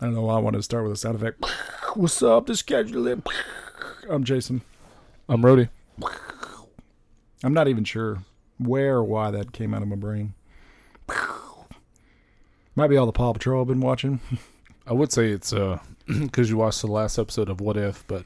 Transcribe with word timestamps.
I 0.00 0.06
don't 0.06 0.14
know 0.14 0.22
why 0.22 0.36
I 0.36 0.40
wanted 0.40 0.58
to 0.58 0.62
start 0.62 0.84
with 0.84 0.92
a 0.92 0.96
sound 0.96 1.16
effect. 1.16 1.44
What's 1.94 2.22
up, 2.22 2.46
the 2.46 2.54
scheduler? 2.54 3.22
I'm 4.08 4.24
Jason. 4.24 4.62
I'm 5.28 5.44
Rody. 5.44 5.68
I'm 7.42 7.54
not 7.54 7.68
even 7.68 7.84
sure 7.84 8.18
where 8.58 8.96
or 8.96 9.04
why 9.04 9.30
that 9.30 9.52
came 9.52 9.72
out 9.72 9.82
of 9.82 9.88
my 9.88 9.96
brain. 9.96 10.34
Might 12.76 12.88
be 12.88 12.96
all 12.96 13.06
the 13.06 13.12
Paw 13.12 13.32
Patrol 13.32 13.62
I've 13.62 13.68
been 13.68 13.80
watching. 13.80 14.20
I 14.86 14.92
would 14.92 15.12
say 15.12 15.30
it's 15.30 15.52
uh 15.52 15.78
because 16.06 16.50
you 16.50 16.56
watched 16.56 16.80
the 16.80 16.88
last 16.88 17.18
episode 17.18 17.48
of 17.48 17.60
What 17.60 17.76
If, 17.76 18.04
but 18.08 18.24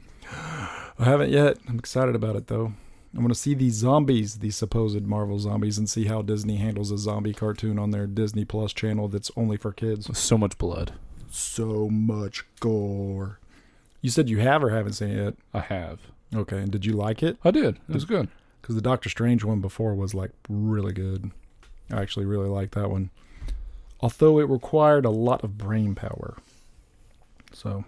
I 0.99 1.05
haven't 1.05 1.31
yet. 1.31 1.59
I'm 1.69 1.79
excited 1.79 2.15
about 2.15 2.37
it 2.37 2.47
though. 2.47 2.73
I 3.17 3.21
want 3.21 3.31
to 3.31 3.35
see 3.35 3.55
these 3.55 3.75
zombies, 3.75 4.39
these 4.39 4.57
supposed 4.57 5.03
Marvel 5.03 5.39
zombies, 5.39 5.79
and 5.79 5.89
see 5.89 6.05
how 6.05 6.23
Disney 6.23 6.57
handles 6.57 6.91
a 6.91 6.99
zombie 6.99 7.33
cartoon 7.33 7.79
on 7.79 7.91
their 7.91 8.07
Disney 8.07 8.45
Plus 8.45 8.73
channel 8.73 9.09
that's 9.09 9.31
only 9.37 9.57
for 9.57 9.73
kids. 9.73 10.17
so 10.19 10.37
much 10.39 10.59
blood. 10.59 10.93
So 11.39 11.89
much 11.89 12.45
gore. 12.61 13.39
You 14.03 14.11
said 14.11 14.29
you 14.29 14.39
have 14.39 14.63
or 14.63 14.71
haven't 14.71 14.95
seen 14.95 15.11
it. 15.11 15.39
I 15.55 15.61
have. 15.61 16.01
Okay, 16.35 16.59
and 16.59 16.71
did 16.71 16.85
you 16.85 16.93
like 16.93 17.23
it? 17.23 17.39
I 17.45 17.51
did. 17.51 17.77
It 17.89 17.95
was 17.95 18.05
good. 18.05 18.29
Because 18.61 18.75
the 18.75 18.83
Doctor 18.83 19.09
Strange 19.09 19.45
one 19.45 19.61
before 19.61 19.95
was 19.95 20.15
like 20.15 20.33
really 20.49 20.93
good. 20.93 21.31
I 21.91 22.03
actually 22.03 22.27
really 22.27 22.49
liked 22.49 22.75
that 22.75 22.91
one. 22.91 23.11
Although 24.01 24.39
it 24.41 24.49
required 24.49 25.05
a 25.05 25.11
lot 25.11 25.43
of 25.43 25.57
brain 25.57 25.95
power. 25.95 26.37
So, 27.53 27.85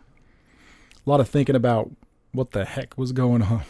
a 1.06 1.10
lot 1.10 1.20
of 1.20 1.28
thinking 1.28 1.56
about 1.56 1.91
what 2.32 2.52
the 2.52 2.64
heck 2.64 2.96
was 2.96 3.12
going 3.12 3.42
on. 3.42 3.62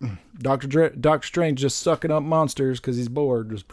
Doctor 0.38 0.88
Doctor 0.90 1.26
Strange 1.26 1.60
just 1.60 1.78
sucking 1.78 2.10
up 2.10 2.22
monsters 2.22 2.80
because 2.80 2.96
he's 2.96 3.08
bored. 3.08 3.50
Just 3.50 3.66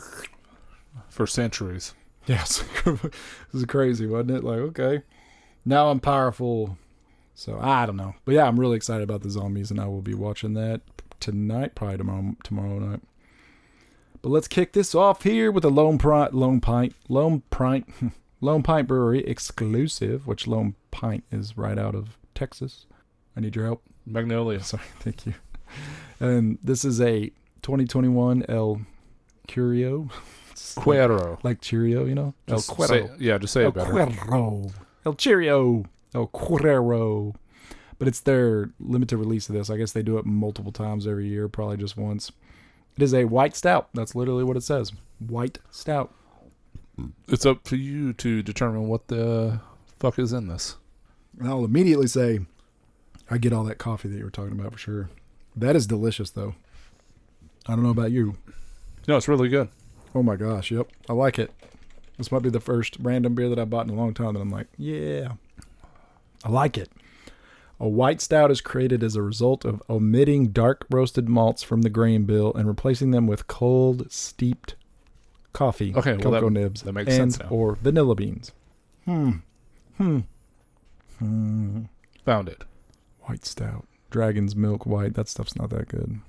For 1.09 1.25
centuries. 1.25 1.93
yes, 2.29 2.63
this 2.83 3.11
is 3.53 3.65
crazy, 3.65 4.05
wasn't 4.05 4.31
it? 4.31 4.43
Like 4.43 4.59
okay, 4.59 5.03
now 5.65 5.89
I'm 5.89 5.99
powerful. 5.99 6.77
So 7.33 7.59
I 7.61 7.85
don't 7.85 7.97
know, 7.97 8.15
but 8.25 8.33
yeah, 8.33 8.45
I'm 8.45 8.59
really 8.59 8.77
excited 8.77 9.03
about 9.03 9.21
the 9.21 9.29
zombies, 9.29 9.71
and 9.71 9.79
I 9.79 9.85
will 9.85 10.01
be 10.01 10.15
watching 10.15 10.53
that 10.55 10.81
tonight, 11.19 11.75
probably 11.75 11.97
tomorrow 11.97 12.35
tomorrow 12.43 12.79
night. 12.79 13.01
But 14.21 14.29
let's 14.29 14.47
kick 14.47 14.73
this 14.73 14.95
off 14.95 15.23
here 15.23 15.51
with 15.51 15.63
a 15.63 15.69
Lone 15.69 15.97
Pint, 15.97 16.33
Lone 16.33 16.59
Pint, 16.59 16.95
Lone 17.07 17.43
Pint, 17.49 17.87
Lone 18.41 18.63
Pint 18.63 18.87
Brewery 18.87 19.23
exclusive, 19.25 20.27
which 20.27 20.47
Lone 20.47 20.75
Pint 20.91 21.23
is 21.31 21.57
right 21.57 21.77
out 21.77 21.95
of 21.95 22.17
Texas. 22.33 22.87
I 23.35 23.39
need 23.39 23.55
your 23.55 23.65
help. 23.65 23.83
Magnolia. 24.05 24.59
Sorry, 24.63 24.83
thank 24.99 25.25
you. 25.25 25.33
And 26.19 26.57
this 26.63 26.83
is 26.83 26.99
a 26.99 27.27
2021 27.61 28.45
El 28.49 28.81
Curio, 29.47 30.09
Cuero. 30.75 31.37
like 31.43 31.61
Cheerio, 31.61 32.05
you 32.05 32.15
know, 32.15 32.33
El 32.47 32.57
Cuero. 32.59 32.87
say- 32.87 33.09
yeah, 33.19 33.37
just 33.37 33.53
say 33.53 33.63
El 33.63 33.69
it 33.69 33.75
better. 33.75 33.91
Cuero. 33.91 34.71
El 35.05 35.13
Cheerio. 35.15 35.85
El 36.15 36.27
Cuero. 36.27 37.35
But 37.99 38.07
it's 38.07 38.19
their 38.19 38.69
limited 38.79 39.17
release 39.17 39.49
of 39.49 39.55
this. 39.55 39.69
I 39.69 39.77
guess 39.77 39.91
they 39.91 40.03
do 40.03 40.17
it 40.17 40.25
multiple 40.25 40.71
times 40.71 41.07
every 41.07 41.27
year, 41.27 41.47
probably 41.47 41.77
just 41.77 41.97
once. 41.97 42.31
It 42.95 43.01
is 43.03 43.13
a 43.13 43.25
white 43.25 43.55
stout. 43.55 43.89
That's 43.93 44.15
literally 44.15 44.43
what 44.43 44.57
it 44.57 44.61
says. 44.63 44.91
White 45.19 45.59
stout. 45.71 46.13
It's 47.27 47.45
up 47.45 47.63
to 47.65 47.77
you 47.77 48.13
to 48.13 48.41
determine 48.41 48.87
what 48.87 49.07
the 49.07 49.59
fuck 49.99 50.17
is 50.19 50.33
in 50.33 50.47
this. 50.47 50.75
And 51.39 51.47
I'll 51.47 51.65
immediately 51.65 52.07
say, 52.07 52.39
I 53.29 53.37
get 53.37 53.53
all 53.53 53.63
that 53.65 53.77
coffee 53.77 54.07
that 54.09 54.17
you 54.17 54.23
were 54.23 54.31
talking 54.31 54.59
about 54.59 54.73
for 54.73 54.79
sure. 54.79 55.09
That 55.55 55.75
is 55.75 55.85
delicious, 55.85 56.31
though. 56.31 56.55
I 57.67 57.73
don't 57.75 57.83
know 57.83 57.89
about 57.91 58.11
you. 58.11 58.37
No, 59.07 59.17
it's 59.17 59.27
really 59.27 59.49
good. 59.49 59.69
Oh 60.17 60.23
my 60.23 60.35
gosh, 60.35 60.71
yep. 60.71 60.87
I 61.07 61.13
like 61.13 61.37
it. 61.37 61.51
This 62.17 62.31
might 62.31 62.41
be 62.41 62.49
the 62.49 62.59
first 62.59 62.97
random 62.99 63.35
beer 63.35 63.49
that 63.49 63.59
I 63.59 63.65
bought 63.65 63.85
in 63.85 63.93
a 63.93 63.95
long 63.95 64.15
time 64.15 64.33
that 64.33 64.39
I'm 64.39 64.49
like, 64.49 64.65
yeah. 64.75 65.33
I 66.43 66.49
like 66.49 66.75
it. 66.75 66.89
A 67.79 67.87
white 67.87 68.19
stout 68.19 68.49
is 68.49 68.59
created 68.59 69.03
as 69.03 69.15
a 69.15 69.21
result 69.21 69.63
of 69.63 69.83
omitting 69.87 70.47
dark 70.47 70.87
roasted 70.89 71.29
malts 71.29 71.61
from 71.61 71.83
the 71.83 71.91
grain 71.91 72.23
bill 72.23 72.51
and 72.55 72.67
replacing 72.67 73.11
them 73.11 73.27
with 73.27 73.45
cold 73.45 74.11
steeped 74.11 74.73
coffee, 75.53 75.93
Okay, 75.95 76.13
well, 76.13 76.21
cocoa 76.21 76.41
that- 76.49 76.49
nibs, 76.51 76.81
that 76.81 76.93
makes 76.93 77.09
and, 77.15 77.31
sense 77.33 77.39
now. 77.39 77.49
or 77.55 77.75
vanilla 77.75 78.15
beans. 78.15 78.51
Hmm. 79.05 79.31
Hmm. 79.97 80.19
Hmm. 81.19 81.81
Found 82.25 82.49
it. 82.49 82.63
White 83.25 83.45
stout. 83.45 83.85
Dragon's 84.09 84.55
milk 84.55 84.87
white. 84.87 85.13
That 85.13 85.27
stuff's 85.27 85.55
not 85.55 85.69
that 85.69 85.87
good. 85.89 86.19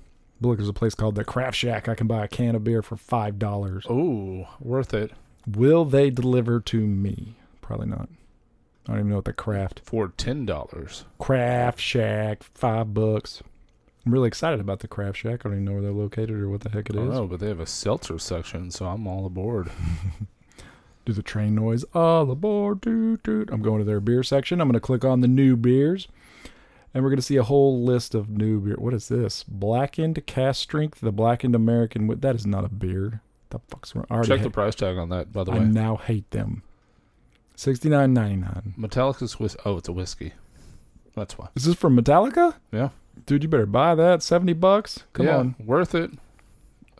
Look, 0.41 0.57
there's 0.57 0.69
a 0.69 0.73
place 0.73 0.95
called 0.95 1.15
the 1.15 1.25
Craft 1.25 1.57
Shack. 1.57 1.89
I 1.89 1.95
can 1.95 2.07
buy 2.07 2.23
a 2.23 2.27
can 2.27 2.55
of 2.55 2.63
beer 2.63 2.81
for 2.81 2.95
five 2.95 3.37
dollars. 3.39 3.85
Oh, 3.89 4.47
worth 4.59 4.93
it 4.93 5.11
Will 5.47 5.85
they 5.85 6.09
deliver 6.09 6.59
to 6.61 6.79
me? 6.85 7.35
Probably 7.61 7.87
not. 7.87 8.09
I 8.87 8.91
don't 8.93 8.99
even 8.99 9.09
know 9.09 9.15
what 9.17 9.25
the 9.25 9.33
craft 9.33 9.81
for 9.83 10.09
ten 10.09 10.45
dollars. 10.45 11.05
Craft 11.19 11.79
Shack 11.79 12.43
five 12.43 12.93
bucks. 12.93 13.43
I'm 14.05 14.13
really 14.13 14.27
excited 14.29 14.59
about 14.59 14.79
the 14.79 14.87
Craft 14.87 15.17
Shack. 15.17 15.41
I 15.45 15.49
don't 15.49 15.53
even 15.53 15.65
know 15.65 15.73
where 15.73 15.81
they're 15.81 15.91
located 15.91 16.31
or 16.31 16.49
what 16.49 16.61
the 16.61 16.69
heck 16.69 16.89
it 16.89 16.95
I 16.95 16.99
is. 16.99 17.05
don't 17.05 17.13
know, 17.13 17.27
but 17.27 17.39
they 17.41 17.47
have 17.49 17.59
a 17.59 17.65
seltzer 17.65 18.17
section, 18.17 18.71
so 18.71 18.85
I'm 18.85 19.05
all 19.07 19.25
aboard. 19.25 19.69
Do 21.05 21.13
the 21.13 21.21
train 21.23 21.55
noise. 21.55 21.83
All 21.93 22.29
aboard, 22.31 22.81
toot 22.81 23.23
toot. 23.23 23.49
I'm 23.51 23.61
going 23.61 23.79
to 23.79 23.85
their 23.85 23.99
beer 23.99 24.23
section. 24.23 24.61
I'm 24.61 24.67
going 24.67 24.73
to 24.73 24.79
click 24.79 25.03
on 25.03 25.21
the 25.21 25.27
new 25.27 25.55
beers, 25.55 26.07
and 26.93 27.03
we're 27.03 27.09
going 27.09 27.17
to 27.17 27.23
see 27.23 27.37
a 27.37 27.43
whole 27.43 27.83
list 27.83 28.15
of 28.15 28.29
new 28.29 28.59
beer. 28.59 28.75
What 28.77 28.93
is 28.93 29.07
this? 29.07 29.43
Blackened 29.43 30.25
Cask 30.25 30.61
Strength, 30.61 31.01
the 31.01 31.11
Blackened 31.11 31.55
American. 31.55 32.07
That 32.19 32.35
is 32.35 32.45
not 32.45 32.65
a 32.65 32.69
beer. 32.69 33.21
The 33.49 33.59
fuck's 33.67 33.95
wrong? 33.95 34.05
Check 34.23 34.39
ha- 34.39 34.43
the 34.43 34.49
price 34.49 34.75
tag 34.75 34.97
on 34.97 35.09
that, 35.09 35.31
by 35.31 35.43
the 35.43 35.51
way. 35.51 35.59
I 35.59 35.63
now 35.63 35.97
hate 35.97 36.29
them. 36.31 36.63
Sixty 37.55 37.89
nine 37.89 38.13
ninety 38.13 38.37
nine. 38.37 38.73
Metallica's 38.77 39.39
whis 39.39 39.57
Oh, 39.65 39.77
it's 39.77 39.89
a 39.89 39.91
whiskey. 39.91 40.33
That's 41.15 41.37
why. 41.37 41.49
Is 41.55 41.65
this 41.65 41.75
from 41.75 41.97
Metallica? 41.97 42.55
Yeah. 42.71 42.89
Dude, 43.25 43.43
you 43.43 43.49
better 43.49 43.65
buy 43.65 43.95
that. 43.95 44.23
Seventy 44.23 44.53
bucks. 44.53 45.03
Come 45.13 45.25
yeah, 45.25 45.37
on. 45.37 45.55
worth 45.59 45.93
it. 45.93 46.11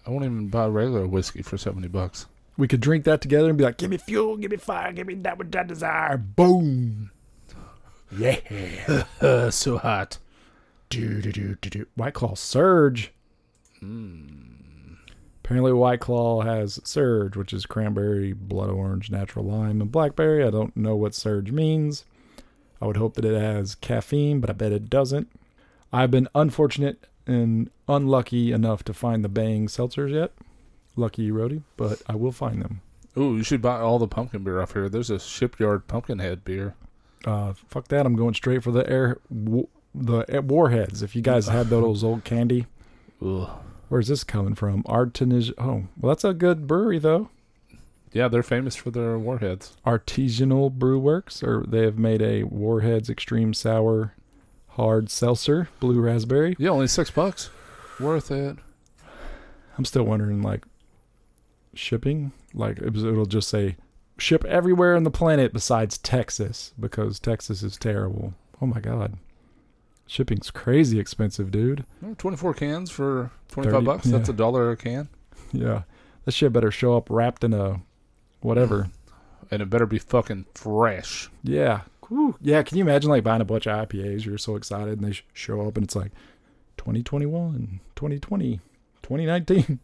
I 0.06 0.10
won't 0.10 0.26
even 0.26 0.50
buy 0.50 0.66
regular 0.68 1.08
whiskey 1.08 1.42
for 1.42 1.58
seventy 1.58 1.88
bucks. 1.88 2.26
We 2.58 2.68
could 2.68 2.82
drink 2.82 3.06
that 3.06 3.22
together 3.22 3.48
and 3.48 3.58
be 3.58 3.64
like, 3.64 3.78
"Give 3.78 3.90
me 3.90 3.98
fuel, 3.98 4.36
give 4.36 4.52
me 4.52 4.58
fire, 4.58 4.92
give 4.92 5.08
me 5.08 5.14
that 5.16 5.38
which 5.38 5.56
I 5.56 5.64
desire." 5.64 6.18
Boom. 6.18 7.12
Yeah. 8.18 9.04
So 9.52 9.78
hot. 9.78 10.18
do 10.90 11.22
do 11.22 11.32
do 11.32 11.56
do 11.62 11.70
do. 11.70 11.86
White 11.96 12.14
Claw 12.14 12.36
Surge. 12.36 13.12
Mm. 13.84 14.98
Apparently, 15.44 15.74
White 15.74 16.00
Claw 16.00 16.42
has 16.42 16.80
Surge, 16.84 17.36
which 17.36 17.54
is 17.54 17.66
cranberry, 17.66 18.34
blood 18.34 18.70
orange, 18.70 19.10
natural 19.10 19.46
lime, 19.46 19.82
and 19.82 19.92
blackberry. 19.92 20.44
I 20.46 20.50
don't 20.52 20.76
know 20.78 20.96
what 20.96 21.16
Surge 21.16 21.52
means. 21.52 22.06
I 22.82 22.86
would 22.86 22.98
hope 22.98 23.16
that 23.16 23.26
it 23.26 23.40
has 23.40 23.76
caffeine, 23.76 24.40
but 24.40 24.50
I 24.50 24.54
bet 24.54 24.72
it 24.72 24.90
doesn't. 24.90 25.28
I've 25.92 26.12
been 26.12 26.28
unfortunate 26.36 27.08
and 27.26 27.70
unlucky 27.88 28.52
enough 28.52 28.84
to 28.86 28.94
find 28.94 29.24
the 29.24 29.30
Bang 29.30 29.68
seltzers 29.68 30.12
yet. 30.14 30.32
Lucky 30.96 31.24
you, 31.24 31.34
Rody, 31.34 31.64
but 31.78 32.02
I 32.08 32.16
will 32.16 32.32
find 32.32 32.62
them. 32.62 32.82
Ooh, 33.18 33.36
you 33.38 33.44
should 33.44 33.62
buy 33.62 33.80
all 33.80 34.00
the 34.00 34.08
pumpkin 34.08 34.44
beer 34.44 34.62
off 34.62 34.74
here. 34.74 34.88
There's 34.88 35.10
a 35.10 35.20
shipyard 35.20 35.88
pumpkinhead 35.88 36.46
beer. 36.46 36.76
Uh, 37.26 37.54
fuck 37.68 37.88
that! 37.90 38.06
I'm 38.06 38.16
going 38.16 38.34
straight 38.34 38.64
for 38.64 38.72
the 38.72 38.90
air, 38.90 39.18
w- 39.34 39.68
the 39.94 40.42
warheads. 40.46 41.02
If 41.04 41.16
you 41.16 41.22
guys 41.22 41.48
had 41.48 41.68
those 41.70 42.04
old 42.04 42.24
candy, 42.24 42.66
Ugh. 43.26 43.50
where's 43.90 44.08
this 44.08 44.24
coming 44.24 44.56
from? 44.56 44.84
Artisan. 44.86 45.54
Oh, 45.58 45.86
well, 46.00 46.10
that's 46.14 46.24
a 46.24 46.34
good 46.34 46.66
brewery 46.68 47.00
though. 47.00 47.30
Yeah, 48.12 48.28
they're 48.28 48.42
famous 48.42 48.76
for 48.76 48.90
their 48.90 49.20
warheads. 49.20 49.76
Artisanal 49.86 50.72
Brew 50.72 50.98
Works, 50.98 51.44
or 51.44 51.64
they 51.68 51.84
have 51.84 52.00
made 52.00 52.22
a 52.24 52.42
Warheads 52.44 53.08
Extreme 53.10 53.54
Sour 53.54 54.16
Hard 54.70 55.12
Seltzer, 55.12 55.70
Blue 55.80 56.00
Raspberry. 56.02 56.56
Yeah, 56.58 56.70
only 56.72 56.88
six 56.88 57.12
bucks. 57.12 57.52
Worth 58.00 58.32
it. 58.32 58.58
I'm 59.78 59.86
still 59.86 60.04
wondering, 60.04 60.42
like, 60.42 60.66
shipping. 61.76 62.32
Like, 62.54 62.80
it 62.80 62.94
was, 62.94 63.04
it'll 63.04 63.26
just 63.28 63.48
say 63.50 63.76
ship 64.20 64.46
everywhere 64.46 64.96
on 64.96 65.04
the 65.04 65.12
planet 65.12 65.54
besides 65.54 65.98
Texas 65.98 66.74
because 66.80 67.20
Texas 67.20 67.64
is 67.64 67.78
terrible. 67.78 68.34
Oh 68.62 68.66
my 68.66 68.80
god, 68.80 69.18
shipping's 70.06 70.52
crazy 70.52 71.00
expensive, 71.00 71.52
dude. 71.52 71.86
Oh, 72.06 72.16
24 72.18 72.54
cans 72.54 72.92
for 72.92 73.32
25 73.50 73.74
30 73.74 73.86
bucks. 73.86 74.04
That's 74.06 74.30
yeah. 74.30 74.34
a 74.34 74.38
dollar 74.38 74.72
a 74.72 74.78
can. 74.78 75.10
Yeah, 75.52 75.82
that 76.26 76.34
shit 76.34 76.54
better 76.54 76.70
show 76.70 76.96
up 76.96 77.08
wrapped 77.10 77.44
in 77.44 77.54
a 77.54 77.82
whatever. 78.42 78.90
And 79.52 79.64
it 79.64 79.70
better 79.72 79.88
be 79.88 79.98
fucking 79.98 80.46
fresh. 80.54 81.28
Yeah. 81.42 81.82
Whew. 82.08 82.36
Yeah. 82.40 82.62
Can 82.62 82.78
you 82.78 82.84
imagine 82.84 83.10
like 83.10 83.24
buying 83.24 83.42
a 83.42 83.46
bunch 83.46 83.66
of 83.66 83.90
IPAs? 83.90 84.24
You're 84.24 84.38
so 84.38 84.56
excited 84.56 85.02
and 85.02 85.12
they 85.12 85.20
show 85.34 85.68
up 85.68 85.76
and 85.76 85.86
it's 85.86 85.96
like 85.96 86.12
2021, 86.78 87.80
2020, 87.96 88.60
2019. 89.02 89.80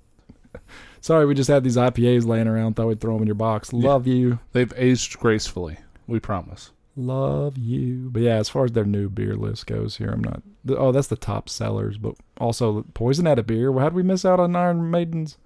Sorry, 1.01 1.25
we 1.25 1.35
just 1.35 1.49
had 1.49 1.63
these 1.63 1.77
IPAs 1.77 2.25
laying 2.25 2.47
around. 2.47 2.75
Thought 2.75 2.87
we'd 2.87 3.01
throw 3.01 3.13
them 3.13 3.23
in 3.23 3.27
your 3.27 3.35
box. 3.35 3.71
Yeah. 3.71 3.89
Love 3.89 4.07
you. 4.07 4.39
They've 4.53 4.73
aged 4.75 5.19
gracefully. 5.19 5.77
We 6.07 6.19
promise. 6.19 6.71
Love 6.95 7.57
you. 7.57 8.09
But 8.11 8.21
yeah, 8.21 8.35
as 8.35 8.47
far 8.49 8.63
as 8.65 8.71
their 8.71 8.85
new 8.85 9.09
beer 9.09 9.35
list 9.35 9.67
goes 9.67 9.97
here, 9.97 10.09
I'm 10.09 10.23
not. 10.23 10.41
Oh, 10.69 10.91
that's 10.91 11.07
the 11.07 11.17
top 11.17 11.49
sellers. 11.49 11.97
But 11.97 12.15
also, 12.39 12.85
Poison 12.93 13.25
had 13.25 13.37
a 13.39 13.43
beer. 13.43 13.71
Well, 13.71 13.83
how 13.83 13.89
did 13.89 13.95
we 13.95 14.03
miss 14.03 14.23
out 14.25 14.39
on 14.39 14.55
Iron 14.55 14.89
Maiden's? 14.89 15.37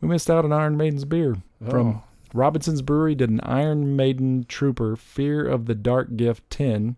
We 0.00 0.08
missed 0.08 0.30
out 0.30 0.44
on 0.44 0.52
Iron 0.52 0.76
Maiden's 0.76 1.04
beer 1.04 1.36
from 1.68 1.88
Oh, 1.88 2.02
Robinson's 2.32 2.82
Brewery 2.82 3.14
did 3.14 3.30
an 3.30 3.40
Iron 3.42 3.96
Maiden 3.96 4.44
Trooper 4.48 4.96
Fear 4.96 5.46
of 5.46 5.66
the 5.66 5.74
Dark 5.74 6.16
Gift 6.16 6.48
10, 6.50 6.96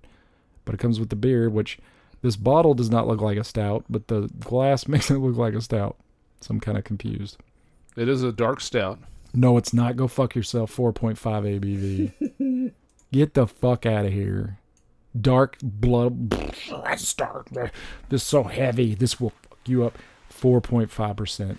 but 0.65 0.75
it 0.75 0.79
comes 0.79 1.01
with 1.01 1.09
the 1.09 1.17
beer, 1.17 1.51
which 1.51 1.79
this 2.23 2.37
bottle 2.37 2.75
does 2.75 2.91
not 2.91 3.09
look 3.09 3.21
like 3.21 3.39
a 3.39 3.45
stout, 3.45 3.85
but 3.91 4.09
the 4.09 4.31
glass 4.41 4.87
makes 4.89 5.11
it 5.11 5.19
look 5.19 5.37
like 5.37 5.55
a 5.55 5.61
stout. 5.61 5.97
So 6.43 6.53
I'm 6.53 6.61
kind 6.61 6.77
of 6.77 6.85
confused. 6.85 7.39
It 7.97 8.09
is 8.09 8.23
a 8.23 8.33
dark 8.33 8.61
stout. 8.61 8.99
No, 9.35 9.57
it's 9.57 9.73
not. 9.73 9.97
Go 9.97 10.09
fuck 10.09 10.35
yourself. 10.35 10.75
4.5 10.75 11.17
ABV. 11.19 12.73
Get 13.13 13.35
the 13.35 13.47
fuck 13.47 13.87
out 13.87 14.07
of 14.07 14.13
here. 14.13 14.59
Dark 15.19 15.57
blood. 15.63 16.31
That's 16.31 17.15
dark. 17.15 17.51
This 17.51 17.71
is 18.11 18.23
so 18.23 18.45
heavy. 18.45 18.95
This 18.95 19.21
will 19.21 19.31
fuck 19.31 19.59
you 19.67 19.85
up. 19.85 19.99
4.5%. 20.33 21.59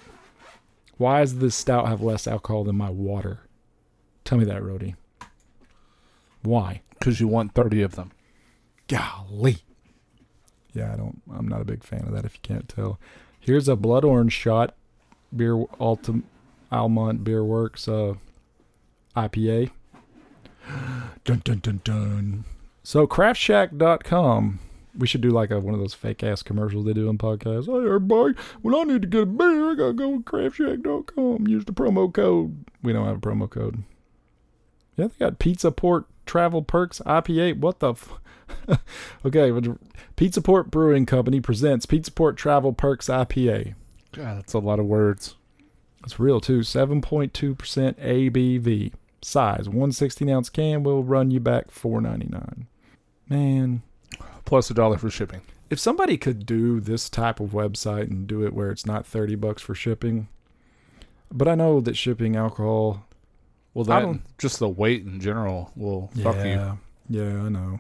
Why 0.98 1.22
does 1.22 1.40
this 1.40 1.56
stout 1.56 1.88
have 1.88 2.02
less 2.02 2.28
alcohol 2.28 2.64
than 2.64 2.76
my 2.76 2.90
water? 2.90 3.42
Tell 4.24 4.38
me 4.38 4.46
that, 4.46 4.64
Rody. 4.64 4.96
Why? 6.42 6.82
Because 6.90 7.20
you 7.20 7.28
want 7.28 7.54
30 7.54 7.82
of 7.82 7.96
them. 7.96 8.12
Golly. 8.88 9.58
Yeah, 10.74 10.92
I 10.94 10.96
don't. 10.96 11.22
I'm 11.34 11.48
not 11.48 11.62
a 11.62 11.66
big 11.66 11.84
fan 11.84 12.02
of 12.02 12.14
that. 12.14 12.26
If 12.26 12.36
you 12.36 12.40
can't 12.42 12.68
tell, 12.68 13.00
here's 13.44 13.68
a 13.68 13.76
blood 13.76 14.04
orange 14.04 14.34
shot, 14.34 14.74
beer 15.36 15.56
Altum, 15.80 16.24
Almont 16.72 17.24
Beer 17.24 17.44
Works 17.44 17.88
uh, 17.88 18.16
IPA. 19.16 19.72
Dun 21.26 21.42
dun 21.44 21.60
dun 21.60 21.82
dun. 21.84 22.46
So 22.84 23.06
craftshack.com. 23.08 24.60
We 24.98 25.08
should 25.08 25.22
do 25.22 25.30
like 25.30 25.52
a 25.52 25.60
one 25.60 25.74
of 25.74 25.80
those 25.80 25.94
fake 25.94 26.24
ass 26.24 26.44
commercials 26.44 26.86
they 26.86 26.94
do 26.94 27.10
on 27.10 27.18
podcasts. 27.18 27.66
Hey 27.66 27.86
everybody, 27.86 28.36
when 28.62 28.76
I 28.76 28.84
need 28.84 29.02
to 29.04 29.08
get 29.08 29.24
a 29.24 29.26
beer, 29.26 29.72
I 29.72 29.76
gotta 29.76 29.94
go 29.94 30.10
with 30.10 30.26
craftshack.com. 30.26 31.48
Use 31.48 31.66
the 31.66 31.72
promo 31.72 32.14
code. 32.14 32.66
We 32.82 32.94
don't 32.94 33.08
have 33.08 33.18
a 33.18 33.20
promo 33.20 33.50
code. 33.50 33.84
Yeah, 34.96 35.08
they 35.08 35.26
got 35.26 35.40
Pizza 35.40 35.72
Port 35.72 36.06
Travel 36.26 36.62
Perks 36.62 37.00
IPA. 37.06 37.60
What 37.60 37.80
the? 37.80 37.92
F- 37.92 38.20
okay, 39.26 39.52
Pizza 40.16 40.42
Port 40.42 40.70
Brewing 40.72 41.06
Company 41.06 41.40
presents 41.42 41.86
Pizza 41.86 42.12
Port 42.12 42.38
Travel 42.38 42.74
Perks 42.74 43.08
IPA. 43.08 43.74
God, 44.12 44.38
that's 44.38 44.54
a 44.54 44.60
lot 44.60 44.80
of 44.80 44.86
words. 44.86 45.36
It's 46.04 46.20
real 46.20 46.40
too. 46.40 46.60
7.2% 46.60 47.32
ABV. 47.32 48.94
Size 49.22 49.68
116 49.70 50.30
ounce 50.30 50.50
can 50.50 50.84
will 50.84 51.04
run 51.04 51.32
you 51.32 51.40
back 51.40 51.72
4.99. 51.72 52.66
Man, 53.30 53.82
Plus 54.46 54.70
a 54.70 54.74
dollar 54.74 54.98
for 54.98 55.10
shipping. 55.10 55.42
if 55.70 55.80
somebody 55.80 56.18
could 56.18 56.46
do 56.46 56.82
this 56.82 57.10
type 57.10 57.40
of 57.40 57.52
website 57.52 58.10
and 58.12 58.28
do 58.28 58.46
it 58.46 58.54
where 58.54 58.70
it's 58.70 58.86
not 58.86 59.06
30 59.06 59.36
bucks 59.36 59.62
for 59.62 59.74
shipping, 59.74 60.28
but 61.32 61.48
I 61.48 61.56
know 61.56 61.80
that 61.80 61.96
shipping 61.96 62.36
alcohol. 62.36 63.06
Well, 63.74 63.86
that 63.86 64.20
just 64.38 64.60
the 64.60 64.70
weight 64.70 65.04
in 65.04 65.20
general 65.20 65.72
will 65.76 66.12
fuck 66.22 66.36
you. 66.38 66.44
Yeah, 66.52 66.76
yeah, 67.10 67.44
I 67.44 67.50
know. 67.50 67.80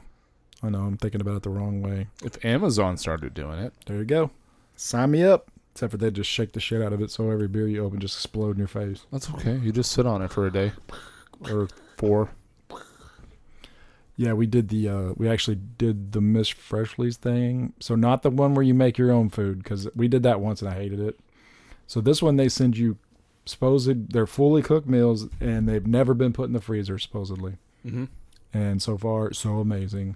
I 0.64 0.70
know. 0.70 0.80
I'm 0.80 0.98
thinking 0.98 1.22
about 1.22 1.36
it 1.38 1.44
the 1.44 1.50
wrong 1.50 1.82
way. 1.82 2.08
If 2.24 2.44
Amazon 2.44 2.98
started 2.98 3.34
doing 3.34 3.60
it, 3.60 3.74
There 3.86 3.98
you 3.98 4.06
go. 4.06 4.32
Sign 4.76 5.12
me 5.12 5.24
up. 5.24 5.52
Except 5.74 5.92
for 5.92 5.98
they 5.98 6.12
just 6.12 6.30
shake 6.30 6.54
the 6.54 6.60
shit 6.60 6.82
out 6.84 6.94
of 6.94 7.02
it, 7.02 7.10
so 7.10 7.32
every 7.32 7.48
beer 7.48 7.68
you 7.68 7.84
open 7.84 8.00
just 8.00 8.16
explode 8.16 8.52
in 8.52 8.58
your 8.60 8.68
face. 8.68 9.06
that's 9.12 9.30
okay. 9.32 9.58
You 9.58 9.72
just 9.72 9.92
sit 9.92 10.06
on 10.06 10.22
it 10.22 10.32
for 10.32 10.46
a 10.46 10.52
day 10.52 10.72
or 11.50 11.68
four. 11.98 12.30
Yeah, 14.16 14.34
we 14.34 14.46
did 14.46 14.70
the 14.70 14.88
uh 14.88 15.14
we 15.18 15.28
actually 15.28 15.58
did 15.78 16.12
the 16.12 16.22
Miss 16.22 16.48
Freshly's 16.48 17.18
thing. 17.18 17.74
So 17.80 17.96
not 17.96 18.22
the 18.22 18.30
one 18.30 18.54
where 18.54 18.64
you 18.64 18.76
make 18.76 18.98
your 19.00 19.12
own 19.12 19.30
food 19.30 19.64
cuz 19.64 19.88
we 19.96 20.08
did 20.08 20.22
that 20.24 20.40
once 20.40 20.62
and 20.62 20.70
I 20.70 20.76
hated 20.76 21.00
it. 21.00 21.20
So 21.88 22.00
this 22.02 22.22
one 22.22 22.36
they 22.36 22.50
send 22.50 22.78
you 22.78 22.98
supposed 23.46 24.12
they're 24.14 24.28
fully 24.28 24.62
cooked 24.62 24.88
meals 24.88 25.28
and 25.40 25.68
they've 25.68 25.86
never 25.88 26.14
been 26.14 26.34
put 26.34 26.46
in 26.46 26.54
the 26.54 26.62
freezer 26.62 26.98
supposedly. 26.98 27.58
Mm-hmm. 27.86 28.06
And 28.54 28.82
so 28.82 28.98
far 28.98 29.34
so 29.34 29.60
amazing. 29.60 30.16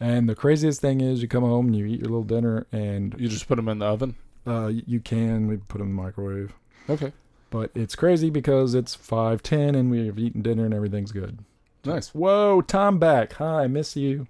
And 0.00 0.28
the 0.28 0.34
craziest 0.34 0.80
thing 0.80 1.00
is 1.00 1.22
you 1.22 1.28
come 1.28 1.44
home 1.44 1.66
and 1.66 1.76
you 1.76 1.86
eat 1.86 2.00
your 2.00 2.08
little 2.08 2.24
dinner 2.24 2.66
and 2.72 3.14
You 3.18 3.28
just 3.28 3.46
put 3.48 3.56
them 3.56 3.68
in 3.68 3.78
the 3.78 3.86
oven. 3.86 4.16
uh 4.46 4.66
you 4.86 5.00
can 5.00 5.46
we 5.46 5.56
put 5.56 5.78
them 5.78 5.90
in 5.90 5.96
the 5.96 6.02
microwave. 6.02 6.52
Okay. 6.90 7.12
But 7.50 7.70
it's 7.74 7.94
crazy 7.94 8.30
because 8.30 8.74
it's 8.74 8.96
5:10 8.96 9.76
and 9.76 9.90
we've 9.90 10.18
eaten 10.18 10.42
dinner 10.42 10.64
and 10.64 10.74
everything's 10.74 11.12
good. 11.12 11.38
Nice. 11.84 12.08
Whoa, 12.08 12.62
Tom 12.62 12.98
back. 12.98 13.34
Hi, 13.34 13.64
I 13.64 13.66
miss 13.68 13.94
you. 13.94 14.26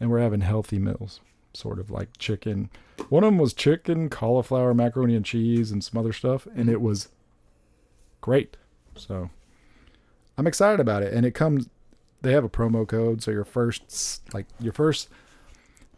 And 0.00 0.10
we're 0.10 0.18
having 0.18 0.40
healthy 0.40 0.78
meals, 0.80 1.20
sort 1.54 1.78
of 1.78 1.90
like 1.90 2.18
chicken. 2.18 2.68
One 3.08 3.22
of 3.24 3.28
them 3.28 3.38
was 3.38 3.54
chicken, 3.54 4.08
cauliflower, 4.10 4.74
macaroni 4.74 5.14
and 5.14 5.24
cheese, 5.24 5.70
and 5.70 5.82
some 5.82 5.98
other 5.98 6.12
stuff, 6.12 6.46
and 6.56 6.68
it 6.68 6.80
was 6.80 7.08
great. 8.22 8.56
So 8.96 9.28
I'm 10.38 10.46
excited 10.46 10.80
about 10.80 11.02
it. 11.02 11.12
And 11.12 11.26
it 11.26 11.32
comes. 11.32 11.68
They 12.22 12.32
have 12.32 12.44
a 12.44 12.48
promo 12.48 12.86
code, 12.88 13.22
so 13.22 13.30
your 13.30 13.44
first 13.44 14.22
like 14.32 14.46
your 14.58 14.72
first 14.72 15.08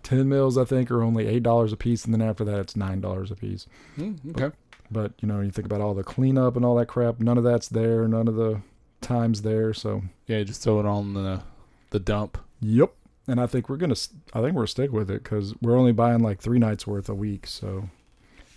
ten 0.02 0.28
meals, 0.28 0.58
I 0.58 0.64
think, 0.64 0.90
are 0.90 1.02
only 1.02 1.26
eight 1.26 1.42
dollars 1.42 1.72
a 1.72 1.76
piece, 1.76 2.04
and 2.04 2.14
then 2.14 2.22
after 2.22 2.44
that, 2.44 2.58
it's 2.60 2.76
nine 2.76 3.00
dollars 3.00 3.30
a 3.30 3.36
piece. 3.36 3.66
Mm, 3.98 4.30
okay. 4.30 4.56
But 4.90 5.12
you 5.20 5.28
know, 5.28 5.40
you 5.40 5.50
think 5.50 5.66
about 5.66 5.80
all 5.80 5.94
the 5.94 6.04
cleanup 6.04 6.56
and 6.56 6.64
all 6.64 6.76
that 6.76 6.86
crap. 6.86 7.20
None 7.20 7.38
of 7.38 7.44
that's 7.44 7.68
there. 7.68 8.08
None 8.08 8.26
of 8.26 8.36
the 8.36 8.60
times 9.00 9.42
there. 9.42 9.74
So 9.74 10.02
Yeah, 10.26 10.38
you 10.38 10.44
just 10.44 10.62
throw 10.62 10.80
it 10.80 10.86
on 10.86 11.14
the 11.14 11.42
the 11.90 12.00
dump. 12.00 12.38
Yep. 12.60 12.92
And 13.26 13.40
I 13.40 13.46
think 13.46 13.68
we're 13.68 13.76
gonna. 13.76 13.96
I 14.32 14.40
think 14.40 14.54
we're 14.54 14.66
stick 14.66 14.92
with 14.92 15.10
it 15.10 15.22
because 15.22 15.54
we're 15.62 15.76
only 15.76 15.92
buying 15.92 16.20
like 16.20 16.40
three 16.40 16.58
nights 16.58 16.86
worth 16.86 17.08
a 17.08 17.14
week, 17.14 17.46
so 17.46 17.88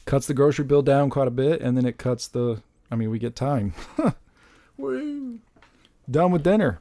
cuts 0.06 0.28
the 0.28 0.34
grocery 0.34 0.66
bill 0.66 0.82
down 0.82 1.10
quite 1.10 1.28
a 1.28 1.32
bit, 1.32 1.62
and 1.62 1.78
then 1.78 1.86
it 1.86 1.98
cuts 1.98 2.28
the. 2.28 2.62
I 2.92 2.96
mean, 2.96 3.10
we 3.10 3.20
get 3.20 3.36
time. 3.36 3.74
Woo. 4.78 5.40
Done 6.10 6.32
with 6.32 6.44
dinner, 6.44 6.80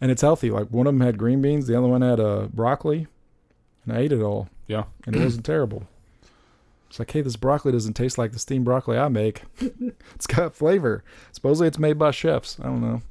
and 0.00 0.10
it's 0.10 0.22
healthy. 0.22 0.50
Like 0.50 0.68
one 0.68 0.86
of 0.86 0.94
them 0.94 1.00
had 1.04 1.18
green 1.18 1.42
beans, 1.42 1.66
the 1.66 1.76
other 1.76 1.88
one 1.88 2.02
had 2.02 2.20
uh, 2.20 2.46
broccoli, 2.52 3.06
and 3.84 3.96
I 3.96 4.00
ate 4.00 4.12
it 4.12 4.22
all, 4.22 4.48
Yeah. 4.68 4.84
and 5.04 5.16
it 5.16 5.22
wasn't 5.22 5.44
terrible. 5.44 5.84
It's 6.88 7.00
like, 7.00 7.10
hey, 7.10 7.22
this 7.22 7.34
broccoli 7.34 7.72
doesn't 7.72 7.94
taste 7.94 8.16
like 8.16 8.30
the 8.30 8.38
steamed 8.38 8.64
broccoli 8.64 8.96
I 8.96 9.08
make. 9.08 9.42
it's 10.14 10.28
got 10.28 10.54
flavor. 10.54 11.02
Supposedly, 11.32 11.66
it's 11.66 11.78
made 11.80 11.98
by 11.98 12.12
chefs. 12.12 12.60
I 12.60 12.64
don't 12.64 12.80
know. 12.80 13.02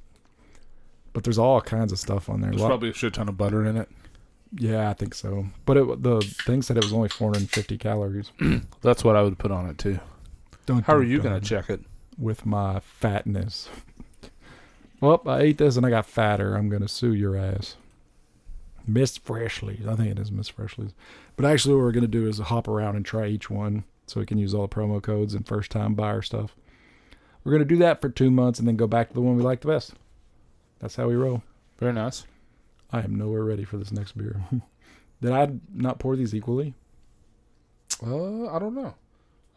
But 1.12 1.25
there's 1.25 1.38
all 1.38 1.59
kinds 1.59 1.91
of 1.91 2.00
stuff 2.00 2.29
on 2.29 2.39
there. 2.39 2.51
There's 2.51 2.62
Lot- 2.62 2.69
probably 2.69 2.89
a 2.91 2.94
shit 2.94 3.13
ton 3.15 3.27
of 3.27 3.38
butter 3.38 3.65
in 3.65 3.75
it. 3.75 3.89
yeah, 4.57 4.89
I 4.89 4.94
think 4.94 5.13
so. 5.13 5.47
But 5.65 5.75
it, 5.75 6.03
the 6.03 6.21
thing 6.45 6.62
said 6.62 6.77
it 6.77 6.83
was 6.85 6.94
only 6.94 7.09
450 7.09 7.77
calories. 7.77 8.31
That's 8.81 9.03
what 9.03 9.17
I 9.17 9.21
would 9.21 9.38
put 9.38 9.51
on 9.51 9.67
it 9.67 9.77
too. 9.77 10.00
Dun, 10.65 10.83
How 10.83 10.95
are 10.95 11.03
you 11.03 11.19
gonna 11.21 11.41
check 11.41 11.69
it? 11.69 11.81
With 12.17 12.45
my 12.45 12.79
fatness. 12.79 13.69
well, 15.01 15.21
I 15.25 15.41
ate 15.41 15.57
this 15.57 15.75
and 15.75 15.85
I 15.85 15.89
got 15.89 16.06
fatter. 16.06 16.56
I'm 16.56 16.69
gonna 16.69 16.88
sue 16.88 17.13
your 17.13 17.35
ass. 17.35 17.75
Miss 18.88 19.17
Freshly's. 19.17 19.88
I 19.88 19.95
think 19.95 20.12
it 20.12 20.19
is 20.19 20.31
Miss 20.31 20.48
Freshly's. 20.48 20.93
But 21.36 21.45
actually, 21.45 21.75
what 21.75 21.81
we're 21.81 21.91
gonna 21.91 22.07
do 22.07 22.27
is 22.27 22.38
hop 22.38 22.67
around 22.67 22.95
and 22.95 23.05
try 23.05 23.27
each 23.27 23.50
one, 23.50 23.84
so 24.07 24.19
we 24.19 24.25
can 24.25 24.38
use 24.38 24.53
all 24.53 24.67
the 24.67 24.75
promo 24.75 25.01
codes 25.01 25.34
and 25.34 25.45
first 25.45 25.72
time 25.72 25.95
buyer 25.95 26.22
stuff. 26.22 26.55
We're 27.43 27.51
gonna 27.51 27.65
do 27.65 27.77
that 27.77 28.01
for 28.01 28.10
two 28.10 28.31
months 28.31 28.60
and 28.60 28.67
then 28.67 28.75
go 28.75 28.88
back 28.88 29.10
to 29.10 29.13
the 29.13 29.22
one 29.22 29.36
we 29.36 29.43
like 29.43 29.62
the 29.62 29.67
best. 29.67 29.93
That's 30.79 30.95
how 30.95 31.07
we 31.07 31.15
roll. 31.15 31.43
Very 31.79 31.93
nice. 31.93 32.25
I 32.91 33.01
am 33.01 33.15
nowhere 33.15 33.43
ready 33.43 33.65
for 33.65 33.77
this 33.77 33.91
next 33.91 34.17
beer. 34.17 34.41
Did 35.22 35.31
I 35.31 35.50
not 35.74 36.00
pour 36.00 36.15
these 36.15 36.34
equally? 36.36 36.74
Uh, 38.05 38.48
I 38.48 38.60
don't 38.60 38.75
know. 38.75 38.93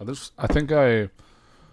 I 0.01 0.05
just 0.05 0.33
I 0.39 0.47
think 0.47 0.73
I 0.73 1.09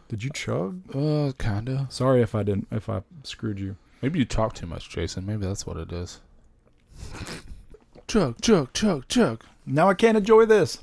Did 0.07 0.23
you 0.23 0.29
chug? 0.33 0.81
uh 0.95 1.31
kinda. 1.39 1.87
Sorry 1.89 2.21
if 2.21 2.35
I 2.35 2.43
didn't. 2.43 2.67
If 2.71 2.89
I 2.89 3.01
screwed 3.23 3.59
you. 3.59 3.75
Maybe 4.01 4.19
you 4.19 4.25
talk 4.25 4.53
too 4.53 4.67
much, 4.67 4.89
Jason. 4.89 5.25
Maybe 5.25 5.45
that's 5.45 5.65
what 5.65 5.77
it 5.77 5.91
is. 5.91 6.19
chug, 8.07 8.39
chug, 8.41 8.71
chug, 8.73 9.07
chug. 9.07 9.43
Now 9.65 9.89
I 9.89 9.93
can't 9.93 10.17
enjoy 10.17 10.45
this. 10.45 10.79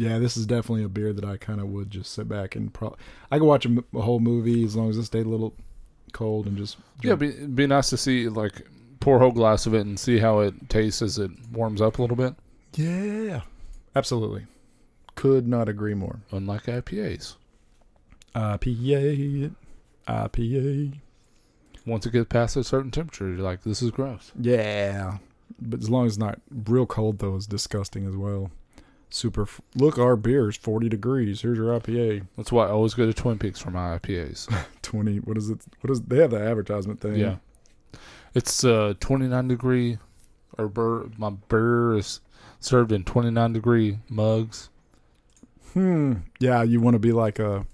Yeah, 0.00 0.20
this 0.20 0.36
is 0.36 0.46
definitely 0.46 0.84
a 0.84 0.88
beer 0.88 1.12
that 1.12 1.24
I 1.24 1.36
kind 1.38 1.60
of 1.60 1.66
would 1.70 1.90
just 1.90 2.12
sit 2.12 2.28
back 2.28 2.54
and 2.54 2.72
probably. 2.72 2.98
I 3.32 3.38
could 3.38 3.46
watch 3.48 3.66
a, 3.66 3.68
m- 3.68 3.84
a 3.92 4.00
whole 4.00 4.20
movie 4.20 4.62
as 4.64 4.76
long 4.76 4.88
as 4.90 4.96
it 4.96 5.02
stayed 5.04 5.26
a 5.26 5.28
little 5.28 5.54
cold 6.12 6.46
and 6.46 6.56
just. 6.56 6.76
Yeah, 7.02 7.16
drink. 7.16 7.38
be 7.40 7.46
be 7.46 7.66
nice 7.66 7.90
to 7.90 7.96
see 7.96 8.28
like 8.28 8.62
pour 9.00 9.16
a 9.16 9.18
whole 9.18 9.32
glass 9.32 9.66
of 9.66 9.74
it 9.74 9.80
and 9.86 9.98
see 9.98 10.18
how 10.20 10.38
it 10.38 10.70
tastes 10.70 11.02
as 11.02 11.18
it 11.18 11.32
warms 11.50 11.82
up 11.82 11.98
a 11.98 12.02
little 12.02 12.16
bit. 12.16 12.34
yeah, 12.76 13.40
absolutely. 13.96 14.46
Could 15.16 15.48
not 15.48 15.68
agree 15.68 15.94
more. 15.94 16.20
Unlike 16.30 16.66
IPAs, 16.66 17.34
IPA, 18.34 19.52
IPA. 20.06 20.98
once 21.86 22.06
it 22.06 22.12
gets 22.12 22.28
past 22.28 22.56
a 22.56 22.64
certain 22.64 22.90
temperature, 22.90 23.28
you're 23.28 23.38
like, 23.38 23.62
this 23.62 23.82
is 23.82 23.90
gross. 23.90 24.32
Yeah, 24.38 25.18
but 25.60 25.80
as 25.80 25.90
long 25.90 26.06
as 26.06 26.12
it's 26.12 26.18
not 26.18 26.40
real 26.50 26.86
cold 26.86 27.18
though, 27.18 27.36
is 27.36 27.46
disgusting 27.46 28.06
as 28.06 28.16
well. 28.16 28.50
Super. 29.10 29.42
F- 29.42 29.60
Look, 29.74 29.98
our 29.98 30.16
beer 30.16 30.50
is 30.50 30.56
forty 30.56 30.88
degrees. 30.90 31.40
Here's 31.40 31.56
your 31.56 31.78
IPA. 31.80 32.26
That's 32.36 32.52
why 32.52 32.66
I 32.66 32.70
always 32.70 32.92
go 32.94 33.06
to 33.06 33.14
Twin 33.14 33.38
Peaks 33.38 33.58
for 33.58 33.70
my 33.70 33.98
IPAs. 33.98 34.48
Twenty. 34.82 35.16
What 35.18 35.38
is 35.38 35.48
it? 35.48 35.60
What 35.80 35.90
is? 35.90 36.02
They 36.02 36.18
have 36.18 36.30
the 36.30 36.40
advertisement 36.40 37.00
thing. 37.00 37.16
yeah, 37.16 37.36
it's 38.34 38.64
uh 38.64 38.92
29 39.00 39.48
degree, 39.48 39.96
or 40.58 40.68
bur- 40.68 41.08
my 41.16 41.30
beer 41.30 41.96
is 41.96 42.20
served 42.60 42.92
in 42.92 43.02
29 43.04 43.52
degree 43.54 43.98
mugs. 44.10 44.68
Hmm. 45.72 46.14
Yeah, 46.38 46.62
you 46.62 46.80
want 46.82 46.94
to 46.94 46.98
be 46.98 47.12
like 47.12 47.38
a 47.38 47.64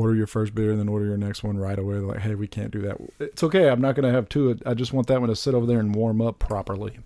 order 0.00 0.14
your 0.14 0.26
first 0.26 0.54
beer 0.54 0.70
and 0.70 0.80
then 0.80 0.88
order 0.88 1.06
your 1.06 1.16
next 1.16 1.42
one 1.42 1.58
right 1.58 1.78
away. 1.78 1.94
They're 1.94 2.02
like, 2.02 2.20
hey, 2.20 2.34
we 2.34 2.46
can't 2.48 2.70
do 2.70 2.80
that. 2.82 2.96
It's 3.18 3.42
okay. 3.42 3.68
I'm 3.68 3.80
not 3.80 3.94
gonna 3.94 4.12
have 4.12 4.28
two. 4.28 4.58
I 4.64 4.74
just 4.74 4.92
want 4.92 5.06
that 5.08 5.20
one 5.20 5.28
to 5.30 5.36
sit 5.36 5.54
over 5.54 5.66
there 5.66 5.78
and 5.80 5.94
warm 5.94 6.20
up 6.20 6.38
properly. 6.38 6.98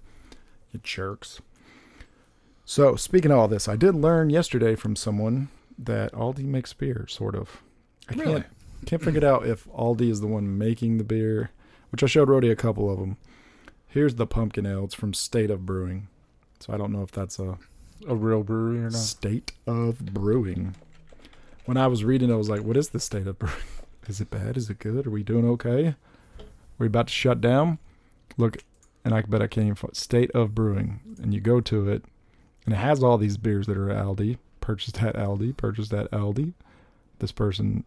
You 0.72 0.80
jerks. 0.82 1.40
So 2.64 2.96
speaking 2.96 3.30
of 3.30 3.38
all 3.38 3.48
this, 3.48 3.68
I 3.68 3.76
did 3.76 3.94
learn 3.94 4.30
yesterday 4.30 4.74
from 4.74 4.96
someone 4.96 5.48
that 5.78 6.12
Aldi 6.12 6.44
makes 6.44 6.72
beer, 6.72 7.06
sort 7.08 7.34
of. 7.34 7.62
I 8.08 8.14
Really? 8.14 8.32
can't 8.32 8.46
can't 8.86 9.02
figure 9.02 9.18
it 9.18 9.24
out 9.24 9.46
if 9.46 9.64
Aldi 9.72 10.10
is 10.10 10.20
the 10.20 10.26
one 10.26 10.58
making 10.58 10.98
the 10.98 11.04
beer, 11.04 11.50
which 11.90 12.02
I 12.02 12.06
showed 12.06 12.28
Rody 12.28 12.50
a 12.50 12.56
couple 12.56 12.90
of 12.90 12.98
them. 12.98 13.16
Here's 13.86 14.16
the 14.16 14.26
pumpkin 14.26 14.66
ale. 14.66 14.84
It's 14.84 14.94
from 14.94 15.14
State 15.14 15.50
of 15.50 15.64
Brewing. 15.64 16.08
So 16.60 16.72
I 16.72 16.76
don't 16.76 16.92
know 16.92 17.02
if 17.02 17.10
that's 17.12 17.38
a 17.38 17.58
A 18.08 18.14
real 18.14 18.42
brewery 18.42 18.78
or 18.80 18.90
not? 18.90 18.92
State 18.94 19.52
of 19.66 19.98
Brewing. 20.12 20.74
When 21.64 21.76
I 21.76 21.87
was 21.87 22.04
reading, 22.04 22.30
I 22.33 22.37
was 22.37 22.49
like, 22.49 22.62
"What 22.62 22.76
is 22.76 22.90
the 22.90 23.00
State 23.00 23.26
of 23.26 23.38
Brewing? 23.38 23.56
Is 24.06 24.21
it 24.21 24.30
bad? 24.30 24.59
Is 24.59 24.68
it 24.68 24.80
good? 24.80 25.06
Are 25.06 25.11
we 25.11 25.23
doing 25.23 25.47
okay? 25.47 25.87
Are 25.88 25.97
we 26.78 26.87
about 26.88 27.06
to 27.06 27.12
shut 27.12 27.40
down?" 27.40 27.78
Look, 28.37 28.59
and 29.04 29.14
I 29.14 29.23
bet 29.23 29.40
I 29.40 29.47
can't 29.47 29.64
even 29.66 29.75
find 29.75 29.97
State 29.97 30.30
of 30.33 30.54
Brewing, 30.54 31.00
and 31.23 31.33
you 31.33 31.40
go 31.40 31.61
to 31.62 31.88
it, 31.88 32.04
and 32.64 32.75
it 32.75 32.78
has 32.78 33.02
all 33.02 33.16
these 33.16 33.37
beers 33.37 33.66
that 33.66 33.78
are 33.78 33.88
Aldi, 33.88 34.38
purchased 34.61 35.02
at 35.02 35.14
Aldi, 35.14 35.56
purchased 35.56 35.92
at 35.92 36.11
Aldi. 36.11 36.52
This 37.18 37.33
person 37.33 37.85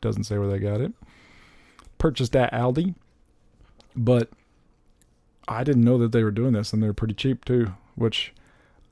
doesn't 0.00 0.24
say 0.24 0.38
where 0.38 0.48
they 0.48 0.58
got 0.58 0.80
it. 0.80 0.92
Purchased 1.98 2.36
at 2.36 2.52
Aldi, 2.52 2.94
but 3.96 4.30
I 5.48 5.64
didn't 5.64 5.84
know 5.84 5.98
that 5.98 6.12
they 6.12 6.22
were 6.22 6.30
doing 6.30 6.52
this, 6.52 6.72
and 6.72 6.82
they're 6.82 6.94
pretty 6.94 7.14
cheap 7.14 7.44
too. 7.44 7.72
Which 7.96 8.32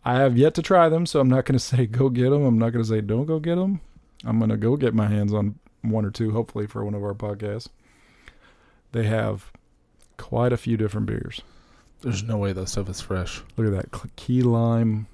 I 0.05 0.17
have 0.17 0.37
yet 0.37 0.55
to 0.55 0.63
try 0.63 0.89
them, 0.89 1.07
so 1.07 1.21
I'm 1.21 1.29
not 1.29 1.45
going 1.45 1.59
to 1.59 1.65
say 1.65 1.87
go 1.87 2.09
get 2.09 2.31
them. 2.31 2.45
I'm 2.45 2.59
not 2.59 2.71
going 2.71 2.85
to 2.85 2.89
say 2.89 3.01
don't 3.01 3.27
go 3.27 3.39
get 3.39 3.57
them. 3.57 3.81
I'm 4.25 4.39
going 4.39 4.51
to 4.51 4.57
go 4.57 4.77
get 4.77 4.95
my 4.95 5.09
hands 5.09 5.33
on 5.33 5.59
one 5.83 6.05
or 6.05 6.11
two, 6.11 6.33
hopefully, 6.33 6.67
for 6.67 6.85
one 6.85 6.95
of 6.95 7.03
our 7.03 7.15
podcasts. 7.15 7.69
They 8.93 9.05
have 9.05 9.53
quite 10.17 10.53
a 10.53 10.57
few 10.57 10.77
different 10.77 11.07
beers. 11.07 11.43
There's 12.01 12.23
no 12.23 12.37
way 12.39 12.53
that 12.53 12.69
stuff 12.69 12.89
is 12.89 13.01
fresh. 13.01 13.43
Look 13.57 13.73
at 13.73 13.91
that 13.93 14.17
key 14.17 14.43
lime. 14.43 15.07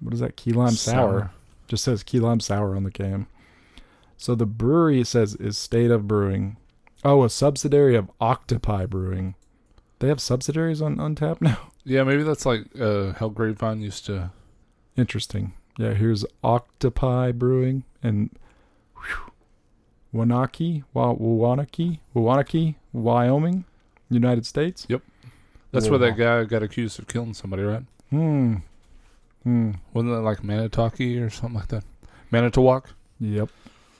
What 0.00 0.14
is 0.14 0.20
that? 0.20 0.36
Key 0.36 0.52
lime 0.52 0.72
sour. 0.72 1.30
Just 1.66 1.84
says 1.84 2.02
key 2.02 2.20
lime 2.20 2.40
sour 2.40 2.76
on 2.76 2.84
the 2.84 2.90
can. 2.90 3.26
So 4.16 4.34
the 4.34 4.46
brewery 4.46 5.04
says 5.04 5.34
is 5.36 5.56
State 5.56 5.90
of 5.90 6.08
Brewing. 6.08 6.56
Oh, 7.04 7.22
a 7.22 7.30
subsidiary 7.30 7.94
of 7.94 8.10
Octopi 8.20 8.86
Brewing. 8.86 9.36
They 10.00 10.08
have 10.08 10.20
subsidiaries 10.20 10.82
on 10.82 10.96
Untappd 10.96 11.40
now. 11.40 11.58
Yeah, 11.84 12.02
maybe 12.02 12.22
that's 12.22 12.44
like 12.44 12.66
uh, 12.78 13.12
how 13.14 13.30
Grapevine 13.30 13.80
used 13.80 14.04
to. 14.06 14.30
Interesting. 14.98 15.54
Yeah, 15.78 15.94
here's 15.94 16.24
Octopi 16.44 17.32
Brewing 17.32 17.84
and 18.02 18.30
whew, 18.94 19.32
Wanaki, 20.12 20.82
Wa- 20.92 21.14
Wawanaki, 21.14 22.00
Wawanaki, 22.14 22.74
Wyoming, 22.92 23.64
United 24.10 24.44
States. 24.44 24.86
Yep. 24.88 25.02
That's 25.70 25.88
where 25.88 25.98
that 25.98 26.16
guy 26.16 26.44
got 26.44 26.62
accused 26.62 26.98
of 26.98 27.06
killing 27.06 27.32
somebody, 27.34 27.62
right? 27.62 27.84
Hmm. 28.10 28.56
Hmm. 29.44 29.72
Wasn't 29.94 30.12
that 30.12 30.22
like 30.22 30.42
Manitoki 30.42 31.24
or 31.24 31.30
something 31.30 31.58
like 31.58 31.68
that? 31.68 31.84
Manitowoc? 32.30 32.90
Yep. 33.20 33.50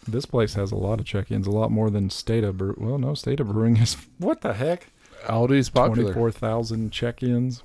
This 0.07 0.25
place 0.27 0.55
has 0.55 0.73
a 0.73 0.77
lot 0.77 0.99
of 1.01 1.07
check-ins, 1.07 1.47
a 1.47 1.51
lot 1.51 1.71
more 1.71 1.91
than 1.91 2.09
State 2.11 2.43
of 2.43 2.57
Brew. 2.57 2.75
Well, 2.79 2.99
no, 2.99 3.15
State 3.15 3.41
of 3.41 3.49
Brewing 3.49 3.77
is 3.77 3.97
what 4.19 4.41
the 4.41 4.55
heck? 4.55 4.89
Aldi's 5.27 5.69
popular. 5.69 6.03
Twenty-four 6.13 6.31
thousand 6.33 6.91
check-ins. 6.91 7.63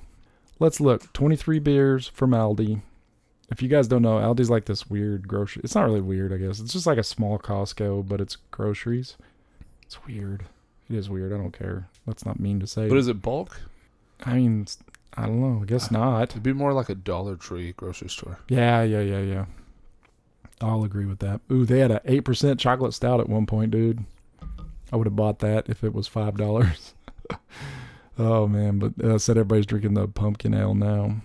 Let's 0.60 0.80
look. 0.80 1.10
Twenty-three 1.14 1.58
beers 1.60 2.08
from 2.08 2.32
Aldi. 2.32 2.82
If 3.50 3.62
you 3.62 3.68
guys 3.68 3.88
don't 3.88 4.02
know, 4.02 4.16
Aldi's 4.16 4.50
like 4.50 4.64
this 4.64 4.88
weird 4.88 5.28
grocery. 5.28 5.62
It's 5.64 5.74
not 5.74 5.84
really 5.84 6.00
weird, 6.00 6.32
I 6.32 6.38
guess. 6.38 6.60
It's 6.60 6.72
just 6.72 6.86
like 6.86 6.98
a 6.98 7.02
small 7.02 7.38
Costco, 7.38 8.08
but 8.08 8.20
it's 8.20 8.36
groceries. 8.50 9.16
It's 9.82 10.04
weird. 10.06 10.44
It 10.88 10.96
is 10.96 11.10
weird. 11.10 11.32
I 11.32 11.36
don't 11.36 11.56
care. 11.56 11.88
That's 12.06 12.24
not 12.24 12.40
mean 12.40 12.60
to 12.60 12.66
say. 12.66 12.88
But 12.88 12.98
is 12.98 13.08
it 13.08 13.22
bulk? 13.22 13.60
I 14.24 14.34
mean, 14.34 14.66
I 15.16 15.26
don't 15.26 15.40
know. 15.40 15.62
I 15.62 15.66
guess 15.66 15.90
not. 15.90 16.30
It'd 16.30 16.42
be 16.42 16.52
more 16.52 16.72
like 16.72 16.88
a 16.88 16.94
Dollar 16.94 17.36
Tree 17.36 17.72
grocery 17.72 18.08
store. 18.08 18.38
Yeah, 18.48 18.82
yeah, 18.82 19.00
yeah, 19.00 19.20
yeah. 19.20 19.44
I'll 20.60 20.84
agree 20.84 21.06
with 21.06 21.18
that. 21.20 21.40
Ooh, 21.50 21.64
they 21.64 21.80
had 21.80 21.90
a 21.90 22.00
eight 22.04 22.24
percent 22.24 22.60
chocolate 22.60 22.94
stout 22.94 23.20
at 23.20 23.28
one 23.28 23.46
point, 23.46 23.70
dude. 23.70 24.04
I 24.92 24.96
would 24.96 25.06
have 25.06 25.16
bought 25.16 25.40
that 25.40 25.68
if 25.68 25.84
it 25.84 25.92
was 25.92 26.06
five 26.06 26.36
dollars. 26.36 26.94
oh 28.18 28.46
man, 28.46 28.78
but 28.78 29.04
uh, 29.04 29.18
said 29.18 29.36
everybody's 29.36 29.66
drinking 29.66 29.94
the 29.94 30.08
pumpkin 30.08 30.54
ale 30.54 30.74
now, 30.74 31.16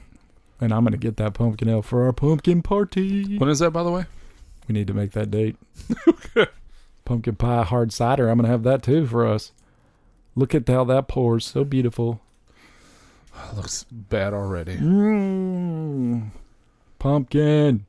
and 0.61 0.73
I'm 0.73 0.83
gonna 0.83 0.97
get 0.97 1.17
that 1.17 1.33
pumpkin 1.33 1.69
ale 1.69 1.81
for 1.81 2.05
our 2.05 2.13
pumpkin 2.13 2.61
party. 2.61 3.37
When 3.37 3.49
is 3.49 3.59
that, 3.59 3.71
by 3.71 3.83
the 3.83 3.91
way? 3.91 4.05
We 4.67 4.73
need 4.73 4.87
to 4.87 4.93
make 4.93 5.11
that 5.13 5.31
date. 5.31 5.55
Pumpkin 7.05 7.35
pie 7.35 7.63
hard 7.63 7.91
cider. 7.91 8.29
I'm 8.29 8.37
gonna 8.37 8.49
have 8.49 8.63
that 8.63 8.83
too 8.83 9.07
for 9.07 9.25
us. 9.25 9.51
Look 10.35 10.53
at 10.53 10.67
how 10.67 10.83
that 10.85 11.07
pours, 11.07 11.45
so 11.45 11.63
beautiful. 11.63 12.21
looks 13.55 13.85
bad 13.85 14.33
already. 14.33 14.77
Mm. 14.77 16.29
Pumpkin. 16.99 17.85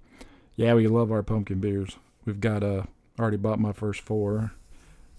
Yeah, 0.56 0.74
we 0.74 0.86
love 0.86 1.12
our 1.12 1.22
pumpkin 1.22 1.60
beers. 1.60 1.96
We've 2.24 2.40
got 2.40 2.62
uh 2.62 2.84
already 3.18 3.36
bought 3.36 3.58
my 3.60 3.72
first 3.72 4.00
four. 4.00 4.52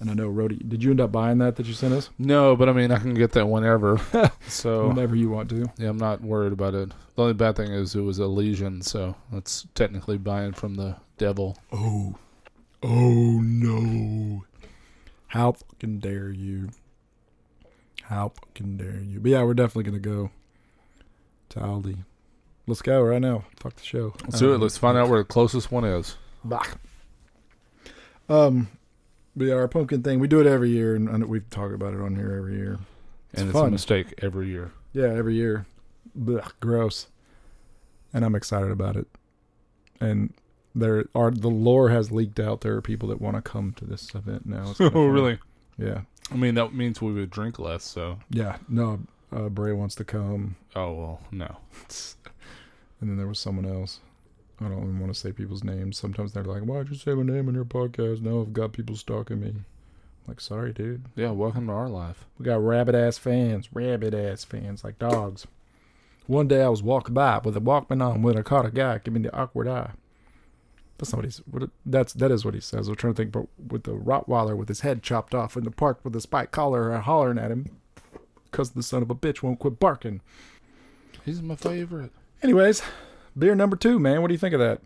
And 0.02 0.10
I 0.10 0.16
know 0.16 0.28
Rody 0.30 0.56
did 0.56 0.84
you 0.84 0.90
end 0.90 1.00
up 1.00 1.12
buying 1.12 1.38
that 1.38 1.56
that 1.58 1.68
you 1.68 1.74
sent 1.74 1.94
us? 1.94 2.10
No, 2.18 2.56
but 2.56 2.68
I 2.68 2.74
mean, 2.74 2.92
I 2.92 2.98
can 2.98 3.14
get 3.14 3.34
that 3.34 3.46
whenever. 3.48 4.02
so 4.48 4.88
Whenever 4.88 5.16
you 5.16 5.30
want 5.30 5.50
to. 5.52 5.68
yeah, 5.78 5.90
I'm 5.90 5.98
not 5.98 6.22
worried 6.22 6.54
about 6.54 6.74
it. 6.74 6.90
The 7.16 7.22
only 7.22 7.34
bad 7.36 7.56
thing 7.56 7.72
is 7.72 7.94
it 7.94 8.02
was 8.02 8.18
a 8.18 8.26
lesion, 8.26 8.82
so 8.82 9.16
that's 9.32 9.68
technically 9.76 10.18
buying 10.18 10.54
from 10.54 10.74
the 10.74 10.96
devil. 11.20 11.56
Oh. 11.72 12.16
Oh 12.82 13.40
no. 13.44 14.44
How 15.28 15.52
fucking 15.52 16.00
dare 16.00 16.32
you? 16.32 16.70
How 18.02 18.30
fucking 18.30 18.78
dare 18.78 19.00
you? 19.00 19.20
But 19.20 19.30
yeah, 19.30 19.44
we're 19.44 19.54
definitely 19.54 19.84
gonna 19.84 20.00
go 20.00 20.32
to 21.50 21.60
Aldi. 21.60 21.98
Let's 22.66 22.82
go 22.82 23.04
right 23.04 23.22
now. 23.22 23.44
Fuck 23.58 23.76
the 23.76 23.84
show. 23.84 24.16
Let's 24.24 24.40
do 24.40 24.52
it. 24.52 24.56
Um, 24.56 24.62
Let's 24.62 24.80
find 24.80 24.98
out 24.98 25.10
where 25.10 25.20
the 25.20 25.26
closest 25.26 25.72
one 25.72 25.86
is. 25.86 26.16
Bah. 26.44 26.66
Um, 28.28 28.68
but 29.36 29.46
yeah, 29.46 29.54
our 29.56 29.68
pumpkin 29.68 30.04
thing, 30.04 30.20
we 30.20 30.28
do 30.28 30.40
it 30.42 30.48
every 30.48 30.70
year, 30.70 30.96
and, 30.96 31.08
and 31.10 31.26
we've 31.26 31.46
about 31.56 31.94
it 31.94 32.02
on 32.02 32.16
here 32.16 32.34
every 32.38 32.56
year. 32.56 32.80
And 33.34 33.50
it's 33.50 33.54
fun. 33.54 33.70
a 33.70 33.72
mistake 33.72 34.14
every 34.22 34.48
year. 34.50 34.72
Yeah, 34.94 35.08
every 35.08 35.36
year. 35.36 35.66
Blech, 36.20 36.52
gross. 36.60 37.08
And 38.14 38.26
I'm 38.26 38.36
excited 38.36 38.72
about 38.72 38.98
it. 38.98 39.08
And 40.02 40.34
there 40.76 41.06
are 41.16 41.32
the 41.32 41.48
lore 41.50 41.90
has 41.90 42.12
leaked 42.12 42.40
out. 42.40 42.62
There 42.62 42.76
are 42.76 42.82
people 42.82 43.08
that 43.10 43.22
want 43.22 43.38
to 43.38 43.42
come 43.42 43.74
to 43.78 43.86
this 43.86 44.14
event 44.14 44.46
now. 44.46 44.74
Oh, 44.80 44.90
fun. 44.90 45.10
really? 45.10 45.40
Yeah. 45.78 46.02
I 46.30 46.36
mean, 46.36 46.56
that 46.56 46.74
means 46.74 47.02
we 47.02 47.14
would 47.14 47.30
drink 47.30 47.58
less. 47.60 47.84
So, 47.84 48.20
Yeah. 48.30 48.58
No, 48.68 49.00
uh, 49.34 49.48
Bray 49.50 49.72
wants 49.72 49.96
to 49.96 50.04
come. 50.04 50.56
oh 50.76 50.94
well, 50.94 51.22
no. 51.32 51.58
And 53.00 53.10
then 53.10 53.18
there 53.18 53.28
was 53.28 53.40
someone 53.40 53.66
else. 53.66 54.00
I 54.64 54.70
don't 54.70 54.84
even 54.84 55.00
want 55.00 55.12
to 55.12 55.20
say 55.20 55.32
people's 55.32 55.64
names. 55.64 55.98
Sometimes 55.98 56.34
they're 56.34 56.44
like, 56.44 56.62
"Why'd 56.64 56.90
you 56.90 56.96
say 56.96 57.14
my 57.16 57.24
name 57.24 57.50
in 57.50 57.56
your 57.56 57.66
podcast?" 57.66 58.22
Now 58.22 58.42
I've 58.42 58.54
got 58.54 58.74
people 58.74 58.96
stalking 58.96 59.40
me. 59.40 59.54
like, 60.28 60.40
sorry, 60.40 60.72
dude. 60.72 61.06
Yeah, 61.16 61.32
welcome 61.32 61.66
to 61.68 61.74
our 61.74 61.90
life. 61.90 62.26
We 62.38 62.46
got 62.46 62.64
rabid 62.64 62.94
ass 62.94 63.18
fans, 63.18 63.74
rabid 63.74 64.14
ass 64.14 64.44
fans, 64.44 64.84
like 64.84 65.00
dogs. 65.00 65.48
One 66.28 66.48
day 66.48 66.62
I 66.62 66.70
was 66.70 66.84
walking 66.84 67.16
by 67.16 67.40
with 67.40 67.58
a 67.58 67.60
Walkman 67.60 68.06
on 68.06 68.22
when 68.22 68.38
I 68.38 68.44
caught 68.44 68.66
a 68.68 68.72
guy 68.72 69.00
giving 69.00 69.24
the 69.24 69.36
awkward 69.36 69.68
eye. 69.68 69.92
That's 70.98 71.12
not 71.12 71.18
what 71.18 71.26
he's. 71.26 71.38
What 71.40 71.70
that's 71.86 72.14
that 72.14 72.32
is 72.32 72.46
what 72.46 72.54
he 72.54 72.60
says. 72.60 72.88
I'm 72.88 72.96
trying 72.96 73.16
to 73.16 73.18
think, 73.18 73.32
but 73.32 73.48
with 73.72 73.84
the 73.84 73.94
Rottweiler 73.94 74.56
with 74.56 74.68
his 74.68 74.82
head 74.82 75.02
chopped 75.02 75.34
off 75.34 75.58
in 75.58 75.64
the 75.64 75.72
park 75.72 76.00
with 76.04 76.16
a 76.16 76.22
spike 76.22 76.52
collar 76.52 76.94
and 76.94 77.02
hollering 77.04 77.40
at 77.40 77.52
him 77.52 77.66
because 78.52 78.72
the 78.72 78.84
son 78.84 79.02
of 79.02 79.10
a 79.10 79.16
bitch 79.16 79.42
won't 79.42 79.58
quit 79.60 79.80
barking. 79.80 80.22
He's 81.26 81.42
my 81.42 81.56
favorite. 81.56 82.12
Anyways, 82.44 82.84
beer 83.38 83.56
number 83.56 83.76
two, 83.76 84.00
man. 84.00 84.22
What 84.22 84.28
do 84.30 84.34
you 84.34 84.38
think 84.40 84.54
of 84.54 84.60
that? 84.60 84.82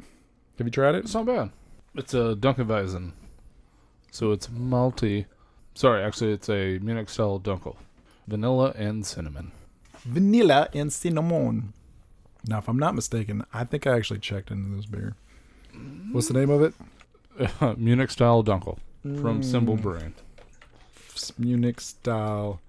Have 0.58 0.68
you 0.68 0.72
tried 0.72 0.96
it? 0.96 1.06
It's 1.06 1.14
not 1.14 1.26
bad. 1.26 1.50
It's 1.96 2.14
a 2.14 2.36
Dunkelweizen. 2.36 3.12
So 4.12 4.32
it's 4.32 4.48
malty. 4.48 5.26
Sorry, 5.74 6.02
actually, 6.04 6.32
it's 6.34 6.50
a 6.50 6.80
Munich 6.80 7.10
style 7.10 7.40
Dunkel. 7.40 7.76
Vanilla 8.28 8.74
and 8.78 9.06
cinnamon. 9.06 9.52
Vanilla 10.04 10.70
and 10.74 10.92
cinnamon. 10.92 11.74
Now, 12.48 12.60
if 12.60 12.68
I'm 12.70 12.78
not 12.80 12.96
mistaken, 12.96 13.44
I 13.54 13.64
think 13.66 13.86
I 13.88 13.96
actually 13.96 14.20
checked 14.20 14.52
into 14.52 14.76
this 14.76 14.86
beer. 14.86 15.16
What's 16.12 16.28
the 16.30 16.34
name 16.36 16.50
of 16.50 16.62
it? 16.62 17.78
Munich 17.78 18.12
style 18.12 18.44
Dunkel 18.44 18.78
from 19.22 19.44
Symbol 19.44 19.76
Mm. 19.78 19.82
Brewing. 19.82 20.14
Munich 21.38 21.82
style 21.82 22.62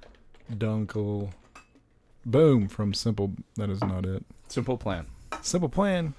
Dunkel. 0.53 1.31
Boom 2.25 2.67
from 2.69 2.93
Simple. 2.95 3.33
That 3.57 3.71
is 3.71 3.81
not 3.81 4.05
it. 4.05 4.25
Simple 4.49 4.77
plan. 4.77 5.07
Simple 5.43 5.69
Plan. 5.69 6.15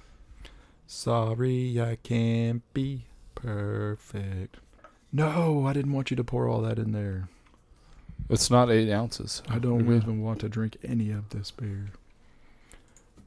Sorry, 0.86 1.80
I 1.80 1.96
can't 2.02 2.62
be 2.72 3.04
perfect. 3.34 4.56
No, 5.12 5.66
I 5.66 5.72
didn't 5.72 5.92
want 5.92 6.10
you 6.10 6.16
to 6.16 6.24
pour 6.24 6.48
all 6.48 6.62
that 6.62 6.78
in 6.78 6.92
there. 6.92 7.28
It's 8.30 8.50
not 8.50 8.70
eight 8.70 8.90
ounces. 8.90 9.42
I 9.48 9.58
don't 9.58 9.84
Mhm. 9.86 9.96
even 9.96 10.20
want 10.22 10.40
to 10.40 10.48
drink 10.48 10.76
any 10.82 11.10
of 11.10 11.30
this 11.30 11.50
beer. 11.50 11.90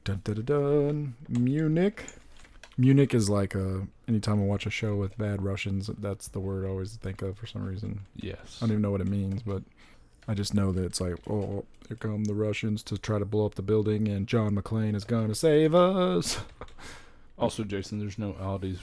Dun 0.04 0.20
dun 0.24 0.42
dun 0.42 0.44
dun. 0.44 1.14
Munich. 1.28 2.04
Munich 2.76 3.14
is 3.14 3.28
like 3.30 3.54
a. 3.54 3.86
Anytime 4.08 4.40
I 4.40 4.44
watch 4.44 4.66
a 4.66 4.70
show 4.70 4.96
with 4.96 5.16
bad 5.18 5.42
Russians, 5.42 5.88
that's 5.98 6.28
the 6.28 6.40
word 6.40 6.64
I 6.64 6.68
always 6.68 6.96
think 6.96 7.22
of 7.22 7.38
for 7.38 7.46
some 7.46 7.64
reason. 7.64 8.00
Yes. 8.16 8.58
I 8.58 8.66
don't 8.66 8.72
even 8.72 8.82
know 8.82 8.90
what 8.90 9.00
it 9.00 9.06
means, 9.08 9.42
but 9.42 9.62
I 10.28 10.34
just 10.34 10.54
know 10.54 10.72
that 10.72 10.84
it's 10.84 11.00
like, 11.00 11.16
oh, 11.28 11.64
here 11.88 11.96
come 11.96 12.24
the 12.24 12.34
Russians 12.34 12.82
to 12.84 12.96
try 12.96 13.18
to 13.18 13.24
blow 13.24 13.46
up 13.46 13.56
the 13.56 13.62
building, 13.62 14.08
and 14.08 14.26
John 14.26 14.54
McClane 14.54 14.94
is 14.94 15.04
going 15.04 15.28
to 15.28 15.34
save 15.34 15.74
us. 15.74 16.40
Also, 17.38 17.64
Jason, 17.64 17.98
there's 17.98 18.18
no 18.18 18.36
Aldis 18.40 18.78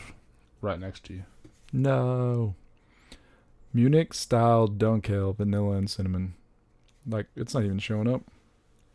right 0.59 0.79
next 0.79 1.05
to 1.05 1.13
you. 1.13 1.23
No. 1.71 2.55
Munich 3.73 4.13
style 4.13 4.67
Dunkel, 4.67 5.37
vanilla 5.37 5.77
and 5.77 5.89
cinnamon. 5.89 6.33
Like, 7.07 7.27
it's 7.37 7.53
not 7.53 7.63
even 7.63 7.79
showing 7.79 8.13
up. 8.13 8.23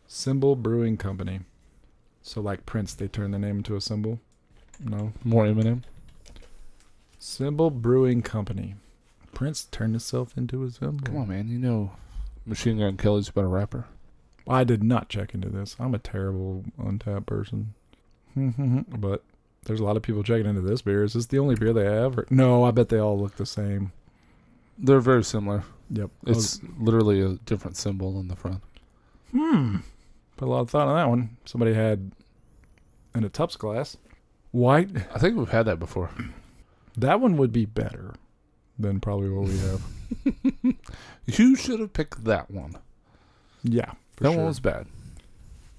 Symbol 0.06 0.54
Brewing 0.54 0.98
Company. 0.98 1.40
So, 2.20 2.42
like 2.42 2.66
Prince, 2.66 2.92
they 2.92 3.08
turned 3.08 3.32
their 3.32 3.40
name 3.40 3.58
into 3.58 3.76
a 3.76 3.80
symbol. 3.80 4.20
No. 4.80 5.14
More 5.22 5.46
Eminem. 5.46 5.84
Symbol 7.18 7.70
Brewing 7.70 8.20
Company. 8.20 8.74
Prince 9.32 9.64
turned 9.64 9.94
himself 9.94 10.36
into 10.36 10.62
a 10.64 10.70
symbol. 10.70 11.06
Come 11.06 11.16
on, 11.16 11.28
man. 11.28 11.48
You 11.48 11.58
know 11.58 11.92
Machine 12.46 12.78
Gun 12.78 12.96
Kelly's 12.96 13.28
about 13.28 13.44
a 13.44 13.48
rapper. 13.48 13.86
I 14.48 14.64
did 14.64 14.82
not 14.82 15.08
check 15.08 15.34
into 15.34 15.48
this. 15.48 15.76
I'm 15.78 15.94
a 15.94 15.98
terrible 15.98 16.64
Untappd 16.78 17.26
person. 17.26 17.74
but 18.36 19.22
there's 19.64 19.80
a 19.80 19.84
lot 19.84 19.96
of 19.96 20.02
people 20.02 20.22
checking 20.22 20.46
into 20.46 20.60
this 20.60 20.82
beer. 20.82 21.04
Is 21.04 21.14
this 21.14 21.26
the 21.26 21.38
only 21.38 21.54
beer 21.54 21.72
they 21.72 21.84
have? 21.84 22.18
Or, 22.18 22.26
no, 22.30 22.64
I 22.64 22.70
bet 22.70 22.88
they 22.88 22.98
all 22.98 23.18
look 23.18 23.36
the 23.36 23.46
same. 23.46 23.92
They're 24.76 25.00
very 25.00 25.24
similar. 25.24 25.64
Yep. 25.90 26.10
It's 26.26 26.60
literally 26.78 27.20
a 27.20 27.34
different 27.46 27.76
symbol 27.76 28.18
in 28.20 28.28
the 28.28 28.36
front. 28.36 28.62
hmm. 29.30 29.76
Put 30.36 30.48
a 30.48 30.50
lot 30.50 30.60
of 30.60 30.70
thought 30.70 30.88
on 30.88 30.96
that 30.96 31.08
one. 31.08 31.36
Somebody 31.44 31.74
had 31.74 32.10
in 33.14 33.24
a 33.24 33.28
Tups 33.28 33.56
glass. 33.56 33.96
White. 34.50 34.90
I 35.14 35.18
think 35.18 35.36
we've 35.36 35.48
had 35.48 35.66
that 35.66 35.78
before. 35.78 36.10
That 36.96 37.20
one 37.20 37.36
would 37.36 37.52
be 37.52 37.64
better 37.66 38.14
than 38.78 39.00
probably 39.00 39.30
what 39.30 39.48
we 39.48 39.58
have. 39.58 39.82
You 41.26 41.56
should 41.56 41.80
have 41.80 41.92
picked 41.94 42.24
that 42.24 42.50
one. 42.50 42.76
yeah. 43.62 43.92
For 44.16 44.24
that 44.24 44.30
sure. 44.30 44.36
one 44.38 44.46
was 44.46 44.60
bad. 44.60 44.86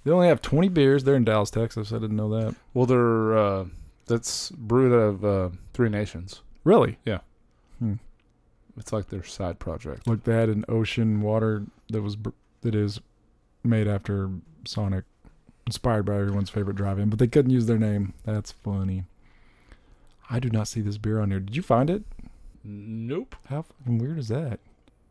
They 0.04 0.12
only 0.12 0.28
have 0.28 0.42
20 0.42 0.70
beers. 0.70 1.04
They're 1.04 1.16
in 1.16 1.24
Dallas, 1.24 1.52
Texas. 1.52 1.92
I 1.94 2.00
didn't 2.00 2.16
know 2.18 2.30
that. 2.30 2.56
Well, 2.74 2.86
they're 2.88 3.38
uh, 3.38 3.66
that's 4.08 4.50
brewed 4.52 4.92
out 4.92 4.98
of 4.98 5.26
uh, 5.26 5.50
Three 5.74 5.90
Nations. 5.90 6.42
Really? 6.64 6.98
Yeah. 7.06 7.20
Hmm. 7.80 7.94
It's 8.78 8.92
like 8.92 9.10
their 9.10 9.24
side 9.24 9.60
project. 9.60 10.08
They 10.26 10.34
had 10.34 10.50
an 10.50 10.66
ocean 10.68 11.22
water 11.22 11.64
that 11.90 12.02
was 12.02 12.16
br- 12.16 12.30
that 12.62 12.74
is 12.76 13.00
made 13.64 13.88
after 13.88 14.30
Sonic, 14.66 15.06
inspired 15.68 16.04
by 16.06 16.16
everyone's 16.16 16.50
favorite 16.50 16.76
drive-in, 16.76 17.10
but 17.10 17.20
they 17.20 17.28
couldn't 17.28 17.52
use 17.52 17.68
their 17.68 17.78
name. 17.80 18.14
That's 18.26 18.52
funny. 18.52 19.04
I 20.30 20.40
do 20.40 20.50
not 20.50 20.68
see 20.68 20.82
this 20.82 20.98
beer 20.98 21.20
on 21.22 21.30
here. 21.32 21.40
Did 21.40 21.56
you 21.56 21.62
find 21.62 21.90
it? 21.90 22.04
Nope. 22.66 23.36
How 23.48 23.62
fucking 23.62 24.00
weird 24.00 24.18
is 24.18 24.30
that? 24.30 24.60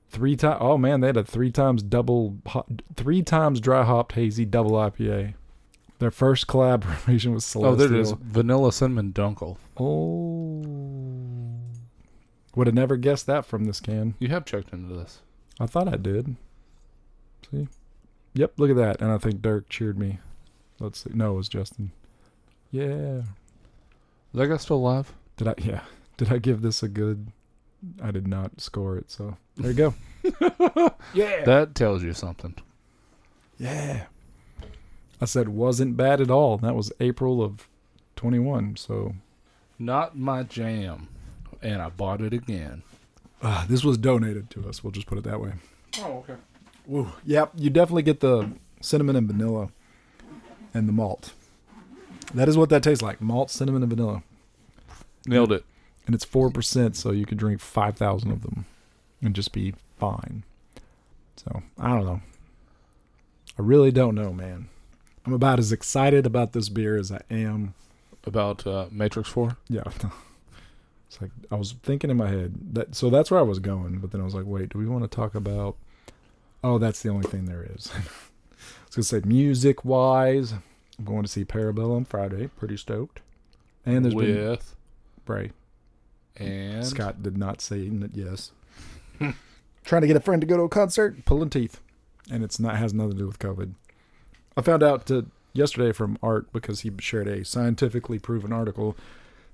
Three 0.09 0.37
times. 0.37 0.59
Oh 0.61 0.77
man, 0.77 1.01
they 1.01 1.07
had 1.07 1.17
a 1.17 1.25
three 1.25 1.53
times 1.53 1.83
double, 1.83 2.37
hop, 2.47 2.71
three 2.97 3.23
times 3.23 3.61
dry 3.61 3.85
hopped 3.85 4.13
hazy 4.13 4.45
double 4.45 4.73
IPA. 4.73 5.35
Their 6.01 6.11
first 6.11 6.49
collaboration 6.49 7.33
was 7.33 7.45
oh, 7.45 7.61
Celestial. 7.61 7.73
Oh, 7.73 7.77
there 7.77 7.97
it 7.97 8.01
is. 8.01 8.13
Vanilla 8.13 8.73
cinnamon 8.73 9.13
dunkel. 9.13 9.57
Oh, 9.77 10.65
would 12.57 12.67
have 12.67 12.75
never 12.75 12.97
guessed 12.97 13.27
that 13.27 13.47
from 13.47 13.65
this 13.65 13.81
can. 13.81 14.15
You 14.19 14.29
have 14.29 14.45
checked 14.45 14.73
into 14.73 14.95
this. 14.95 15.23
I 15.61 15.67
thought 15.67 15.89
I 15.89 15.97
did. 15.97 16.37
See? 17.51 17.69
Yep, 18.35 18.55
look 18.57 18.71
at 18.71 18.77
that. 18.77 19.01
And 19.01 19.13
I 19.13 19.19
think 19.19 19.41
Dirk 19.41 19.69
cheered 19.69 19.99
me. 19.99 20.19
Let's 20.81 21.05
see. 21.05 21.11
No, 21.15 21.35
it 21.35 21.37
was 21.37 21.49
Justin. 21.49 21.93
Yeah. 22.73 23.19
Is 23.19 24.35
that 24.35 24.49
guy 24.49 24.57
still 24.57 24.77
alive? 24.77 25.13
Did 25.37 25.49
I 25.49 25.55
yeah. 25.59 25.83
Did 26.17 26.33
I 26.33 26.39
give 26.39 26.63
this 26.63 26.83
a 26.83 26.89
good 26.89 27.29
I 28.03 28.11
did 28.11 28.27
not 28.27 28.61
score 28.61 28.97
it, 28.99 29.11
so 29.11 29.37
there 29.57 29.71
you 29.73 29.77
go. 29.77 29.95
yeah. 31.15 31.45
That 31.45 31.75
tells 31.75 32.03
you 32.03 32.13
something. 32.13 32.55
Yeah. 33.59 34.05
I 35.21 35.25
said 35.27 35.49
wasn't 35.49 35.97
bad 35.97 36.21
at 36.21 36.31
all. 36.31 36.59
That 36.59 36.75
was 36.75 36.93
April 37.01 37.43
of 37.43 37.69
twenty 38.17 38.39
one, 38.39 38.77
so 38.77 39.15
Not 39.79 40.17
my 40.19 40.43
jam. 40.43 41.09
And 41.63 41.81
I 41.81 41.89
bought 41.89 42.21
it 42.21 42.33
again. 42.35 42.83
uh, 43.41 43.65
this 43.67 43.85
was 43.85 43.97
donated 43.97 44.51
to 44.51 44.69
us, 44.69 44.83
we'll 44.85 44.91
just 44.91 45.07
put 45.07 45.17
it 45.19 45.25
that 45.25 45.41
way. 45.41 45.53
Oh, 46.01 46.19
okay. 46.29 46.35
Woo. 46.87 47.11
Yep, 47.25 47.53
you 47.57 47.71
definitely 47.71 48.03
get 48.03 48.21
the 48.21 48.51
cinnamon 48.83 49.17
and 49.17 49.27
vanilla 49.27 49.69
and 50.75 50.87
the 50.89 50.93
malt. 50.93 51.33
That 52.35 52.49
is 52.49 52.59
what 52.59 52.69
that 52.71 52.83
tastes 52.83 53.01
like. 53.03 53.21
Malt, 53.23 53.51
cinnamon, 53.51 53.83
and 53.83 53.91
vanilla. 53.91 54.23
Nailed 55.27 55.53
it. 55.53 55.65
And 56.07 56.15
it's 56.15 56.25
four 56.25 56.51
percent, 56.51 56.97
so 56.97 57.11
you 57.11 57.27
could 57.27 57.39
drink 57.39 57.61
five 57.61 57.97
thousand 57.97 58.31
of 58.31 58.43
them 58.43 58.67
and 59.23 59.35
just 59.35 59.53
be 59.53 59.75
fine. 59.99 60.45
So 61.37 61.63
I 61.79 61.89
don't 61.89 62.05
know. 62.05 62.21
I 63.59 63.63
really 63.63 63.91
don't 63.91 64.15
know, 64.15 64.33
man. 64.33 64.69
I'm 65.27 65.33
about 65.33 65.59
as 65.59 65.73
excited 65.73 66.27
about 66.27 66.53
this 66.53 66.69
beer 66.69 66.97
as 66.97 67.11
I 67.11 67.21
am. 67.31 67.75
About 68.27 68.67
uh, 68.67 68.87
Matrix 68.91 69.29
4. 69.29 69.57
Yeah, 69.69 69.83
it's 71.09 71.21
like 71.21 71.31
I 71.51 71.57
was 71.57 71.75
thinking 71.83 72.11
in 72.11 72.17
my 72.17 72.29
head 72.29 72.55
that. 72.75 72.95
So 72.95 73.11
that's 73.11 73.31
where 73.31 73.41
I 73.41 73.45
was 73.45 73.59
going, 73.59 73.99
but 73.99 74.13
then 74.13 74.21
I 74.21 74.25
was 74.25 74.35
like, 74.35 74.47
wait, 74.47 74.71
do 74.71 74.79
we 74.79 74.87
want 74.87 75.05
to 75.05 75.15
talk 75.15 75.35
about? 75.35 75.77
Oh, 76.63 76.79
that's 76.79 77.03
the 77.03 77.11
only 77.11 77.29
thing 77.29 77.45
there 77.45 77.67
is. 77.75 77.91
I 77.95 77.99
was 78.87 78.97
gonna 78.97 79.05
say 79.05 79.29
music 79.29 79.85
wise. 79.85 80.55
I'm 80.99 81.05
going 81.05 81.23
to 81.23 81.29
see 81.29 81.45
Parabellum 81.45 82.07
Friday. 82.07 82.47
Pretty 82.57 82.77
stoked. 82.77 83.21
And 83.85 84.05
there's 84.05 84.15
been 84.15 84.49
with 84.51 84.75
Bray. 85.25 85.51
And 86.37 86.85
Scott 86.87 87.23
did 87.23 87.37
not 87.37 87.61
say 87.61 87.91
yes. 88.13 88.53
Trying 89.85 90.01
to 90.03 90.07
get 90.07 90.17
a 90.17 90.21
friend 90.21 90.41
to 90.41 90.47
go 90.47 90.57
to 90.57 90.63
a 90.63 90.69
concert, 90.69 91.25
pulling 91.25 91.51
teeth, 91.51 91.81
and 92.31 92.43
it's 92.43 92.59
not 92.59 92.77
has 92.77 92.95
nothing 92.95 93.13
to 93.13 93.19
do 93.19 93.27
with 93.27 93.39
COVID. 93.39 93.75
I 94.57 94.63
found 94.63 94.83
out 94.83 95.07
to, 95.07 95.27
yesterday 95.53 95.93
from 95.93 96.19
Art 96.23 96.53
because 96.53 96.81
he 96.81 96.91
shared 97.01 97.29
a 97.29 97.45
scientifically 97.45 98.19
proven 98.19 98.53
article 98.53 98.97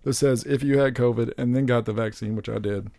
that 0.03 0.15
says 0.15 0.45
if 0.45 0.63
you 0.63 0.79
had 0.79 0.95
COVID 0.95 1.33
and 1.37 1.55
then 1.55 1.67
got 1.67 1.85
the 1.85 1.93
vaccine, 1.93 2.37
which 2.37 2.49
I 2.49 2.59
did, 2.59 2.91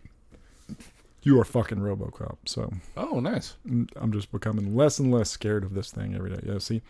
you 1.22 1.40
are 1.40 1.44
fucking 1.44 1.78
RoboCop. 1.78 2.36
So 2.46 2.72
Oh, 2.96 3.20
nice. 3.20 3.56
I'm 3.64 4.12
just 4.12 4.30
becoming 4.32 4.76
less 4.76 4.98
and 4.98 5.10
less 5.12 5.30
scared 5.30 5.64
of 5.64 5.74
this 5.74 5.90
thing 5.90 6.14
every 6.14 6.30
day. 6.30 6.40
Yeah, 6.44 6.58
see. 6.58 6.82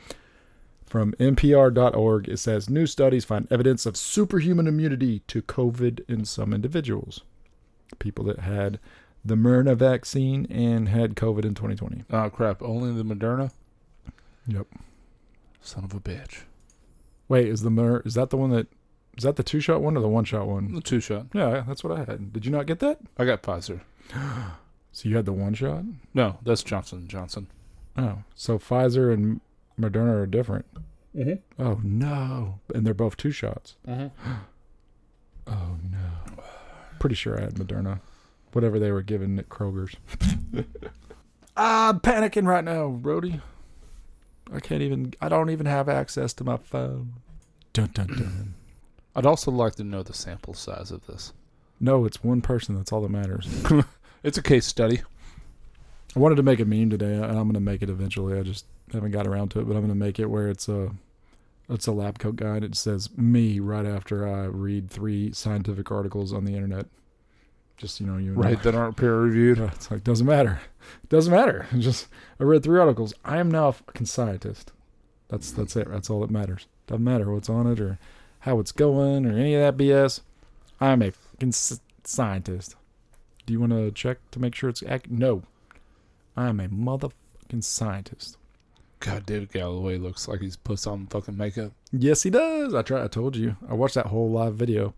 From 0.92 1.14
NPR.org, 1.14 2.28
it 2.28 2.36
says 2.36 2.68
new 2.68 2.86
studies 2.86 3.24
find 3.24 3.50
evidence 3.50 3.86
of 3.86 3.96
superhuman 3.96 4.66
immunity 4.66 5.20
to 5.20 5.40
COVID 5.40 6.00
in 6.06 6.26
some 6.26 6.52
individuals. 6.52 7.22
People 7.98 8.26
that 8.26 8.40
had 8.40 8.78
the 9.24 9.34
Myrna 9.34 9.74
vaccine 9.74 10.46
and 10.50 10.90
had 10.90 11.14
COVID 11.14 11.46
in 11.46 11.54
2020. 11.54 12.04
Oh 12.10 12.28
crap! 12.28 12.60
Only 12.60 12.92
the 12.92 13.04
Moderna. 13.04 13.52
Yep. 14.46 14.66
Son 15.62 15.82
of 15.82 15.94
a 15.94 15.98
bitch. 15.98 16.42
Wait, 17.26 17.48
is 17.48 17.62
the 17.62 17.70
Mer 17.70 18.02
is 18.04 18.12
that 18.12 18.28
the 18.28 18.36
one 18.36 18.50
that 18.50 18.66
is 19.16 19.24
that 19.24 19.36
the 19.36 19.42
two 19.42 19.60
shot 19.60 19.80
one 19.80 19.96
or 19.96 20.00
the 20.00 20.08
one 20.08 20.26
shot 20.26 20.46
one? 20.46 20.74
The 20.74 20.82
two 20.82 21.00
shot. 21.00 21.28
Yeah, 21.32 21.64
that's 21.66 21.82
what 21.82 21.98
I 21.98 22.04
had. 22.04 22.34
Did 22.34 22.44
you 22.44 22.52
not 22.52 22.66
get 22.66 22.80
that? 22.80 22.98
I 23.16 23.24
got 23.24 23.42
Pfizer. 23.42 23.80
So 24.94 25.08
you 25.08 25.16
had 25.16 25.24
the 25.24 25.32
one 25.32 25.54
shot? 25.54 25.84
No, 26.12 26.36
that's 26.42 26.62
Johnson 26.62 27.08
Johnson. 27.08 27.46
Oh, 27.96 28.24
so 28.34 28.58
Pfizer 28.58 29.10
and 29.10 29.40
Moderna 29.82 30.22
are 30.22 30.26
different. 30.26 30.66
Mm-hmm. 31.16 31.62
Oh 31.62 31.80
no, 31.82 32.60
and 32.74 32.86
they're 32.86 32.94
both 32.94 33.16
two 33.16 33.30
shots. 33.32 33.76
Mm-hmm. 33.88 34.30
Oh 35.48 35.76
no. 35.90 36.42
Pretty 37.00 37.16
sure 37.16 37.36
I 37.36 37.42
had 37.42 37.54
Moderna. 37.56 37.98
Whatever 38.52 38.78
they 38.78 38.92
were 38.92 39.02
given 39.02 39.36
at 39.40 39.48
Kroger's. 39.48 39.96
I'm 41.56 41.98
panicking 41.98 42.46
right 42.46 42.62
now, 42.62 42.88
Brody. 42.90 43.40
I 44.52 44.60
can't 44.60 44.82
even 44.82 45.14
I 45.20 45.28
don't 45.28 45.50
even 45.50 45.66
have 45.66 45.88
access 45.88 46.32
to 46.34 46.44
my 46.44 46.58
phone. 46.58 47.14
Dun 47.72 47.90
dun 47.92 48.06
dun. 48.06 48.54
I'd 49.16 49.26
also 49.26 49.50
like 49.50 49.74
to 49.74 49.84
know 49.84 50.02
the 50.04 50.14
sample 50.14 50.54
size 50.54 50.90
of 50.92 51.06
this. 51.08 51.32
no, 51.80 52.04
it's 52.04 52.22
one 52.22 52.40
person, 52.40 52.76
that's 52.76 52.92
all 52.92 53.02
that 53.02 53.10
matters. 53.10 53.48
It's 54.24 54.38
a 54.38 54.42
case 54.42 54.66
study. 54.66 55.02
I 56.14 56.18
wanted 56.18 56.36
to 56.36 56.42
make 56.42 56.60
a 56.60 56.64
meme 56.64 56.90
today 56.90 57.14
and 57.14 57.24
I'm 57.24 57.48
gonna 57.48 57.60
make 57.60 57.82
it 57.82 57.90
eventually. 57.90 58.38
I 58.38 58.42
just 58.42 58.66
haven't 58.92 59.12
got 59.12 59.26
around 59.26 59.50
to 59.52 59.60
it, 59.60 59.68
but 59.68 59.74
I'm 59.76 59.82
gonna 59.82 59.94
make 59.94 60.18
it 60.18 60.26
where 60.26 60.48
it's 60.48 60.68
a 60.68 60.90
it's 61.68 61.86
a 61.86 61.92
lab 61.92 62.18
coat 62.18 62.36
guy 62.36 62.56
and 62.56 62.64
it 62.64 62.74
says 62.74 63.16
me 63.16 63.60
right 63.60 63.86
after 63.86 64.28
I 64.28 64.44
read 64.44 64.90
three 64.90 65.32
scientific 65.32 65.90
articles 65.90 66.32
on 66.32 66.44
the 66.44 66.54
internet. 66.54 66.86
Just 67.78 68.00
you 68.00 68.06
know, 68.06 68.18
you 68.18 68.34
and 68.34 68.44
I. 68.44 68.48
Right, 68.50 68.62
that 68.62 68.74
aren't 68.74 68.96
peer 68.96 69.16
reviewed. 69.18 69.58
Yeah, 69.58 69.70
it's 69.72 69.90
like 69.90 70.04
doesn't 70.04 70.26
matter. 70.26 70.60
Doesn't 71.08 71.32
matter. 71.32 71.66
It's 71.70 71.84
just 71.84 72.08
I 72.40 72.44
read 72.44 72.62
three 72.64 72.78
articles. 72.78 73.14
I 73.24 73.38
am 73.38 73.50
now 73.50 73.68
a 73.68 73.72
fucking 73.72 74.06
scientist. 74.06 74.72
That's 75.28 75.50
that's 75.50 75.76
it. 75.76 75.88
That's 75.90 76.10
all 76.10 76.20
that 76.20 76.30
matters. 76.30 76.66
Doesn't 76.88 77.04
matter 77.04 77.32
what's 77.32 77.48
on 77.48 77.66
it 77.66 77.80
or 77.80 77.98
how 78.40 78.58
it's 78.58 78.72
going 78.72 79.24
or 79.24 79.30
any 79.38 79.54
of 79.54 79.60
that 79.62 79.82
BS. 79.82 80.20
I'm 80.80 81.00
a 81.02 81.12
fucking 81.12 81.52
scientist. 82.04 82.74
Do 83.46 83.52
you 83.52 83.60
want 83.60 83.72
to 83.72 83.90
check 83.92 84.18
to 84.32 84.40
make 84.40 84.54
sure 84.54 84.68
it's 84.68 84.82
ac- 84.82 85.04
no? 85.08 85.44
I'm 86.36 86.60
a 86.60 86.68
motherfucking 86.68 87.62
scientist. 87.62 88.36
God, 89.00 89.26
David 89.26 89.52
Galloway 89.52 89.98
looks 89.98 90.28
like 90.28 90.40
he's 90.40 90.56
put 90.56 90.86
on 90.86 91.06
fucking 91.08 91.36
makeup. 91.36 91.72
Yes, 91.90 92.22
he 92.22 92.30
does. 92.30 92.72
I 92.72 92.82
try. 92.82 93.02
I 93.02 93.08
told 93.08 93.34
you. 93.36 93.56
I 93.68 93.74
watched 93.74 93.96
that 93.96 94.06
whole 94.06 94.30
live 94.30 94.54
video. 94.54 94.94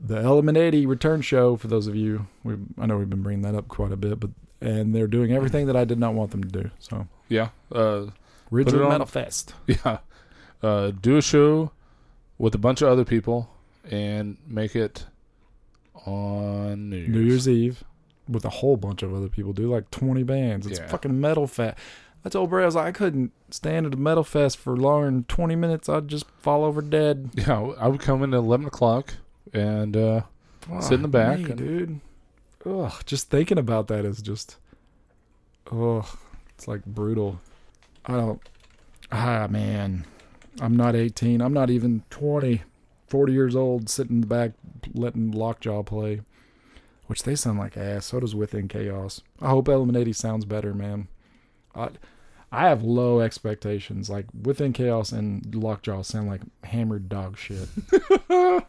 The 0.00 0.16
Element 0.16 0.56
80 0.56 0.86
return 0.86 1.20
show. 1.20 1.56
For 1.56 1.68
those 1.68 1.86
of 1.86 1.94
you, 1.94 2.26
we 2.42 2.54
I 2.78 2.86
know 2.86 2.96
we've 2.96 3.10
been 3.10 3.22
bringing 3.22 3.42
that 3.42 3.54
up 3.54 3.68
quite 3.68 3.92
a 3.92 3.96
bit, 3.96 4.18
but 4.18 4.30
and 4.62 4.94
they're 4.94 5.06
doing 5.06 5.32
everything 5.32 5.66
that 5.66 5.76
I 5.76 5.84
did 5.84 5.98
not 5.98 6.14
want 6.14 6.30
them 6.30 6.42
to 6.42 6.48
do. 6.48 6.70
So 6.78 7.06
Yeah. 7.28 7.48
Uh, 7.70 8.06
Ridgewood. 8.50 8.88
Metal 8.88 9.06
Fest. 9.06 9.54
yeah. 9.66 9.98
Uh, 10.62 10.90
do 10.90 11.16
a 11.16 11.22
show 11.22 11.72
with 12.38 12.54
a 12.54 12.58
bunch 12.58 12.80
of 12.80 12.88
other 12.88 13.04
people 13.04 13.50
and 13.90 14.38
make 14.46 14.74
it 14.74 15.04
on 16.06 16.88
New 16.90 16.96
Year's. 16.96 17.08
New 17.08 17.20
Year's 17.20 17.48
Eve 17.48 17.84
with 18.28 18.44
a 18.44 18.48
whole 18.50 18.76
bunch 18.76 19.02
of 19.02 19.12
other 19.14 19.28
people. 19.28 19.52
Do 19.52 19.70
like 19.70 19.90
20 19.90 20.22
bands. 20.22 20.66
It's 20.66 20.78
Yeah. 20.78 20.86
fucking 20.86 21.20
metal 21.20 21.46
fest. 21.46 21.78
I 22.24 22.28
told 22.28 22.50
Bray 22.50 22.62
I 22.62 22.66
was 22.66 22.76
like 22.76 22.86
I 22.86 22.92
couldn't 22.92 23.32
stand 23.50 23.84
at 23.86 23.94
a 23.94 23.96
metal 23.96 24.22
fest 24.22 24.56
for 24.58 24.76
longer 24.76 25.06
than 25.06 25.24
20 25.24 25.56
minutes. 25.56 25.88
I'd 25.88 26.06
just 26.08 26.26
fall 26.38 26.64
over 26.64 26.80
dead. 26.80 27.30
Yeah, 27.36 27.72
I 27.80 27.88
would 27.88 28.00
come 28.00 28.22
in 28.22 28.32
at 28.32 28.36
11 28.38 28.66
o'clock 28.66 29.14
and 29.52 29.96
uh, 29.96 30.22
Sit 30.80 30.92
in 30.94 31.02
the 31.02 31.08
back 31.08 31.38
me, 31.40 31.44
and- 31.46 31.56
dude. 31.56 32.00
Ugh, 32.64 32.92
just 33.06 33.28
thinking 33.28 33.58
about 33.58 33.88
that 33.88 34.04
is 34.04 34.22
just, 34.22 34.56
ugh, 35.70 36.06
it's 36.54 36.68
like 36.68 36.84
brutal. 36.84 37.40
I 38.06 38.12
don't, 38.12 38.40
ah, 39.10 39.48
man, 39.50 40.04
I'm 40.60 40.76
not 40.76 40.94
18. 40.94 41.40
I'm 41.40 41.52
not 41.52 41.70
even 41.70 42.04
20. 42.10 42.62
40 43.08 43.32
years 43.32 43.54
old, 43.56 43.90
sitting 43.90 44.16
in 44.16 44.20
the 44.22 44.26
back, 44.26 44.52
letting 44.94 45.32
Lockjaw 45.32 45.82
play, 45.82 46.20
which 47.12 47.24
they 47.24 47.34
sound 47.34 47.58
like 47.58 47.76
ass. 47.76 48.06
So 48.06 48.20
does 48.20 48.34
Within 48.34 48.68
Chaos. 48.68 49.20
I 49.38 49.50
hope 49.50 49.68
Element 49.68 49.98
80 49.98 50.14
sounds 50.14 50.44
better, 50.46 50.72
man. 50.72 51.08
I, 51.74 51.90
I 52.50 52.70
have 52.70 52.82
low 52.82 53.20
expectations. 53.20 54.08
Like 54.08 54.24
Within 54.42 54.72
Chaos 54.72 55.12
and 55.12 55.54
Lockjaw 55.54 56.04
sound 56.04 56.28
like 56.28 56.40
hammered 56.64 57.10
dog 57.10 57.36
shit. 57.36 57.68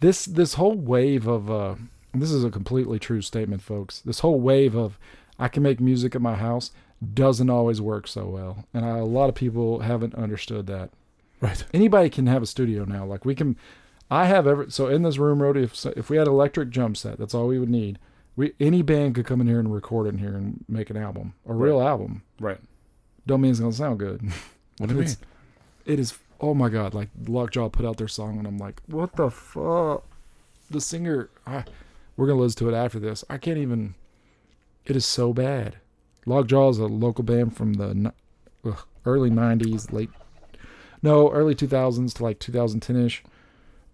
this 0.00 0.24
this 0.24 0.54
whole 0.54 0.74
wave 0.74 1.28
of 1.28 1.48
uh 1.48 1.76
this 2.12 2.32
is 2.32 2.42
a 2.42 2.50
completely 2.50 2.98
true 2.98 3.22
statement 3.22 3.62
folks 3.62 4.00
this 4.00 4.18
whole 4.18 4.40
wave 4.40 4.74
of 4.74 4.98
i 5.38 5.46
can 5.46 5.62
make 5.62 5.80
music 5.80 6.14
at 6.14 6.20
my 6.20 6.34
house 6.34 6.72
doesn't 7.14 7.48
always 7.48 7.80
work 7.80 8.08
so 8.08 8.26
well 8.26 8.66
and 8.74 8.84
I, 8.84 8.98
a 8.98 9.04
lot 9.04 9.28
of 9.28 9.34
people 9.36 9.80
haven't 9.80 10.14
understood 10.16 10.66
that 10.66 10.90
right. 11.40 11.64
anybody 11.72 12.10
can 12.10 12.26
have 12.26 12.42
a 12.42 12.46
studio 12.46 12.84
now 12.84 13.06
like 13.06 13.24
we 13.24 13.36
can 13.36 13.56
i 14.10 14.26
have 14.26 14.46
every 14.46 14.70
so 14.70 14.88
in 14.88 15.02
this 15.02 15.18
room 15.18 15.42
Rody, 15.42 15.62
if, 15.62 15.84
if 15.86 16.10
we 16.10 16.16
had 16.16 16.26
electric 16.26 16.70
jump 16.70 16.96
set 16.96 17.18
that's 17.18 17.34
all 17.34 17.46
we 17.46 17.58
would 17.58 17.70
need 17.70 17.98
we 18.36 18.52
any 18.58 18.82
band 18.82 19.14
could 19.14 19.26
come 19.26 19.40
in 19.40 19.46
here 19.46 19.60
and 19.60 19.72
record 19.72 20.06
in 20.06 20.18
here 20.18 20.34
and 20.34 20.64
make 20.68 20.90
an 20.90 20.96
album 20.96 21.34
a 21.48 21.54
real 21.54 21.80
album. 21.80 22.22
Right. 22.40 22.58
don't 23.26 23.40
mean 23.40 23.52
it's 23.52 23.60
gonna 23.60 23.72
sound 23.72 23.98
good. 23.98 24.22
What 24.78 24.88
do 24.88 24.94
you 24.96 25.00
mean? 25.02 25.16
It's- 25.86 26.18
oh 26.40 26.52
my 26.52 26.68
god 26.68 26.94
like 26.94 27.08
lockjaw 27.28 27.68
put 27.68 27.86
out 27.86 27.96
their 27.96 28.08
song 28.08 28.38
and 28.38 28.46
i'm 28.46 28.58
like 28.58 28.82
what 28.86 29.14
the 29.16 29.30
fuck? 29.30 30.04
The 30.68 30.80
singer 30.80 31.30
I, 31.46 31.64
we're 32.16 32.26
gonna 32.26 32.40
listen 32.40 32.58
to 32.58 32.74
it 32.74 32.76
after 32.76 32.98
this. 32.98 33.24
I 33.30 33.38
can't 33.38 33.58
even 33.58 33.94
it 34.84 34.96
is 34.96 35.06
so 35.06 35.32
bad. 35.32 35.76
Lockjaw 36.26 36.70
is 36.70 36.78
a 36.78 36.86
local 36.86 37.24
band 37.24 37.56
from 37.56 37.74
the 37.74 38.12
ugh, 38.64 38.84
early 39.06 39.30
90s 39.30 39.92
late 39.92 40.10
no 41.02 41.30
early 41.30 41.54
2000s 41.54 42.14
to 42.14 42.22
like 42.22 42.40
2010ish 42.40 43.20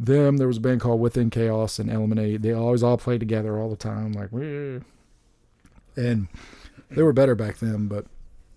them 0.05 0.39
there 0.39 0.49
was 0.49 0.57
a 0.57 0.61
band 0.61 0.81
called 0.81 1.01
within 1.01 1.31
chaos 1.31 1.79
and 1.79 1.91
Element 1.91 2.21
80 2.21 2.37
they 2.39 2.53
always 2.53 2.83
all 2.83 2.97
played 2.97 3.21
together 3.21 3.59
all 3.59 3.69
the 3.69 3.77
time 3.77 4.13
like 4.13 4.33
"Wee." 4.33 4.81
and 5.97 6.29
they 6.91 7.03
were 7.03 7.13
better 7.13 7.35
back 7.35 7.59
then 7.59 7.87
but 7.87 8.07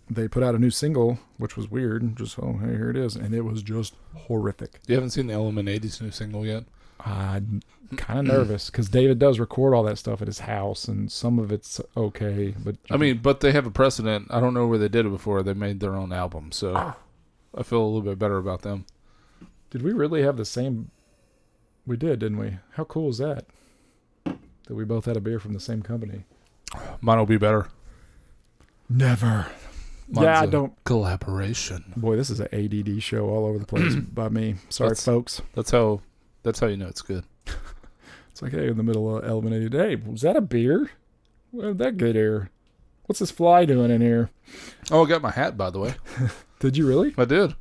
they 0.10 0.28
put 0.28 0.44
out 0.44 0.56
a 0.56 0.60
new 0.60 0.70
single, 0.70 1.20
which 1.38 1.56
was 1.56 1.72
weird. 1.72 2.16
Just 2.18 2.38
oh, 2.40 2.60
hey, 2.62 2.72
here 2.72 2.90
it 2.90 2.98
is, 2.98 3.16
and 3.16 3.34
it 3.34 3.42
was 3.42 3.64
just 3.64 3.96
horrific. 4.16 4.80
You 4.88 4.96
haven't 4.96 5.12
seen 5.12 5.28
the 5.28 5.34
Element 5.34 5.70
80's 5.70 6.02
new 6.02 6.12
single 6.12 6.46
yet? 6.46 6.66
I'm 7.06 7.62
kind 7.98 8.20
of 8.20 8.26
nervous 8.26 8.70
because 8.70 8.88
David 8.90 9.20
does 9.20 9.40
record 9.40 9.74
all 9.74 9.84
that 9.84 9.98
stuff 9.98 10.22
at 10.22 10.28
his 10.28 10.40
house, 10.40 10.88
and 10.88 11.12
some 11.12 11.40
of 11.40 11.52
it's 11.52 11.82
okay, 11.98 12.56
but 12.64 12.76
I 12.90 12.98
mean, 12.98 13.18
but 13.18 13.42
they 13.42 13.52
have 13.52 13.66
a 13.66 13.72
precedent. 13.72 14.28
I 14.30 14.40
don't 14.40 14.54
know 14.54 14.68
where 14.68 14.78
they 14.78 14.88
did 14.88 15.06
it 15.06 15.10
before. 15.10 15.44
They 15.44 15.54
made 15.54 15.80
their 15.80 15.96
own 15.96 16.14
album, 16.14 16.52
so 16.52 16.74
ah. 16.76 16.96
I 17.56 17.64
feel 17.64 17.82
a 17.82 17.86
little 17.86 18.02
bit 18.02 18.20
better 18.20 18.38
about 18.38 18.62
them. 18.62 18.86
did 19.70 19.82
we 19.82 19.92
really 19.92 20.24
have 20.24 20.38
the 20.38 20.46
same? 20.46 20.92
We 21.86 21.98
did, 21.98 22.20
didn't 22.20 22.38
we? 22.38 22.58
How 22.74 22.84
cool 22.86 23.10
is 23.10 23.18
that? 23.18 23.46
That 24.26 24.76
we 24.76 24.86
both 24.86 25.06
had 25.06 25.18
a 25.18 25.22
beer 25.22 25.40
from 25.40 25.54
the 25.54 25.60
same 25.60 25.82
company. 25.82 26.24
Mine 27.02 27.18
will 27.18 27.26
be 27.26 27.38
better. 27.38 27.68
Never. 28.90 29.48
Mine's 30.10 30.26
yeah, 30.26 30.42
I 30.42 30.46
don't. 30.46 30.74
Collaboration. 30.86 31.94
Boy, 31.98 32.16
this 32.16 32.30
is 32.30 32.40
an 32.40 32.48
ADD 32.54 33.02
show 33.02 33.30
all 33.30 33.46
over 33.46 33.58
the 33.58 33.66
place 33.66 33.96
by 34.14 34.30
me. 34.30 34.56
Sorry, 34.70 34.90
That's- 34.90 35.06
folks. 35.06 35.42
That's 35.54 35.72
how. 35.72 36.02
That's 36.44 36.60
how 36.60 36.68
you 36.68 36.78
know 36.78 36.88
it's 36.88 37.02
good. 37.02 37.26
It's 38.32 38.42
like, 38.42 38.52
hey, 38.52 38.68
in 38.68 38.78
the 38.78 38.84
middle 38.84 39.16
of 39.16 39.24
eliminated. 39.24 39.74
Hey, 39.74 39.96
was 39.96 40.22
that 40.22 40.36
a 40.36 40.42
beer? 40.42 40.90
Where'd 41.52 41.78
that 41.78 41.98
get 41.98 42.16
here? 42.16 42.50
What's 43.06 43.20
this 43.20 43.30
fly 43.30 43.64
doing 43.66 43.92
in 43.92 44.02
here? 44.02 44.32
Oh, 44.90 45.06
I 45.06 45.08
got 45.08 45.22
my 45.22 45.30
hat 45.30 45.56
by 45.56 45.70
the 45.70 45.78
way. 45.78 45.94
Did 46.60 46.76
you 46.76 46.88
really? 46.88 47.14
I 47.16 47.26
did. 47.26 47.52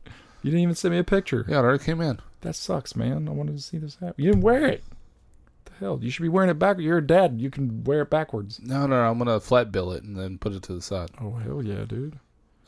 You 0.42 0.50
didn't 0.50 0.60
even 0.60 0.74
send 0.74 0.92
me 0.94 0.98
a 0.98 1.04
picture. 1.04 1.44
Yeah, 1.46 1.56
it 1.58 1.62
already 1.64 1.84
came 1.84 2.00
in. 2.00 2.20
That 2.42 2.54
sucks, 2.54 2.94
man. 2.94 3.28
I 3.28 3.32
wanted 3.32 3.56
to 3.56 3.62
see 3.62 3.78
this 3.78 3.96
happen. 3.96 4.14
You 4.22 4.30
didn't 4.30 4.42
wear 4.42 4.66
it. 4.66 4.82
What 4.84 5.64
the 5.64 5.72
hell? 5.84 5.98
You 6.02 6.10
should 6.10 6.22
be 6.22 6.28
wearing 6.28 6.50
it 6.50 6.58
back. 6.58 6.78
You're 6.78 6.98
a 6.98 7.06
dad. 7.06 7.40
You 7.40 7.50
can 7.50 7.82
wear 7.84 8.02
it 8.02 8.10
backwards. 8.10 8.60
No, 8.62 8.80
no, 8.86 8.96
no, 9.02 9.10
I'm 9.10 9.18
gonna 9.18 9.40
flat 9.40 9.72
bill 9.72 9.92
it 9.92 10.02
and 10.04 10.16
then 10.18 10.38
put 10.38 10.52
it 10.52 10.62
to 10.64 10.74
the 10.74 10.82
side. 10.82 11.10
Oh 11.20 11.32
hell 11.36 11.62
yeah, 11.62 11.84
dude. 11.84 12.18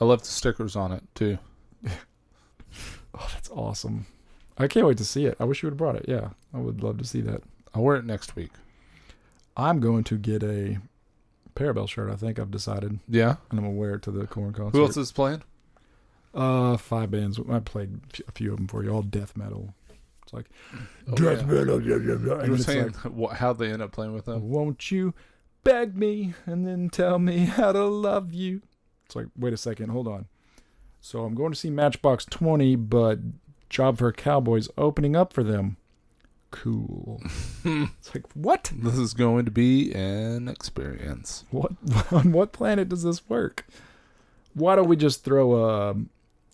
I 0.01 0.05
left 0.05 0.25
the 0.25 0.31
stickers 0.31 0.75
on 0.77 0.91
it 0.93 1.03
too. 1.15 1.39
Oh, 3.17 3.31
that's 3.33 3.49
awesome. 3.51 4.07
I 4.59 4.67
can't 4.67 4.87
wait 4.87 4.99
to 4.99 5.05
see 5.05 5.25
it. 5.27 5.37
I 5.39 5.45
wish 5.45 5.63
you 5.63 5.69
would 5.69 5.75
have 5.75 5.79
brought 5.79 5.95
it. 5.95 6.07
Yeah, 6.09 6.31
I 6.53 6.59
would 6.59 6.83
love 6.83 6.99
to 6.99 7.05
see 7.05 7.21
that. 7.21 7.43
I'll 7.73 7.83
wear 7.83 7.95
it 7.95 8.05
next 8.05 8.35
week. 8.35 8.51
I'm 9.57 9.79
going 9.79 10.03
to 10.05 10.17
get 10.19 10.43
a 10.43 10.79
Parabel 11.55 11.89
shirt. 11.89 12.11
I 12.11 12.17
think 12.17 12.41
I've 12.41 12.51
decided, 12.51 12.99
Yeah. 13.09 13.37
and 13.51 13.59
I'm 13.61 13.65
gonna 13.67 13.71
wear 13.71 13.95
it 13.95 14.03
to 14.03 14.11
the 14.11 14.27
Korn 14.27 14.53
concert. 14.53 14.77
Who 14.77 14.85
else 14.85 14.97
is 14.97 15.13
playing? 15.13 15.43
Uh, 16.35 16.77
five 16.77 17.11
bands. 17.11 17.39
I 17.51 17.61
played 17.61 18.01
a 18.27 18.33
few 18.33 18.51
of 18.53 18.57
them 18.59 18.67
for 18.67 18.83
you. 18.83 18.91
All 18.91 19.03
death 19.03 19.37
metal. 19.37 19.73
It's 20.25 20.33
like 20.33 20.47
Oh, 21.09 21.15
death 21.15 21.41
yeah. 21.43 21.47
metal. 21.55 21.81
Yeah, 21.81 21.97
yeah, 21.97 22.17
yeah. 22.27 22.45
You 22.45 22.51
were 22.53 22.59
saying 22.59 22.95
like, 23.05 23.33
how 23.37 23.53
they 23.53 23.71
end 23.71 23.83
up 23.83 23.93
playing 23.93 24.15
with 24.15 24.25
them. 24.25 24.49
Won't 24.49 24.91
you 24.91 25.15
beg 25.63 25.97
me 25.97 26.35
and 26.47 26.67
then 26.67 26.91
tell 26.91 27.19
me 27.19 27.45
how 27.47 27.73
to 27.73 27.85
love 27.85 28.35
you? 28.35 28.63
It's 29.07 29.15
like, 29.15 29.27
wait 29.37 29.53
a 29.53 29.57
second, 29.57 29.91
hold 29.91 30.09
on. 30.09 30.27
So 31.01 31.25
I'm 31.25 31.35
going 31.35 31.53
to 31.53 31.59
see 31.59 31.71
Matchbox 31.71 32.25
20, 32.25 32.77
but 32.77 33.19
Job 33.69 33.99
for 33.99 34.11
Cowboy's 34.13 34.69
opening 34.79 35.15
up 35.15 35.33
for 35.33 35.45
them. 35.45 35.77
Cool. 36.51 37.21
it's 37.65 38.15
like, 38.15 38.25
what? 38.35 38.73
This 38.75 38.97
is 38.97 39.13
going 39.13 39.45
to 39.45 39.51
be 39.51 39.93
an 39.93 40.49
experience. 40.49 41.45
What? 41.51 41.73
On 42.13 42.33
what 42.33 42.53
planet 42.53 42.89
does 42.89 43.03
this 43.03 43.29
work? 43.29 43.67
Why 44.55 44.77
don't 44.77 44.89
we 44.89 44.97
just 44.97 45.25
throw 45.25 45.57
a? 45.57 45.95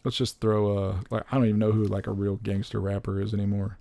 Let's 0.05 0.17
just 0.17 0.41
throw 0.41 0.79
a. 0.79 1.01
Like 1.11 1.25
I 1.31 1.37
don't 1.37 1.47
even 1.47 1.59
know 1.59 1.73
who 1.73 1.85
like 1.85 2.07
a 2.07 2.13
real 2.13 2.37
gangster 2.37 2.81
rapper 2.81 3.21
is 3.21 3.35
anymore. 3.35 3.79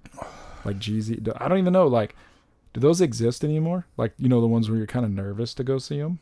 Like 0.65 0.77
Jeezy. 0.77 1.32
I 1.39 1.47
don't 1.47 1.60
even 1.60 1.73
know. 1.73 1.88
Like, 1.88 2.15
do 2.73 2.79
those 2.79 3.01
exist 3.01 3.43
anymore? 3.43 3.86
Like 3.97 4.13
you 4.17 4.27
know 4.27 4.41
the 4.41 4.47
ones 4.47 4.69
where 4.69 4.77
you're 4.77 4.88
kind 4.88 5.05
of 5.05 5.12
nervous 5.12 5.53
to 5.55 5.63
go 5.63 5.77
see 5.77 5.99
them. 5.99 6.19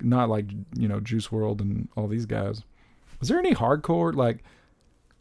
Not 0.00 0.28
like 0.28 0.46
you 0.76 0.88
know 0.88 1.00
Juice 1.00 1.28
WRLD 1.28 1.60
and 1.60 1.88
all 1.96 2.08
these 2.08 2.26
guys. 2.26 2.62
Is 3.20 3.28
there 3.28 3.38
any 3.38 3.54
hardcore 3.54 4.14
like? 4.14 4.44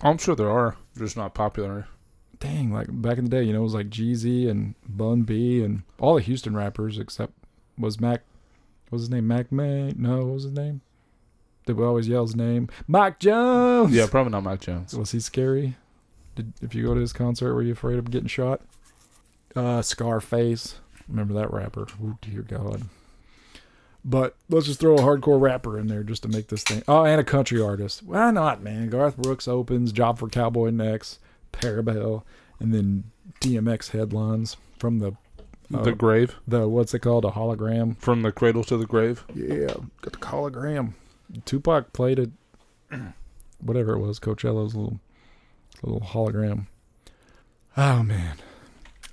I'm 0.02 0.18
sure 0.18 0.36
there 0.36 0.50
are. 0.50 0.76
Just 0.98 1.16
not 1.16 1.34
popular. 1.34 1.88
Dang, 2.40 2.74
like 2.74 2.88
back 2.90 3.18
in 3.18 3.24
the 3.24 3.30
day, 3.30 3.44
you 3.44 3.54
know, 3.54 3.62
it 3.62 3.64
was 3.64 3.74
like 3.74 3.90
Jeezy 3.90 4.50
and 4.50 4.76
Bun 4.88 5.22
B 5.22 5.64
and 5.64 5.84
all 5.98 6.16
the 6.16 6.22
Houston 6.22 6.56
rappers 6.58 7.00
except 7.00 7.32
was 7.78 8.02
Mac. 8.02 8.24
What 8.90 8.98
was 8.98 9.04
his 9.04 9.10
name? 9.10 9.28
Mac 9.28 9.52
May? 9.52 9.94
No, 9.96 10.18
what 10.18 10.34
was 10.34 10.44
his 10.44 10.52
name? 10.52 10.82
Did 11.66 11.78
we 11.78 11.86
always 11.86 12.08
yell 12.08 12.24
his 12.26 12.36
name? 12.36 12.70
Mike 12.88 13.20
Jones. 13.20 13.94
Yeah, 13.94 14.08
probably 14.08 14.32
not 14.32 14.44
Mike 14.44 14.62
Jones. 14.62 14.94
Was 14.96 15.12
he 15.12 15.20
scary? 15.20 15.76
Did 16.36 16.54
if 16.62 16.76
you 16.76 16.84
go 16.86 16.94
to 16.94 17.00
his 17.00 17.14
concert, 17.14 17.54
were 17.54 17.62
you 17.64 17.74
afraid 17.74 17.98
of 18.00 18.12
getting 18.12 18.28
shot? 18.28 18.62
Uh, 19.56 19.82
Scarface. 19.82 20.76
Remember 21.08 21.34
that 21.36 21.52
rapper? 21.54 21.88
Oh 22.04 22.18
dear 22.22 22.42
God. 22.42 22.84
But 24.06 24.36
let's 24.50 24.66
just 24.66 24.80
throw 24.82 24.96
a 24.96 25.02
hardcore 25.02 25.40
rapper 25.40 25.80
in 25.80 25.88
there 25.88 26.04
just 26.04 26.24
to 26.24 26.28
make 26.30 26.48
this 26.48 26.64
thing. 26.64 26.84
Oh, 26.88 27.06
and 27.06 27.22
a 27.22 27.24
country 27.24 27.62
artist. 27.62 28.04
Why 28.04 28.32
not, 28.32 28.62
man? 28.62 28.90
Garth 28.90 29.16
Brooks 29.16 29.48
opens. 29.48 29.94
Job 29.94 30.18
for 30.20 30.28
Cowboy 30.28 30.72
next. 30.72 31.20
Parabel, 31.54 32.24
and 32.60 32.74
then 32.74 33.06
DMX 33.40 33.92
headlines 33.92 34.58
from 34.78 35.00
the 35.00 35.16
uh, 35.74 35.84
the 35.84 35.94
grave. 35.94 36.36
the 36.48 36.68
what's 36.68 36.94
it 36.94 37.00
called? 37.00 37.24
A 37.26 37.30
hologram. 37.32 37.96
From 37.98 38.24
the 38.24 38.32
cradle 38.32 38.64
to 38.66 38.76
the 38.76 38.86
grave. 38.86 39.24
Yeah, 39.34 39.76
got 40.02 40.14
the 40.14 40.18
hologram. 40.20 40.94
Tupac 41.46 41.94
played 41.94 42.20
it. 42.20 42.32
Whatever 43.60 43.94
it 43.94 44.00
was, 44.00 44.20
Coachella's 44.20 44.76
little 44.76 45.00
little 45.82 46.02
hologram. 46.02 46.68
Oh 47.76 48.04
man, 48.04 48.38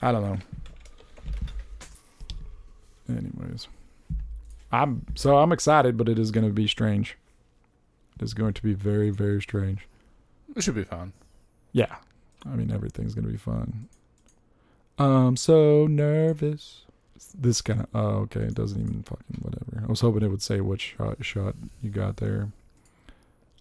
I 0.03 0.13
don't 0.13 0.23
know. 0.23 0.39
Anyways, 3.09 3.69
I'm 4.71 5.07
so 5.15 5.39
I'm 5.39 5.53
excited, 5.53 5.97
but 5.97 6.09
it 6.09 6.19
is 6.19 6.31
going 6.31 6.47
to 6.47 6.53
be 6.53 6.67
strange. 6.67 7.17
It 8.17 8.25
is 8.25 8.35
going 8.35 8.53
to 8.55 8.63
be 8.63 8.75
very, 8.75 9.11
very 9.11 9.41
strange. 9.41 9.87
It 10.55 10.63
should 10.63 10.75
be 10.75 10.85
fun. 10.85 11.13
Yeah. 11.73 11.97
I 12.45 12.57
mean, 12.57 12.71
everything's 12.71 13.15
going 13.15 13.27
to 13.27 13.31
be 13.31 13.39
fun. 13.39 13.89
I'm 14.99 15.37
so 15.37 15.87
nervous. 15.87 16.83
This 17.39 17.61
kind 17.63 17.81
of, 17.81 17.87
oh, 17.95 18.07
okay. 18.23 18.41
It 18.41 18.55
doesn't 18.55 18.81
even 18.81 19.03
fucking, 19.03 19.41
whatever. 19.43 19.85
I 19.85 19.89
was 19.91 20.01
hoping 20.01 20.23
it 20.23 20.29
would 20.31 20.43
say 20.43 20.61
what 20.61 20.81
shot, 20.81 21.25
shot 21.25 21.55
you 21.83 21.91
got 21.91 22.17
there. 22.17 22.49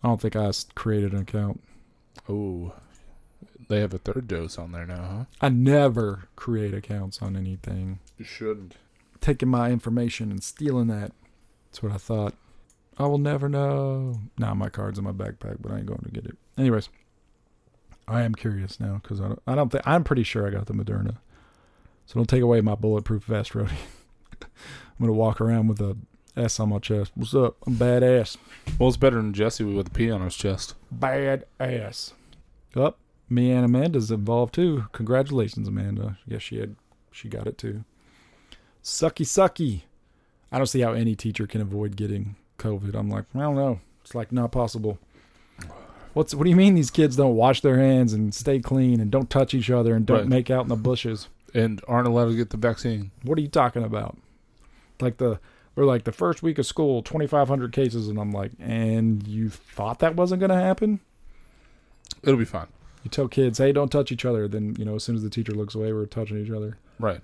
I 0.04 0.08
don't 0.08 0.22
think 0.22 0.36
I 0.36 0.45
s- 0.45 0.65
created 0.76 1.13
an 1.13 1.19
account. 1.22 1.62
Oh, 2.28 2.74
they 3.67 3.80
have 3.82 3.93
a 3.93 3.98
third 3.98 4.28
dose 4.28 4.58
on 4.58 4.72
there 4.72 4.86
now, 4.86 5.04
huh? 5.04 5.26
I 5.41 5.50
never 5.50 6.28
create 6.36 6.74
accounts 6.74 7.22
on 7.22 7.36
anything. 7.36 8.00
You 8.17 8.26
shouldn't. 8.26 8.76
Taking 9.22 9.50
my 9.50 9.72
information 9.72 10.32
and 10.32 10.41
stealing 10.43 10.88
that. 10.88 11.12
That's 11.69 11.84
what 11.84 11.91
I 11.91 11.98
thought. 11.98 12.34
I 12.98 13.06
will 13.08 13.17
never 13.17 13.48
know. 13.50 14.19
Nah, 14.38 14.54
my 14.54 14.69
card's 14.69 14.98
in 14.98 15.06
my 15.06 15.12
backpack, 15.12 15.58
but 15.62 15.72
I 15.72 15.78
ain't 15.78 15.86
going 15.86 16.02
to 16.02 16.10
get 16.12 16.26
it. 16.26 16.38
Anyways, 16.58 16.89
I 18.08 18.22
am 18.24 18.34
curious 18.34 18.80
now 18.80 19.00
because 19.04 19.22
I 19.22 19.28
don't, 19.28 19.41
I 19.45 19.56
don't 19.56 19.69
think 19.72 19.86
I'm 19.88 20.04
pretty 20.04 20.24
sure 20.24 20.48
I 20.48 20.50
got 20.50 20.65
the 20.65 20.74
Moderna. 20.74 21.17
So 22.10 22.15
don't 22.15 22.28
take 22.28 22.41
away 22.41 22.60
my 22.62 22.74
bulletproof 22.74 23.26
vest, 23.26 23.54
Rody. 23.54 23.69
I'm 24.41 24.50
gonna 25.00 25.13
walk 25.13 25.39
around 25.39 25.67
with 25.67 25.80
a 25.80 25.95
S 26.36 26.60
on 26.60 26.69
my 26.69 26.80
chest. 26.80 27.12
What's 27.13 27.36
up? 27.36 27.58
I'm 27.67 27.76
badass. 27.76 28.36
Well, 28.80 28.89
it's 28.89 28.98
better 28.98 29.17
than 29.17 29.32
Jesse 29.32 29.63
with 29.63 29.89
a 29.89 29.91
P 29.91 30.10
on 30.10 30.22
his 30.22 30.36
chest. 30.36 30.74
Bad 30.91 31.45
ass. 31.60 32.13
Up. 32.76 32.98
me 33.30 33.52
and 33.52 33.63
Amanda's 33.63 34.10
involved 34.10 34.56
too. 34.56 34.86
Congratulations, 34.91 35.67
Amanda. 35.67 36.17
Yes, 36.26 36.41
she 36.41 36.58
had. 36.58 36.76
She 37.12 37.30
got 37.30 37.45
it 37.45 37.60
too. 37.60 37.84
Sucky, 38.84 39.24
sucky. 39.24 39.82
I 40.52 40.58
don't 40.58 40.65
see 40.65 40.82
how 40.82 40.93
any 40.93 41.13
teacher 41.13 41.45
can 41.45 41.62
avoid 41.62 41.95
getting 41.95 42.38
COVID. 42.58 42.95
I'm 42.95 43.12
like, 43.12 43.26
I 43.36 43.41
don't 43.41 43.56
know. 43.56 43.82
It's 44.02 44.15
like 44.15 44.32
not 44.32 44.52
possible. 44.52 44.98
What's 46.13 46.34
what 46.34 46.45
do 46.45 46.50
you 46.50 46.56
mean 46.56 46.74
these 46.74 46.89
kids 46.89 47.15
don't 47.15 47.36
wash 47.36 47.62
their 47.62 47.78
hands 47.78 48.13
and 48.13 48.34
stay 48.34 48.58
clean 48.58 49.00
and 49.00 49.12
don't 49.12 49.30
touch 49.30 49.54
each 49.54 49.69
other 49.69 49.93
and 49.93 50.08
don't 50.08 50.22
Right. 50.22 50.28
make 50.28 50.50
out 50.50 50.63
in 50.63 50.69
the 50.69 50.76
bushes? 50.76 51.28
And 51.54 51.82
aren't 51.88 52.08
allowed 52.08 52.26
to 52.30 52.36
get 52.36 52.50
the 52.52 52.58
vaccine. 52.58 53.12
What 53.24 53.38
are 53.38 53.42
you 53.42 53.48
talking 53.48 53.84
about? 53.84 54.18
Like 55.00 55.18
the 55.18 55.40
we're 55.76 55.86
like 55.86 56.04
the 56.04 56.12
first 56.12 56.44
week 56.44 56.58
of 56.58 56.66
school, 56.66 57.02
2,500 57.02 57.72
cases, 57.72 58.08
and 58.10 58.20
I'm 58.20 58.32
like, 58.32 58.52
and 58.60 59.26
you 59.26 59.50
thought 59.50 60.00
that 60.00 60.16
wasn't 60.16 60.42
going 60.42 60.50
to 60.50 60.56
happen? 60.58 61.00
It'll 62.22 62.38
be 62.38 62.44
fine. 62.46 62.68
You 63.04 63.10
tell 63.10 63.30
kids, 63.30 63.60
hey, 63.60 63.72
don't 63.72 63.90
touch 63.92 64.12
each 64.12 64.26
other. 64.26 64.48
Then 64.48 64.76
you 64.78 64.84
know, 64.84 64.96
as 64.96 65.04
soon 65.06 65.16
as 65.16 65.24
the 65.24 65.30
teacher 65.30 65.54
looks 65.54 65.76
away, 65.76 65.94
we're 65.94 66.06
touching 66.06 66.38
each 66.44 66.52
other. 66.52 66.78
Right. 67.00 67.22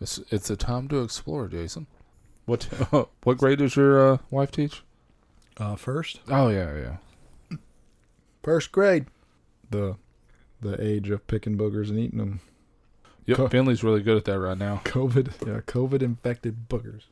It's 0.00 0.18
it's 0.30 0.50
a 0.50 0.56
time 0.56 0.88
to 0.88 1.02
explore, 1.02 1.46
Jason. 1.46 1.86
What 2.46 2.64
what 3.22 3.38
grade 3.38 3.58
does 3.58 3.76
your 3.76 4.14
uh, 4.14 4.18
wife 4.30 4.50
teach? 4.50 4.82
Uh, 5.56 5.76
first, 5.76 6.20
Oh 6.28 6.48
yeah, 6.48 6.96
yeah. 7.50 7.56
first 8.42 8.72
grade. 8.72 9.06
The 9.70 9.96
the 10.60 10.82
age 10.84 11.10
of 11.10 11.26
picking 11.28 11.56
boogers 11.56 11.90
and 11.90 11.98
eating 11.98 12.18
them. 12.18 12.40
Yep. 13.26 13.36
Co- 13.36 13.48
Finley's 13.48 13.82
really 13.82 14.02
good 14.02 14.16
at 14.16 14.24
that 14.26 14.38
right 14.38 14.58
now. 14.58 14.80
COVID, 14.84 15.46
yeah, 15.46 15.60
COVID 15.60 16.02
infected 16.02 16.68
boogers. 16.68 17.02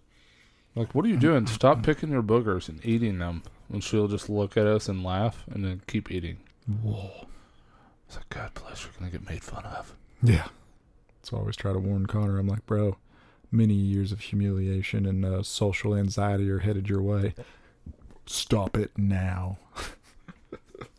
Like, 0.75 0.95
what 0.95 1.05
are 1.05 1.09
you 1.09 1.17
doing? 1.19 1.47
Stop 1.47 1.83
picking 1.83 2.11
your 2.11 2.23
boogers 2.23 2.69
and 2.69 2.85
eating 2.85 3.19
them. 3.19 3.43
And 3.73 3.83
she'll 3.83 4.09
just 4.09 4.29
look 4.29 4.57
at 4.57 4.67
us 4.67 4.89
and 4.89 5.03
laugh, 5.03 5.45
and 5.51 5.65
then 5.65 5.83
keep 5.87 6.11
eating. 6.11 6.39
Whoa. 6.83 7.27
It's 8.07 8.17
like, 8.17 8.29
God 8.29 8.51
bless, 8.55 8.83
you're 8.85 8.93
gonna 8.99 9.11
get 9.11 9.27
made 9.29 9.43
fun 9.43 9.65
of. 9.65 9.95
Yeah. 10.23 10.49
So 11.23 11.37
I 11.37 11.41
always 11.41 11.57
try 11.57 11.73
to 11.73 11.79
warn 11.79 12.07
Connor. 12.07 12.39
I'm 12.39 12.49
like, 12.49 12.67
bro, 12.67 12.97
many 13.51 13.75
years 13.75 14.13
of 14.13 14.21
humiliation 14.21 15.07
and 15.07 15.25
uh, 15.25 15.43
social 15.43 15.95
anxiety 15.95 16.51
are 16.51 16.59
headed 16.59 16.89
your 16.89 17.01
way. 17.03 17.35
Stop 18.27 18.77
it 18.77 18.91
now. 18.97 19.59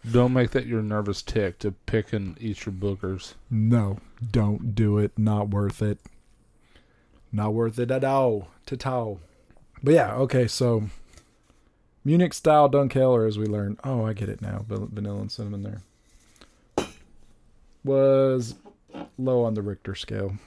Don't 0.09 0.33
make 0.33 0.51
that 0.51 0.65
your 0.65 0.81
nervous 0.81 1.21
tick 1.21 1.59
to 1.59 1.71
pick 1.71 2.13
and 2.13 2.37
eat 2.41 2.65
your 2.65 2.73
boogers. 2.73 3.33
No, 3.49 3.99
don't 4.31 4.75
do 4.75 4.97
it. 4.97 5.11
Not 5.17 5.49
worth 5.49 5.81
it. 5.81 5.99
Not 7.31 7.53
worth 7.53 7.79
it 7.79 7.91
at 7.91 8.03
all. 8.03 8.47
All. 8.85 9.19
But 9.83 9.93
yeah, 9.93 10.13
okay, 10.15 10.47
so 10.47 10.85
Munich 12.03 12.33
style 12.33 12.69
Dunkeller, 12.69 13.27
as 13.27 13.37
we 13.37 13.45
learned. 13.45 13.79
Oh, 13.83 14.05
I 14.05 14.13
get 14.13 14.29
it 14.29 14.41
now. 14.41 14.65
Vanilla 14.67 15.21
and 15.21 15.31
cinnamon 15.31 15.63
there. 15.63 15.81
Was 17.83 18.55
low 19.17 19.43
on 19.43 19.53
the 19.53 19.61
Richter 19.61 19.95
scale, 19.95 20.37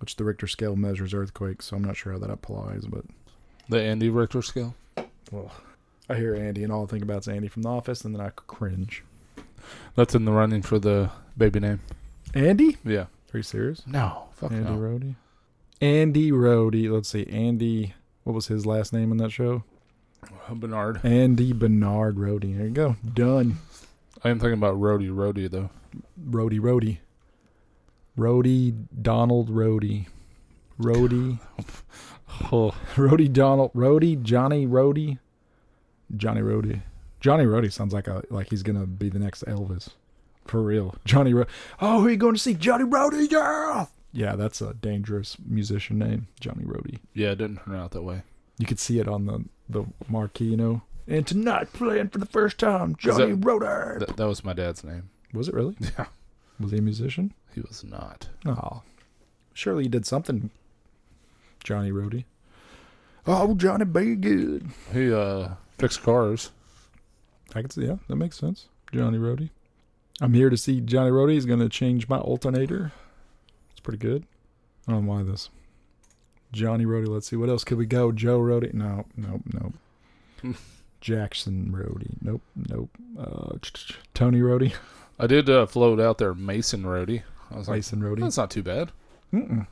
which 0.00 0.16
the 0.16 0.24
Richter 0.24 0.46
scale 0.46 0.76
measures 0.76 1.12
earthquakes, 1.12 1.66
so 1.66 1.76
I'm 1.76 1.84
not 1.84 1.96
sure 1.96 2.12
how 2.12 2.18
that 2.18 2.30
applies, 2.30 2.86
but 2.86 3.04
The 3.68 3.80
Andy 3.82 4.08
Richter 4.08 4.42
scale. 4.42 4.74
I 6.12 6.16
hear 6.16 6.34
Andy 6.34 6.62
and 6.62 6.72
all 6.72 6.84
I 6.84 6.86
think 6.86 7.02
about 7.02 7.22
is 7.22 7.28
Andy 7.28 7.48
from 7.48 7.62
The 7.62 7.70
Office, 7.70 8.04
and 8.04 8.14
then 8.14 8.20
I 8.20 8.30
cringe. 8.30 9.02
That's 9.94 10.14
in 10.14 10.24
the 10.24 10.32
running 10.32 10.60
for 10.62 10.78
the 10.78 11.10
baby 11.38 11.60
name. 11.60 11.80
Andy? 12.34 12.76
Yeah. 12.84 13.06
Are 13.32 13.38
you 13.38 13.42
serious? 13.42 13.82
No. 13.86 14.24
Fuck 14.32 14.52
Andy 14.52 14.70
no. 14.70 14.76
Rhodey. 14.76 15.14
Andy 15.80 16.30
Rhodey. 16.30 16.90
Let's 16.90 17.08
see. 17.08 17.26
Andy. 17.26 17.94
What 18.24 18.34
was 18.34 18.46
his 18.48 18.66
last 18.66 18.92
name 18.92 19.10
in 19.10 19.16
that 19.18 19.32
show? 19.32 19.64
Uh, 20.48 20.54
Bernard. 20.54 21.00
Andy 21.02 21.52
Bernard 21.52 22.16
Rhodey. 22.16 22.56
There 22.56 22.66
you 22.66 22.72
go. 22.72 22.96
Done. 23.14 23.58
I 24.22 24.28
am 24.28 24.38
thinking 24.38 24.58
about 24.58 24.76
Rhodey 24.76 25.10
Rhodey 25.10 25.50
though. 25.50 25.70
Rhodey 26.22 26.60
Rhodey. 26.60 26.98
Rhodey 28.18 28.86
Donald 29.00 29.50
Rhodey. 29.50 30.06
Rhodey. 30.78 31.38
Oh, 32.50 32.74
Rhodey 32.94 33.30
Donald. 33.30 33.74
Rhodey 33.74 34.20
Johnny 34.22 34.66
Rhodey. 34.66 35.18
Johnny 36.16 36.40
Rhodey. 36.40 36.82
Johnny 37.20 37.44
Rhodey 37.44 37.72
sounds 37.72 37.92
like 37.94 38.08
a 38.08 38.22
like 38.30 38.50
he's 38.50 38.62
gonna 38.62 38.86
be 38.86 39.08
the 39.08 39.18
next 39.18 39.44
Elvis. 39.46 39.90
For 40.46 40.60
real. 40.60 40.96
Johnny 41.04 41.32
Ro- 41.34 41.46
Oh, 41.80 42.00
who 42.00 42.06
are 42.08 42.10
you 42.10 42.16
going 42.16 42.34
to 42.34 42.40
see? 42.40 42.54
Johnny 42.54 42.84
Rhodey, 42.84 43.30
yeah! 43.30 43.86
Yeah, 44.12 44.34
that's 44.34 44.60
a 44.60 44.74
dangerous 44.74 45.36
musician 45.46 45.98
name. 46.00 46.26
Johnny 46.40 46.64
Rhodey. 46.64 46.98
yeah, 47.14 47.30
it 47.30 47.38
didn't 47.38 47.58
turn 47.64 47.76
out 47.76 47.92
that 47.92 48.02
way. 48.02 48.22
You 48.58 48.66
could 48.66 48.80
see 48.80 48.98
it 48.98 49.06
on 49.08 49.26
the 49.26 49.44
the 49.68 49.84
marquee, 50.08 50.46
you 50.46 50.56
know. 50.56 50.82
And 51.08 51.26
tonight, 51.26 51.72
playing 51.72 52.08
for 52.08 52.18
the 52.18 52.26
first 52.26 52.58
time, 52.58 52.96
Johnny 52.96 53.32
that- 53.32 53.44
Roder. 53.46 53.96
That, 54.00 54.16
that 54.16 54.26
was 54.26 54.44
my 54.44 54.52
dad's 54.52 54.82
name. 54.84 55.10
was 55.32 55.48
it 55.48 55.54
really? 55.54 55.76
Yeah. 55.96 56.06
Was 56.60 56.72
he 56.72 56.78
a 56.78 56.82
musician? 56.82 57.32
He 57.54 57.60
was 57.60 57.82
not. 57.84 58.28
Oh, 58.46 58.82
surely 59.54 59.84
he 59.84 59.88
did 59.88 60.06
something. 60.06 60.50
Johnny 61.64 61.90
Rhodey. 61.92 62.24
Oh, 63.26 63.54
Johnny, 63.54 63.84
be 63.84 64.16
good. 64.16 64.68
He 64.92 65.12
uh 65.12 65.50
fixed 65.78 66.02
cars. 66.02 66.50
I 67.54 67.60
can 67.60 67.70
see. 67.70 67.84
Yeah, 67.86 67.96
that 68.08 68.16
makes 68.16 68.38
sense. 68.38 68.66
Johnny 68.92 69.18
Rhodey. 69.18 69.50
I'm 70.20 70.34
here 70.34 70.50
to 70.50 70.56
see 70.56 70.80
Johnny 70.80 71.10
Rhodey. 71.10 71.32
He's 71.32 71.46
going 71.46 71.60
to 71.60 71.68
change 71.68 72.08
my 72.08 72.18
alternator. 72.18 72.92
It's 73.72 73.80
pretty 73.80 73.98
good. 73.98 74.24
I 74.86 74.92
don't 74.92 75.06
know 75.06 75.12
why 75.12 75.22
this. 75.22 75.48
Johnny 76.52 76.84
Rhodey. 76.84 77.08
Let's 77.08 77.28
see. 77.28 77.36
What 77.36 77.48
else 77.48 77.64
could 77.64 77.78
we 77.78 77.86
go? 77.86 78.12
Joe 78.12 78.38
Rhodey. 78.38 78.74
No, 78.74 79.06
nope, 79.16 79.42
nope. 79.52 80.56
Jackson 81.00 81.72
Rhodey. 81.72 82.14
Nope, 82.20 82.42
nope. 82.68 82.90
Uh, 83.18 83.56
Tony 84.14 84.40
Rhodey. 84.40 84.74
I 85.18 85.26
did 85.26 85.50
uh, 85.50 85.66
float 85.66 86.00
out 86.00 86.18
there 86.18 86.34
Mason 86.34 86.84
Rhodey. 86.84 87.22
I 87.50 87.56
was 87.56 87.68
like, 87.68 87.78
Mason 87.78 88.00
Rhodey. 88.00 88.20
that's 88.20 88.36
not 88.36 88.50
too 88.50 88.62
bad. 88.62 88.92
Mm-mm. 89.32 89.66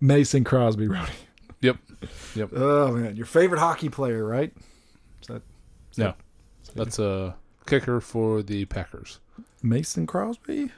Mason 0.00 0.44
Crosby 0.44 0.86
Rhodey. 0.86 1.10
Yep. 1.60 1.76
Yep. 2.34 2.50
Oh 2.54 2.92
man, 2.92 3.16
your 3.16 3.26
favorite 3.26 3.58
hockey 3.58 3.88
player, 3.88 4.24
right? 4.24 4.52
Is 5.24 5.28
that, 5.28 5.42
is 5.92 5.98
No. 5.98 6.04
that- 6.06 6.74
That's 6.74 6.98
a 6.98 7.36
kicker 7.66 8.00
for 8.00 8.42
the 8.42 8.64
Packers. 8.66 9.20
Mason 9.62 10.06
Crosby. 10.06 10.70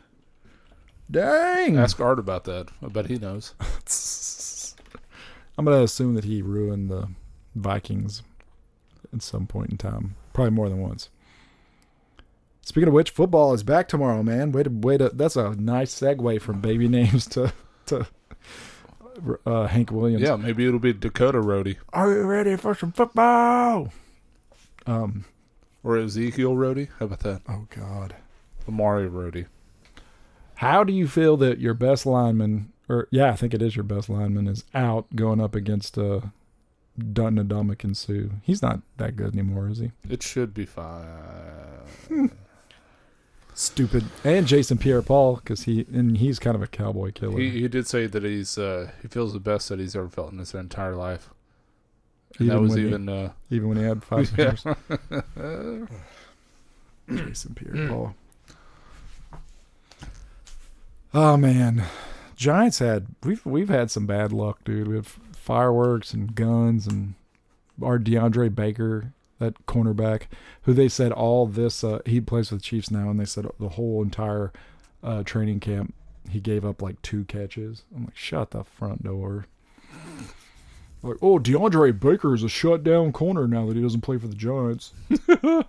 Dang. 1.11 1.77
Ask 1.79 2.01
Art 2.01 2.19
about 2.19 2.45
that. 2.45 2.69
I 2.83 2.89
bet 2.89 3.07
he 3.07 3.19
knows. 3.19 3.55
I'm 5.59 5.65
gonna 5.65 5.83
assume 5.83 6.15
that 6.15 6.25
he 6.25 6.43
ruined 6.43 6.91
the 6.91 7.09
Vikings 7.55 8.23
at 9.13 9.23
some 9.23 9.47
point 9.47 9.71
in 9.71 9.79
time, 9.79 10.15
probably 10.33 10.51
more 10.51 10.69
than 10.69 10.81
once. 10.81 11.09
Speaking 12.63 12.89
of 12.89 12.95
which, 12.95 13.11
football 13.11 13.55
is 13.55 13.63
back 13.63 13.87
tomorrow, 13.89 14.23
man. 14.23 14.51
Way 14.53 14.65
to 14.65 14.71
way 14.71 14.99
to. 14.99 15.09
That's 15.11 15.37
a 15.37 15.55
nice 15.55 15.95
segue 15.99 16.41
from 16.43 16.61
baby 16.61 16.89
names 16.89 17.27
to 17.29 17.53
to 17.87 18.07
uh, 19.47 19.67
Hank 19.69 19.91
Williams. 19.93 20.23
Yeah, 20.23 20.37
maybe 20.37 20.67
it'll 20.67 20.81
be 20.81 20.93
Dakota 20.93 21.39
Rhodey. 21.39 21.77
Are 21.93 22.13
you 22.13 22.23
ready 22.25 22.57
for 22.57 22.75
some 22.75 22.93
football? 22.93 23.93
Um. 24.87 25.25
or 25.83 25.97
Ezekiel 25.97 26.55
Rhodey. 26.55 26.89
How 26.99 27.07
about 27.07 27.21
that? 27.21 27.43
Oh 27.49 27.67
God. 27.71 28.15
Amari 28.69 29.09
Rhodey. 29.09 29.47
How 30.57 30.85
do 30.85 30.93
you 30.93 31.07
feel 31.07 31.37
that 31.39 31.59
your 31.61 31.75
best 31.75 32.07
lineman, 32.07 32.73
or 32.89 33.09
yeah, 33.11 33.31
I 33.31 33.37
think 33.37 33.53
it 33.53 33.63
is 33.63 33.77
your 33.77 33.83
best 33.85 34.09
lineman, 34.09 34.49
is 34.49 34.65
out 34.75 35.07
going 35.15 35.41
up 35.41 35.55
against 35.55 35.99
uh, 35.99 36.21
Dutton 37.13 37.37
Ndamukong 37.47 37.95
Suh? 37.95 38.35
He's 38.43 38.63
not 38.63 38.81
that 38.97 39.17
good 39.17 39.35
anymore, 39.35 39.69
is 39.69 39.79
he? 39.79 39.93
It 40.09 40.23
should 40.23 40.55
be 40.55 40.65
fine. 40.65 41.05
Stupid. 43.55 44.05
And 44.23 44.47
Jason 44.47 44.77
Pierre-Paul, 44.79 45.37
because 45.37 45.63
he 45.65 45.87
and 45.93 46.19
he's 46.19 46.39
kind 46.39 46.55
of 46.55 46.63
a 46.63 46.67
cowboy 46.67 47.13
killer. 47.13 47.39
he 47.39 47.51
he 47.51 47.69
did 47.69 47.87
say 47.87 48.07
that 48.07 48.23
he's 48.23 48.59
uh, 48.59 48.91
he 49.01 49.09
feels 49.09 49.33
the 49.33 49.41
best 49.41 49.69
that 49.69 49.79
he's 49.79 49.97
ever 49.97 50.09
felt 50.09 50.33
in 50.33 50.39
his 50.39 50.55
entire 50.55 50.95
life. 50.95 51.31
And 52.39 52.51
that 52.51 52.61
was 52.61 52.71
when 52.73 52.79
he- 52.81 52.87
even 52.89 53.09
uh, 53.09 53.33
even 53.51 53.69
when 53.69 53.79
he 53.79 53.85
had 53.85 54.03
five 54.05 54.33
Yeah. 54.39 54.55
fingers. 54.55 55.89
Jason 57.29 57.55
Pierre-Paul. 57.55 58.15
Oh 61.15 61.37
man, 61.37 61.85
Giants 62.37 62.79
had 62.81 63.07
we've 63.23 63.45
we've 63.47 63.69
had 63.69 63.91
some 63.91 64.07
bad 64.07 64.33
luck, 64.33 64.63
dude. 64.65 64.89
We 64.89 64.97
have 64.97 65.19
fireworks 65.33 66.13
and 66.13 66.35
guns 66.35 66.87
and 66.87 67.15
our 67.83 67.99
DeAndre 67.99 68.55
Baker, 68.55 69.13
that 69.39 69.67
cornerback, 69.67 70.23
who 70.63 70.73
they 70.75 70.89
said 70.89 71.13
all 71.13 71.47
this 71.47 71.85
uh, 71.85 72.01
he 72.05 72.21
plays 72.21 72.51
with 72.51 72.61
the 72.61 72.65
Chiefs 72.65 72.91
now, 72.91 73.09
and 73.11 73.21
they 73.21 73.25
said 73.25 73.47
the 73.61 73.71
whole 73.71 74.03
entire 74.03 74.53
uh, 75.03 75.23
training 75.23 75.61
camp 75.61 75.95
he 76.31 76.41
gave 76.41 76.65
up 76.65 76.83
like 76.83 77.01
two 77.03 77.25
catches. 77.25 77.83
I'm 77.95 78.07
like, 78.07 78.17
shut 78.17 78.51
the 78.51 78.65
front 78.65 79.05
door. 79.05 79.47
Like, 81.03 81.19
oh, 81.23 81.39
DeAndre 81.39 81.99
Baker 81.99 82.35
is 82.35 82.43
a 82.43 82.49
shutdown 82.49 83.13
corner 83.13 83.47
now 83.47 83.67
that 83.67 83.77
he 83.77 83.83
doesn't 83.83 84.01
play 84.01 84.19
for 84.19 84.29
the 84.29 84.35
Giants. 84.35 84.93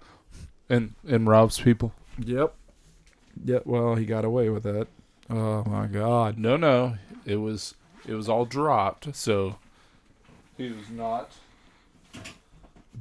and 0.70 0.94
and 1.08 1.28
robs 1.28 1.60
people. 1.60 1.94
Yep. 2.20 2.56
Yeah, 3.46 3.60
well, 3.66 3.96
he 3.96 4.06
got 4.06 4.26
away 4.26 4.50
with 4.50 4.63
that. 4.63 4.88
Oh 5.30 5.63
my 5.66 5.88
God. 5.88 6.38
No, 6.38 6.58
no, 6.58 6.98
it 7.26 7.38
was 7.38 7.76
it 8.08 8.13
was 8.13 8.30
all 8.30 8.46
dropped. 8.46 9.16
So 9.16 9.58
he 10.58 10.72
was 10.72 10.90
not 10.90 11.32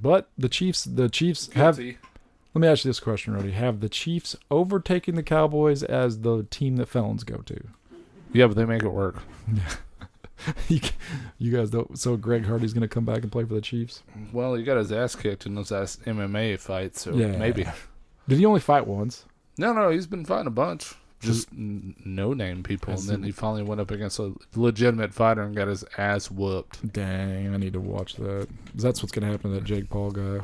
But 0.01 0.29
the 0.37 0.49
Chiefs, 0.49 0.85
the 0.85 1.09
Chiefs 1.09 1.53
have. 1.55 1.79
Let 1.79 2.61
me 2.61 2.69
ask 2.69 2.85
you 2.85 2.89
this 2.89 3.01
question, 3.01 3.35
Rhodey: 3.35 3.53
Have 3.53 3.81
the 3.81 3.89
Chiefs 3.89 4.35
overtaken 4.51 5.15
the 5.15 5.23
Cowboys 5.23 5.83
as 5.83 6.21
the 6.21 6.45
team 6.45 6.77
that 6.77 6.87
felons 6.87 7.23
go 7.23 7.39
to? 7.39 7.61
Yeah, 8.33 8.47
but 8.47 8.57
they 8.57 8.65
make 8.65 8.83
it 8.83 8.89
work. 8.89 9.23
you, 10.69 10.81
you 11.39 11.57
guys 11.57 11.71
don't. 11.71 11.99
So 11.99 12.17
Greg 12.17 12.45
Hardy's 12.45 12.73
going 12.73 12.83
to 12.83 12.89
come 12.89 13.05
back 13.05 13.23
and 13.23 13.33
play 13.33 13.45
for 13.45 13.55
the 13.55 13.61
Chiefs? 13.61 14.03
Well, 14.33 14.55
he 14.55 14.63
got 14.65 14.77
his 14.77 14.93
ass 14.93 15.15
kicked 15.17 15.47
in 15.47 15.55
those 15.55 15.73
ass 15.73 15.99
MMA 16.07 16.59
fights, 16.59 17.03
so 17.03 17.15
Yeah. 17.15 17.37
maybe. 17.37 17.67
Did 18.29 18.39
he 18.39 18.47
only 18.47 18.61
fight 18.61 18.87
once? 18.87 19.25
No, 19.59 19.73
no, 19.73 19.89
he's 19.91 20.07
been 20.07 20.25
fighting 20.25 20.47
a 20.49 20.51
bunch. 20.51 20.95
Just 21.21 21.49
no 21.51 22.35
name 22.35 22.63
people, 22.63 22.93
and 22.93 23.03
then 23.05 23.23
he 23.23 23.33
finally 23.33 23.63
went 23.63 23.81
up 23.81 23.91
against 23.91 24.19
a 24.19 24.35
legitimate 24.55 25.15
fighter 25.15 25.43
and 25.43 25.57
got 25.57 25.67
his 25.67 25.83
ass 25.97 26.31
whooped. 26.31 26.93
Dang, 26.93 27.55
I 27.55 27.57
need 27.57 27.73
to 27.73 27.81
watch 27.81 28.17
that. 28.17 28.47
That's 28.75 29.03
what's 29.03 29.13
going 29.13 29.25
to 29.25 29.33
happen 29.33 29.51
to 29.51 29.57
that 29.59 29.65
Jake 29.65 29.89
Paul 29.89 30.11
guy. 30.11 30.41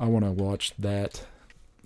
I 0.00 0.06
want 0.06 0.24
to 0.24 0.30
watch 0.30 0.72
that. 0.78 1.26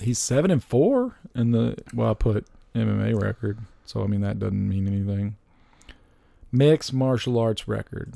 He's 0.00 0.18
seven 0.18 0.50
and 0.50 0.62
four 0.62 1.16
in 1.35 1.50
the 1.50 1.76
well, 1.92 2.11
I 2.11 2.14
put 2.14 2.46
MMA 2.74 3.20
record, 3.20 3.58
so 3.85 4.02
I 4.04 4.06
mean 4.06 4.20
that 4.20 4.38
doesn't 4.38 4.68
mean 4.68 4.87
anything. 4.87 5.37
Mixed 6.52 6.92
martial 6.92 7.38
arts 7.38 7.66
record. 7.66 8.14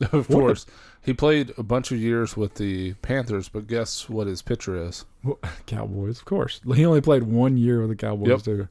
of 0.12 0.28
course, 0.28 0.66
he 1.02 1.12
played 1.12 1.52
a 1.56 1.62
bunch 1.62 1.92
of 1.92 1.98
years 1.98 2.36
with 2.36 2.54
the 2.54 2.94
Panthers, 2.94 3.48
but 3.48 3.66
guess 3.66 4.08
what 4.08 4.26
his 4.26 4.42
picture 4.42 4.76
is? 4.76 5.04
Cowboys, 5.66 6.18
of 6.18 6.24
course. 6.24 6.60
He 6.74 6.84
only 6.84 7.00
played 7.00 7.22
one 7.24 7.56
year 7.56 7.80
with 7.80 7.90
the 7.90 7.96
Cowboys, 7.96 8.28
Yep. 8.28 8.42
too. 8.42 8.68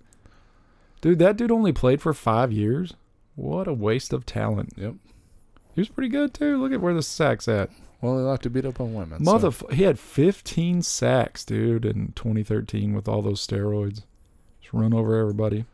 Dude, 1.02 1.20
that 1.20 1.38
dude 1.38 1.52
only 1.52 1.72
played 1.74 2.02
for 2.02 2.14
five 2.14 2.52
years. 2.52 2.94
What 3.36 3.68
a 3.68 3.74
waste 3.74 4.14
of 4.14 4.26
talent. 4.26 4.74
Yep. 4.78 4.96
He 5.76 5.82
was 5.82 5.90
pretty 5.90 6.10
good 6.10 6.34
too. 6.34 6.58
Look 6.62 6.72
at 6.72 6.82
where 6.82 6.94
the 6.94 7.02
sacks 7.02 7.48
at. 7.48 7.70
Well, 8.02 8.18
they 8.18 8.24
like 8.24 8.42
to 8.42 8.50
beat 8.50 8.66
up 8.66 8.80
on 8.80 8.94
women. 8.94 9.24
so- 9.24 9.32
Mother, 9.32 9.52
he 9.74 9.84
had 9.84 9.98
15 9.98 10.82
sacks, 10.82 11.44
dude, 11.46 11.86
in 11.86 12.12
2013 12.16 12.94
with 12.94 13.08
all 13.08 13.22
those 13.22 13.46
steroids. 13.46 14.04
Just 14.62 14.74
run 14.74 14.94
over 14.94 15.18
everybody. 15.18 15.66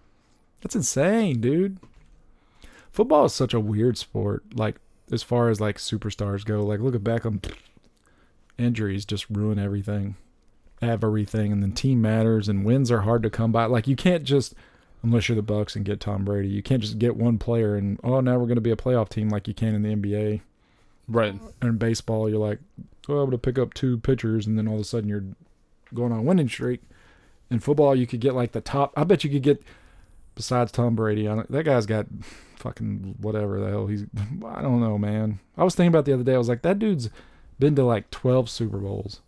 That's 0.62 0.76
insane, 0.76 1.42
dude. 1.42 1.78
Football 2.92 3.26
is 3.26 3.34
such 3.34 3.54
a 3.54 3.60
weird 3.60 3.98
sport. 3.98 4.44
Like 4.54 4.78
as 5.12 5.24
far 5.24 5.50
as 5.50 5.62
like 5.62 5.78
superstars 5.78 6.46
go, 6.46 6.64
like 6.64 6.80
look 6.80 6.96
at 6.96 7.02
Beckham. 7.02 7.44
Injuries 8.58 9.06
just 9.06 9.30
ruin 9.30 9.58
everything, 9.58 10.16
everything, 10.82 11.54
and 11.54 11.64
then 11.64 11.72
team 11.72 12.02
matters 12.02 12.50
and 12.50 12.66
wins 12.66 12.92
are 12.92 13.02
hard 13.02 13.24
to 13.24 13.30
come 13.30 13.54
by. 13.54 13.66
Like 13.66 13.88
you 13.88 13.96
can't 13.96 14.26
just, 14.26 14.54
unless 15.02 15.30
you're 15.30 15.38
the 15.38 15.42
Bucs 15.42 15.78
and 15.78 15.86
get 15.86 16.02
Tom 16.02 16.26
Brady, 16.26 16.50
you 16.50 16.62
can't 16.62 16.82
just 16.82 17.00
get 17.00 17.16
one 17.16 17.38
player 17.38 17.76
and 17.76 18.00
oh 18.04 18.20
now 18.20 18.38
we're 18.38 18.48
going 18.48 18.56
to 18.56 18.62
be 18.62 18.72
a 18.72 18.76
playoff 18.76 19.08
team 19.08 19.30
like 19.30 19.48
you 19.48 19.54
can 19.54 19.76
in 19.76 19.82
the 19.82 19.96
NBA 19.96 20.42
right. 21.10 21.40
in 21.62 21.78
baseball, 21.78 22.30
you're 22.30 22.40
like, 22.40 22.60
oh, 23.08 23.16
I'm 23.16 23.22
able 23.24 23.32
to 23.32 23.38
pick 23.38 23.58
up 23.58 23.74
two 23.74 23.98
pitchers, 23.98 24.48
and 24.48 24.58
then 24.58 24.68
all 24.68 24.76
of 24.76 24.82
a 24.82 24.86
sudden 24.86 25.10
you're 25.10 25.24
going 25.94 26.12
on 26.12 26.20
a 26.20 26.24
winning 26.24 26.50
streak. 26.50 26.82
In 27.50 27.60
football, 27.60 27.96
you 27.96 28.06
could 28.06 28.20
get 28.20 28.36
like 28.36 28.52
the 28.52 28.62
top. 28.62 28.94
I 28.96 29.04
bet 29.04 29.24
you 29.24 29.30
could 29.30 29.42
get, 29.42 29.64
besides 30.40 30.72
Tom 30.72 30.96
Brady, 30.96 31.28
I 31.28 31.36
don't, 31.36 31.52
that 31.52 31.66
guy's 31.66 31.86
got 31.86 32.06
fucking 32.56 33.16
whatever 33.20 33.60
the 33.60 33.68
hell 33.68 33.88
he's. 33.88 34.06
I 34.46 34.62
don't 34.62 34.80
know, 34.80 34.98
man. 34.98 35.40
I 35.58 35.66
was 35.66 35.76
thinking 35.76 35.90
about 35.90 36.06
the 36.06 36.14
other 36.14 36.24
day. 36.24 36.34
I 36.34 36.38
was 36.38 36.48
like, 36.48 36.62
that 36.62 36.80
dude's 36.80 37.10
been 37.60 37.76
to 37.76 37.84
like 37.84 38.10
12 38.10 38.50
Super 38.50 38.78
Bowls. 38.78 39.20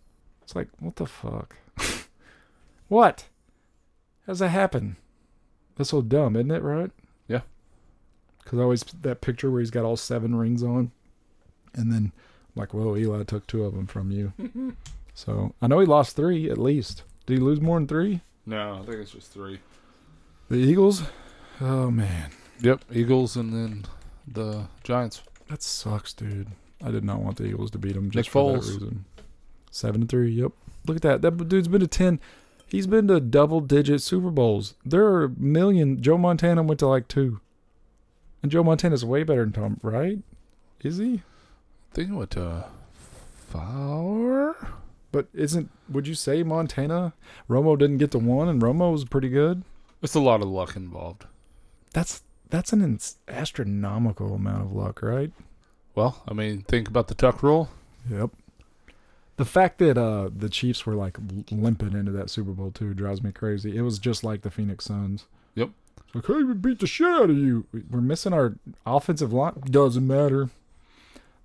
It's 0.42 0.56
like, 0.56 0.68
what 0.80 0.96
the 0.96 1.04
fuck? 1.04 1.54
what? 2.88 3.26
How's 4.26 4.38
that 4.38 4.48
happen? 4.48 4.96
That's 5.76 5.90
so 5.90 6.00
dumb, 6.00 6.34
isn't 6.34 6.50
it? 6.50 6.62
Right? 6.62 6.90
Yeah. 7.28 7.42
Because 8.42 8.58
I 8.58 8.62
always 8.62 8.82
that 9.02 9.20
picture 9.20 9.50
where 9.50 9.60
he's 9.60 9.70
got 9.70 9.84
all 9.84 9.98
seven 9.98 10.34
rings 10.34 10.62
on. 10.62 10.92
And 11.74 11.92
then, 11.92 12.12
I'm 12.14 12.60
like, 12.60 12.72
whoa, 12.72 12.96
Eli 12.96 13.22
took 13.24 13.46
two 13.46 13.64
of 13.64 13.74
them 13.74 13.86
from 13.86 14.10
you. 14.10 14.32
so 15.12 15.54
I 15.60 15.66
know 15.66 15.78
he 15.78 15.84
lost 15.84 16.16
three 16.16 16.48
at 16.48 16.56
least. 16.56 17.02
Did 17.26 17.36
he 17.36 17.44
lose 17.44 17.60
more 17.60 17.78
than 17.78 17.86
three? 17.86 18.22
No, 18.46 18.78
I 18.80 18.86
think 18.86 18.96
it's 18.96 19.10
just 19.10 19.30
three. 19.30 19.60
The 20.52 20.58
Eagles? 20.58 21.04
Oh, 21.62 21.90
man. 21.90 22.30
Yep, 22.60 22.84
Eagles 22.92 23.36
and 23.36 23.54
then 23.54 23.86
the 24.30 24.66
Giants. 24.84 25.22
That 25.48 25.62
sucks, 25.62 26.12
dude. 26.12 26.48
I 26.84 26.90
did 26.90 27.04
not 27.04 27.22
want 27.22 27.38
the 27.38 27.46
Eagles 27.46 27.70
to 27.70 27.78
beat 27.78 27.94
them 27.94 28.10
just 28.10 28.26
Nick 28.26 28.30
for 28.30 28.52
that 28.52 28.58
reason. 28.58 29.06
Seven 29.70 30.02
to 30.02 30.06
three. 30.06 30.30
Yep. 30.32 30.52
Look 30.86 30.96
at 30.96 31.02
that. 31.04 31.22
That 31.22 31.48
dude's 31.48 31.68
been 31.68 31.80
to 31.80 31.86
ten. 31.86 32.20
He's 32.66 32.86
been 32.86 33.08
to 33.08 33.18
double 33.18 33.62
digit 33.62 34.02
Super 34.02 34.30
Bowls. 34.30 34.74
There 34.84 35.06
are 35.06 35.24
a 35.24 35.30
million. 35.30 36.02
Joe 36.02 36.18
Montana 36.18 36.62
went 36.62 36.80
to 36.80 36.86
like 36.86 37.08
two, 37.08 37.40
and 38.42 38.52
Joe 38.52 38.62
Montana's 38.62 39.06
way 39.06 39.22
better 39.22 39.44
than 39.44 39.52
Tom. 39.52 39.80
Right? 39.82 40.18
Is 40.82 40.98
he? 40.98 41.14
I 41.14 41.94
think 41.94 42.10
it 42.10 42.14
went 42.14 42.32
to 42.32 42.66
four. 43.48 44.56
But 45.12 45.28
isn't? 45.32 45.70
Would 45.88 46.06
you 46.06 46.14
say 46.14 46.42
Montana? 46.42 47.14
Romo 47.48 47.78
didn't 47.78 47.96
get 47.96 48.10
to 48.10 48.18
one, 48.18 48.50
and 48.50 48.60
Romo 48.60 48.92
was 48.92 49.06
pretty 49.06 49.30
good. 49.30 49.62
It's 50.02 50.14
a 50.14 50.20
lot 50.20 50.42
of 50.42 50.48
luck 50.48 50.76
involved. 50.76 51.26
That's 51.92 52.22
that's 52.50 52.72
an 52.72 52.98
astronomical 53.28 54.34
amount 54.34 54.62
of 54.62 54.72
luck, 54.72 55.02
right? 55.02 55.30
Well, 55.94 56.22
I 56.28 56.34
mean, 56.34 56.62
think 56.62 56.88
about 56.88 57.08
the 57.08 57.14
tuck 57.14 57.42
rule. 57.42 57.68
Yep. 58.10 58.30
The 59.36 59.44
fact 59.44 59.78
that 59.78 59.96
uh, 59.96 60.28
the 60.34 60.48
Chiefs 60.48 60.84
were 60.84 60.94
like 60.94 61.16
limping 61.50 61.92
into 61.94 62.12
that 62.12 62.30
Super 62.30 62.52
Bowl 62.52 62.70
too 62.70 62.94
drives 62.94 63.22
me 63.22 63.32
crazy. 63.32 63.76
It 63.76 63.82
was 63.82 63.98
just 63.98 64.22
like 64.24 64.42
the 64.42 64.50
Phoenix 64.50 64.84
Suns. 64.84 65.26
Yep. 65.54 65.70
It's 66.06 66.14
like, 66.14 66.26
hey, 66.26 66.42
we 66.44 66.54
beat 66.54 66.78
the 66.80 66.86
shit 66.86 67.06
out 67.06 67.30
of 67.30 67.36
you. 67.38 67.66
We- 67.72 67.84
We're 67.90 68.00
missing 68.00 68.32
our 68.32 68.54
offensive 68.84 69.32
line. 69.32 69.54
Doesn't 69.66 70.06
matter. 70.06 70.50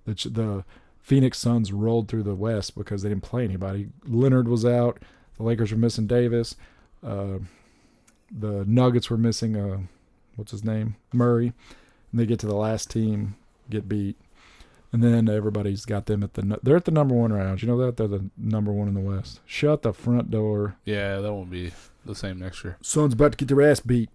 The 0.04 0.14
Ch- 0.14 0.24
the 0.24 0.64
Phoenix 1.00 1.38
Suns 1.38 1.72
rolled 1.72 2.08
through 2.08 2.22
the 2.24 2.34
West 2.34 2.76
because 2.76 3.02
they 3.02 3.08
didn't 3.08 3.22
play 3.22 3.44
anybody. 3.44 3.88
Leonard 4.06 4.48
was 4.48 4.64
out. 4.64 4.98
The 5.36 5.42
Lakers 5.42 5.72
were 5.72 5.78
missing 5.78 6.06
Davis. 6.06 6.54
Uh, 7.02 7.38
the 8.30 8.64
Nuggets 8.66 9.10
were 9.10 9.16
missing 9.16 9.56
uh, 9.56 9.80
what's 10.36 10.52
his 10.52 10.64
name 10.64 10.96
Murray. 11.12 11.52
And 12.10 12.20
they 12.20 12.26
get 12.26 12.38
to 12.40 12.46
the 12.46 12.54
last 12.56 12.90
team, 12.90 13.36
get 13.68 13.88
beat. 13.88 14.16
And 14.90 15.04
then 15.04 15.28
everybody's 15.28 15.84
got 15.84 16.06
them 16.06 16.22
at 16.22 16.32
the. 16.32 16.58
They're 16.62 16.76
at 16.76 16.86
the 16.86 16.90
number 16.90 17.14
one 17.14 17.30
round. 17.30 17.60
You 17.60 17.68
know 17.68 17.76
that 17.84 17.98
they're 17.98 18.08
the 18.08 18.30
number 18.38 18.72
one 18.72 18.88
in 18.88 18.94
the 18.94 19.00
West. 19.00 19.40
Shut 19.44 19.82
the 19.82 19.92
front 19.92 20.30
door. 20.30 20.76
Yeah, 20.86 21.20
that 21.20 21.30
won't 21.30 21.50
be 21.50 21.72
the 22.06 22.14
same 22.14 22.38
next 22.38 22.64
year. 22.64 22.78
Suns 22.80 23.12
about 23.12 23.32
to 23.32 23.36
get 23.36 23.54
their 23.54 23.70
ass 23.70 23.80
beat. 23.80 24.08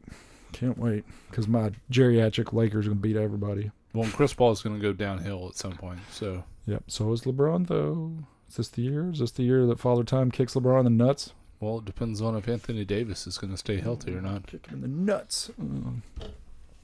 Can't 0.52 0.80
wait 0.80 1.06
because 1.30 1.48
my 1.48 1.72
geriatric 1.92 2.54
Lakers 2.54 2.88
gonna 2.88 3.00
beat 3.00 3.16
everybody. 3.16 3.70
Well, 3.94 4.06
and 4.06 4.14
Chris 4.14 4.34
Paul 4.34 4.52
is 4.52 4.64
going 4.64 4.76
to 4.76 4.82
go 4.82 4.94
downhill 4.94 5.48
at 5.48 5.56
some 5.56 5.74
point. 5.74 6.00
So 6.12 6.44
Yep. 6.66 6.84
So 6.88 7.12
is 7.12 7.22
LeBron 7.22 7.68
though. 7.68 8.14
Is 8.50 8.56
this 8.56 8.70
the 8.70 8.82
year? 8.82 9.10
Is 9.12 9.20
this 9.20 9.32
the 9.32 9.44
year 9.44 9.66
that 9.66 9.80
Father 9.80 10.04
Time 10.04 10.32
kicks 10.32 10.54
LeBron 10.54 10.80
in 10.80 10.98
the 10.98 11.06
nuts? 11.06 11.34
Well, 11.64 11.78
it 11.80 11.86
depends 11.86 12.22
on 12.22 12.36
if 12.36 12.48
Anthony 12.48 12.84
Davis 12.84 13.26
is 13.26 13.38
going 13.38 13.52
to 13.52 13.58
stay 13.58 13.80
healthy 13.80 14.14
or 14.14 14.22
not. 14.22 14.48
Kick 14.48 14.68
him 14.68 14.84
in 14.84 14.98
the 14.98 15.12
nuts. 15.14 15.50
Um, 15.60 16.04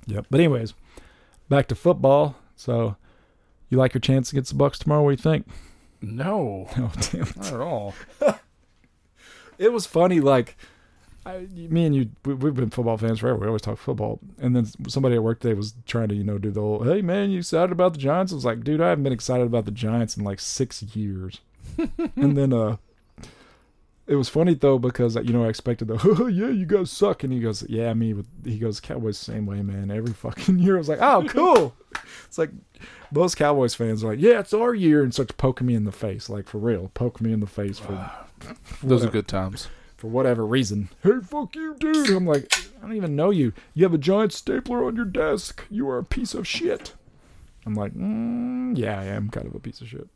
yep. 0.05 0.25
But 0.29 0.39
anyways, 0.39 0.73
back 1.49 1.67
to 1.67 1.75
football. 1.75 2.35
So, 2.55 2.95
you 3.69 3.77
like 3.77 3.93
your 3.93 4.01
chance 4.01 4.31
against 4.31 4.57
the 4.57 4.63
Bucs 4.63 4.77
tomorrow? 4.77 5.03
What 5.03 5.09
do 5.09 5.29
you 5.29 5.35
think? 5.35 5.47
No, 6.01 6.67
Oh 6.77 6.91
damn. 7.11 7.27
not 7.35 7.53
at 7.53 7.59
all. 7.59 7.93
it 9.57 9.73
was 9.73 9.85
funny. 9.85 10.19
Like, 10.21 10.55
I, 11.25 11.47
me 11.51 11.85
and 11.85 11.95
you, 11.95 12.09
we, 12.25 12.33
we've 12.33 12.55
been 12.55 12.69
football 12.69 12.97
fans 12.97 13.19
forever. 13.19 13.37
We 13.37 13.47
always 13.47 13.61
talk 13.61 13.77
football. 13.77 14.19
And 14.39 14.55
then 14.55 14.65
somebody 14.87 15.15
at 15.15 15.23
work 15.23 15.41
today 15.41 15.53
was 15.53 15.73
trying 15.85 16.07
to, 16.09 16.15
you 16.15 16.23
know, 16.23 16.37
do 16.37 16.51
the 16.51 16.61
whole, 16.61 16.83
hey 16.83 17.01
man, 17.01 17.31
you 17.31 17.39
excited 17.39 17.71
about 17.71 17.93
the 17.93 17.99
Giants? 17.99 18.31
I 18.31 18.35
was 18.35 18.45
like, 18.45 18.63
dude, 18.63 18.81
I 18.81 18.89
haven't 18.89 19.03
been 19.03 19.13
excited 19.13 19.45
about 19.45 19.65
the 19.65 19.71
Giants 19.71 20.15
in 20.15 20.23
like 20.23 20.39
six 20.39 20.81
years. 20.81 21.41
and 22.15 22.37
then, 22.37 22.53
uh, 22.53 22.77
it 24.09 24.15
was 24.15 24.27
funny 24.27 24.55
though 24.55 24.79
because 24.79 25.15
you 25.15 25.31
know 25.31 25.45
I 25.45 25.49
expected 25.49 25.87
the 25.87 26.01
oh, 26.03 26.25
yeah 26.27 26.49
you 26.49 26.65
guys 26.65 26.91
suck. 26.91 27.23
And 27.23 27.31
he 27.31 27.39
goes 27.39 27.63
yeah 27.69 27.93
me 27.93 28.13
with 28.13 28.27
he 28.43 28.57
goes 28.57 28.79
Cowboys 28.79 29.17
same 29.17 29.45
way 29.45 29.61
man. 29.61 29.91
Every 29.91 30.13
fucking 30.13 30.59
year. 30.63 30.75
I 30.75 30.79
was 30.79 30.89
like 30.89 30.99
oh 31.01 31.25
cool. 31.29 31.75
It's 32.27 32.37
like 32.37 32.51
most 33.11 33.35
Cowboys 33.35 33.73
fans 33.75 34.03
are 34.03 34.07
like 34.09 34.19
yeah 34.19 34.39
it's 34.39 34.53
our 34.53 34.73
year 34.73 35.03
and 35.03 35.13
starts 35.13 35.31
poking 35.31 35.65
me 35.67 35.75
in 35.75 35.85
the 35.85 35.91
face 35.91 36.29
like 36.29 36.47
for 36.47 36.57
real. 36.57 36.91
Poke 36.93 37.21
me 37.21 37.31
in 37.31 37.39
the 37.39 37.47
face 37.47 37.77
for 37.79 38.11
Those 38.83 39.05
are 39.05 39.09
good 39.09 39.27
times. 39.27 39.67
for 39.97 40.07
whatever 40.07 40.45
reason. 40.45 40.89
Hey 41.03 41.19
fuck 41.21 41.55
you 41.55 41.75
dude. 41.79 42.09
I'm 42.09 42.25
like 42.25 42.51
I 42.79 42.81
don't 42.81 42.95
even 42.95 43.15
know 43.15 43.29
you. 43.29 43.53
You 43.73 43.83
have 43.85 43.93
a 43.93 43.99
giant 43.99 44.33
stapler 44.33 44.83
on 44.85 44.95
your 44.95 45.05
desk. 45.05 45.65
You 45.69 45.87
are 45.89 45.97
a 45.99 46.03
piece 46.03 46.33
of 46.33 46.47
shit. 46.47 46.93
I'm 47.65 47.75
like 47.75 47.93
mm, 47.93 48.75
yeah 48.77 48.99
I 48.99 49.05
am 49.05 49.29
kind 49.29 49.45
of 49.47 49.53
a 49.55 49.59
piece 49.59 49.81
of 49.81 49.87
shit. 49.87 50.07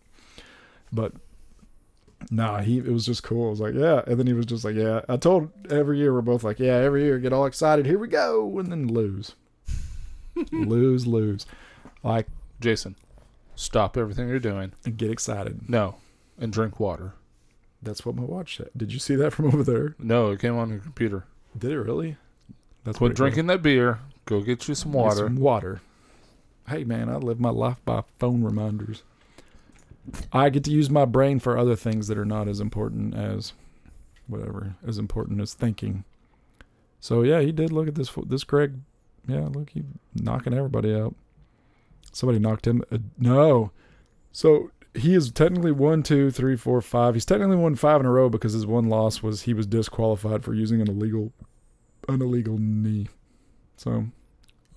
But 0.91 1.13
Nah, 2.31 2.61
he 2.61 2.77
it 2.77 2.87
was 2.91 3.05
just 3.05 3.23
cool. 3.23 3.47
I 3.47 3.49
was 3.49 3.59
like, 3.59 3.73
yeah, 3.75 4.01
and 4.07 4.19
then 4.19 4.27
he 4.27 4.33
was 4.33 4.45
just 4.45 4.63
like, 4.65 4.75
yeah. 4.75 5.01
I 5.09 5.17
told 5.17 5.49
every 5.71 5.97
year 5.99 6.13
we're 6.13 6.21
both 6.21 6.43
like, 6.43 6.59
yeah, 6.59 6.75
every 6.75 7.03
year 7.03 7.19
get 7.19 7.33
all 7.33 7.45
excited. 7.45 7.85
Here 7.85 7.99
we 7.99 8.07
go, 8.07 8.57
and 8.59 8.71
then 8.71 8.87
lose, 8.87 9.35
lose, 10.51 11.05
lose. 11.07 11.45
Like 12.03 12.27
Jason, 12.59 12.95
stop 13.55 13.97
everything 13.97 14.27
you're 14.29 14.39
doing. 14.39 14.73
and 14.85 14.97
get 14.97 15.11
excited. 15.11 15.69
No, 15.69 15.95
and 16.39 16.51
drink 16.51 16.79
water. 16.79 17.13
That's 17.81 18.05
what 18.05 18.15
my 18.15 18.23
watch 18.23 18.57
said. 18.57 18.69
Did 18.75 18.93
you 18.93 18.99
see 18.99 19.15
that 19.15 19.31
from 19.31 19.45
over 19.53 19.63
there? 19.63 19.95
No, 19.99 20.31
it 20.31 20.39
came 20.39 20.57
on 20.57 20.69
your 20.69 20.79
computer. 20.79 21.25
Did 21.57 21.71
it 21.71 21.79
really? 21.79 22.17
That's 22.83 22.97
Quit 22.97 23.09
pretty 23.09 23.17
cool. 23.17 23.25
drinking 23.25 23.47
that 23.47 23.61
beer. 23.61 23.99
Go 24.25 24.41
get 24.41 24.67
you 24.67 24.75
some 24.75 24.91
Get 24.91 24.97
water. 24.97 25.15
some 25.17 25.35
water. 25.37 25.81
Hey 26.67 26.83
man, 26.85 27.09
I 27.09 27.15
live 27.15 27.39
my 27.39 27.49
life 27.49 27.83
by 27.85 28.03
phone 28.17 28.41
reminders. 28.43 29.03
I 30.31 30.49
get 30.49 30.63
to 30.65 30.71
use 30.71 30.89
my 30.89 31.05
brain 31.05 31.39
for 31.39 31.57
other 31.57 31.75
things 31.75 32.07
that 32.07 32.17
are 32.17 32.25
not 32.25 32.47
as 32.47 32.59
important 32.59 33.15
as 33.15 33.53
whatever, 34.27 34.75
as 34.85 34.97
important 34.97 35.41
as 35.41 35.53
thinking. 35.53 36.03
So 36.99 37.23
yeah, 37.23 37.41
he 37.41 37.51
did 37.51 37.71
look 37.71 37.87
at 37.87 37.95
this 37.95 38.11
this 38.25 38.43
Greg. 38.43 38.79
Yeah, 39.27 39.47
look, 39.51 39.69
he 39.69 39.83
knocking 40.13 40.53
everybody 40.53 40.93
out. 40.93 41.15
Somebody 42.11 42.39
knocked 42.39 42.67
him. 42.67 42.83
Uh, 42.91 42.97
no, 43.17 43.71
so 44.31 44.71
he 44.93 45.15
is 45.15 45.31
technically 45.31 45.71
one, 45.71 46.03
two, 46.03 46.29
three, 46.29 46.55
four, 46.55 46.81
five. 46.81 47.15
He's 47.15 47.25
technically 47.25 47.55
won 47.55 47.75
five 47.75 47.99
in 47.99 48.05
a 48.05 48.11
row 48.11 48.29
because 48.29 48.53
his 48.53 48.65
one 48.67 48.89
loss 48.89 49.23
was 49.23 49.43
he 49.43 49.53
was 49.53 49.65
disqualified 49.65 50.43
for 50.43 50.53
using 50.53 50.81
an 50.81 50.89
illegal, 50.89 51.31
an 52.07 52.21
illegal 52.21 52.57
knee. 52.57 53.07
So 53.77 54.07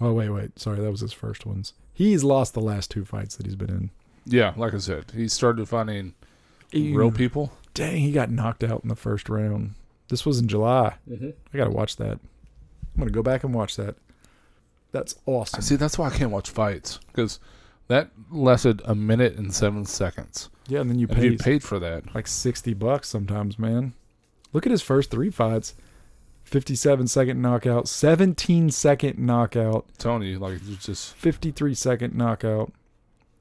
Oh 0.01 0.13
wait, 0.13 0.31
wait. 0.31 0.59
Sorry, 0.59 0.81
that 0.81 0.91
was 0.91 1.01
his 1.01 1.13
first 1.13 1.47
ones. 1.47 1.73
He's 1.93 2.23
lost 2.23 2.55
the 2.55 2.61
last 2.61 2.91
two 2.91 3.05
fights 3.05 3.37
that 3.37 3.47
he's 3.47 3.57
been 3.57 3.71
in. 3.71 3.91
Yeah, 4.27 4.53
like 4.57 4.75
I 4.75 4.79
said, 4.79 5.13
he 5.15 5.29
started 5.29 5.69
finding 5.69 6.15
real 6.73 7.11
people. 7.13 7.53
Dang, 7.75 7.99
he 7.99 8.13
got 8.13 8.31
knocked 8.31 8.65
out 8.65 8.83
in 8.83 8.89
the 8.89 8.97
first 8.97 9.29
round. 9.29 9.75
This 10.09 10.27
was 10.27 10.39
in 10.39 10.49
July. 10.49 10.97
Mm-hmm. 11.09 11.31
I 11.53 11.57
gotta 11.57 11.71
watch 11.71 11.97
that. 11.97 12.13
I'm 12.95 12.99
gonna 12.99 13.11
go 13.11 13.23
back 13.23 13.45
and 13.45 13.55
watch 13.55 13.77
that. 13.77 13.97
That's 14.93 15.15
awesome. 15.27 15.61
See, 15.63 15.77
that's 15.77 15.99
why 15.99 16.09
I 16.09 16.11
can't 16.17 16.31
watch 16.31 16.51
fights 16.51 16.99
because 17.09 17.39
that 17.89 18.11
lasted 18.31 18.83
a 18.85 18.95
minute 18.95 19.37
and 19.37 19.53
seven 19.55 19.85
seconds. 19.85 20.49
Yeah, 20.69 20.81
and 20.81 20.91
then 20.91 20.99
you 20.99 21.07
And 21.11 21.23
you 21.23 21.39
paid 21.39 21.63
for 21.63 21.79
that. 21.79 22.15
like 22.15 22.27
sixty 22.27 22.75
bucks 22.75 23.09
sometimes, 23.09 23.59
man. 23.59 23.95
Look 24.53 24.67
at 24.67 24.73
his 24.73 24.83
first 24.83 25.11
three 25.11 25.31
fights. 25.31 25.75
57 26.45 27.09
second 27.09 27.43
knockout, 27.43 27.89
17 27.89 28.71
second 28.71 29.19
knockout, 29.19 29.85
I'm 29.89 29.95
telling 29.99 30.23
you, 30.23 30.39
like 30.39 30.63
just 30.79 31.13
53 31.15 31.75
second 31.75 32.15
knockout. 32.15 32.73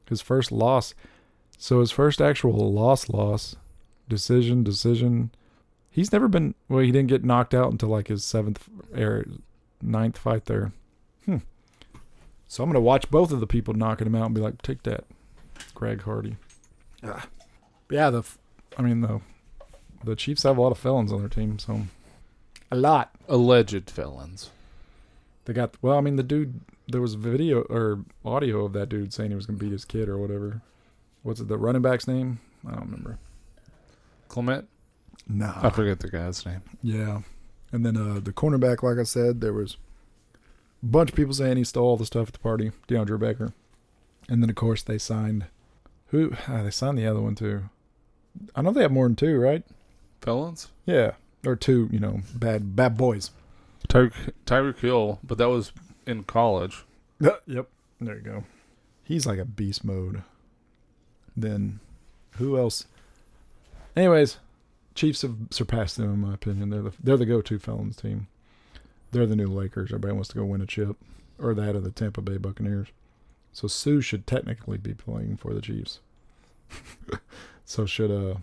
His 0.10 0.22
first 0.22 0.51
loss. 0.51 0.93
So 1.58 1.80
his 1.80 1.91
first 1.91 2.22
actual 2.22 2.72
loss 2.72 3.10
loss. 3.10 3.56
Decision, 4.08 4.64
decision. 4.64 5.32
He's 5.89 6.12
never 6.12 6.28
been 6.28 6.56
well, 6.70 6.80
he 6.80 6.91
didn't 6.91 7.10
get 7.10 7.24
knocked 7.24 7.53
out 7.53 7.72
until 7.72 7.89
like 7.89 8.08
his 8.08 8.24
seventh 8.24 8.68
or 8.95 9.26
ninth 9.82 10.18
fight 10.18 10.45
there. 10.45 10.74
Hmm. 11.26 11.38
So 12.47 12.64
I'm 12.64 12.70
gonna 12.70 12.82
watch 12.82 13.10
both 13.10 13.32
of 13.32 13.39
the 13.39 13.47
people 13.47 13.74
knocking 13.74 14.08
him 14.08 14.16
out 14.16 14.26
and 14.26 14.36
be 14.36 14.41
like, 14.41 14.62
take 14.62 14.84
that, 14.84 15.06
Greg 15.74 16.03
Hardy. 16.03 16.36
Ah. 17.03 17.28
Yeah, 17.89 18.10
the 18.10 18.24
I 18.78 18.82
mean 18.82 19.01
the 19.01 19.22
the 20.03 20.16
Chiefs 20.16 20.43
have 20.43 20.58
a 20.58 20.62
lot 20.62 20.72
of 20.72 20.78
felons 20.78 21.12
on 21.12 21.20
their 21.20 21.30
team, 21.30 21.58
so 21.58 21.82
a 22.72 22.76
lot. 22.76 23.12
alleged 23.28 23.89
felons. 23.89 24.51
They 25.45 25.53
got 25.53 25.76
well. 25.82 25.97
I 25.97 26.01
mean, 26.01 26.16
the 26.16 26.24
dude. 26.24 26.60
There 26.88 27.01
was 27.01 27.15
video 27.15 27.61
or 27.63 28.05
audio 28.23 28.65
of 28.65 28.73
that 28.73 28.89
dude 28.89 29.13
saying 29.13 29.31
he 29.31 29.36
was 29.36 29.45
gonna 29.45 29.57
beat 29.59 29.71
his 29.71 29.86
kid 29.86 30.07
or 30.07 30.17
whatever. 30.17 30.61
What's 31.23 31.39
it? 31.39 31.47
The 31.47 31.57
running 31.57 31.81
back's 31.81 32.07
name? 32.07 32.39
I 32.67 32.71
don't 32.71 32.86
remember. 32.86 33.17
Clement, 34.27 34.67
I 35.29 35.33
Nah. 35.33 35.53
I 35.61 35.69
forget 35.69 35.99
the 35.99 36.09
guy's 36.09 36.45
name. 36.45 36.61
Yeah. 36.83 37.21
And 37.71 37.86
then 37.86 37.97
uh, 37.97 38.19
the 38.23 38.31
cornerback, 38.31 38.83
like 38.83 38.99
I 38.99 39.03
said, 39.03 39.41
there 39.41 39.53
was 39.53 39.77
a 40.83 40.86
bunch 40.86 41.09
of 41.09 41.15
people 41.15 41.33
saying 41.33 41.57
he 41.57 41.63
stole 41.63 41.88
all 41.88 41.97
the 41.97 42.05
stuff 42.05 42.27
at 42.27 42.33
the 42.33 42.39
party. 42.39 42.71
DeAndre 42.88 43.19
Baker. 43.19 43.53
And 44.29 44.41
then 44.41 44.49
of 44.49 44.55
course 44.55 44.83
they 44.83 44.97
signed. 44.97 45.45
Who? 46.07 46.33
Ah, 46.47 46.63
they 46.63 46.71
signed 46.71 46.97
the 46.97 47.07
other 47.07 47.21
one 47.21 47.36
too. 47.36 47.69
I 48.55 48.61
know 48.61 48.71
they 48.71 48.81
have 48.81 48.91
more 48.91 49.07
than 49.07 49.15
two, 49.15 49.39
right? 49.39 49.63
Felons? 50.21 50.69
Yeah. 50.86 51.13
Or 51.45 51.55
two, 51.55 51.89
you 51.91 51.99
know, 51.99 52.21
bad 52.33 52.75
bad 52.75 52.97
boys. 52.97 53.31
Tyreek 53.88 54.79
Hill, 54.79 55.19
but 55.23 55.38
that 55.38 55.49
was 55.49 55.71
in 56.06 56.24
college. 56.24 56.86
Yep. 57.47 57.70
There 58.01 58.16
you 58.16 58.22
go. 58.22 58.43
He's 59.03 59.26
like 59.26 59.39
a 59.39 59.45
beast 59.45 59.86
mode. 59.86 60.24
Then 61.38 61.80
who 62.32 62.58
else? 62.58 62.86
Anyways, 63.95 64.38
Chiefs 64.95 65.22
have 65.22 65.36
surpassed 65.49 65.95
them 65.97 66.14
in 66.14 66.20
my 66.20 66.34
opinion. 66.34 66.70
They're 66.70 66.82
the 66.82 66.93
they're 67.01 67.18
the 67.18 67.26
go-to 67.26 67.58
felons 67.60 67.95
team. 67.95 68.28
They're 69.12 69.26
the 69.26 69.36
new 69.36 69.47
Lakers. 69.47 69.91
Everybody 69.91 70.14
wants 70.14 70.30
to 70.30 70.36
go 70.36 70.45
win 70.45 70.62
a 70.62 70.66
chip, 70.66 70.97
or 71.39 71.53
that 71.53 71.76
of 71.76 71.84
the 71.84 71.91
Tampa 71.91 72.22
Bay 72.22 72.38
Buccaneers. 72.38 72.88
So 73.53 73.68
Suh 73.68 74.01
should 74.01 74.28
technically 74.28 74.78
be 74.78 74.93
playing 74.93 75.38
for 75.38 75.53
the 75.53 75.62
Chiefs. 75.62 75.99
so 77.66 77.86
should 77.86 78.12
uh 78.12 78.39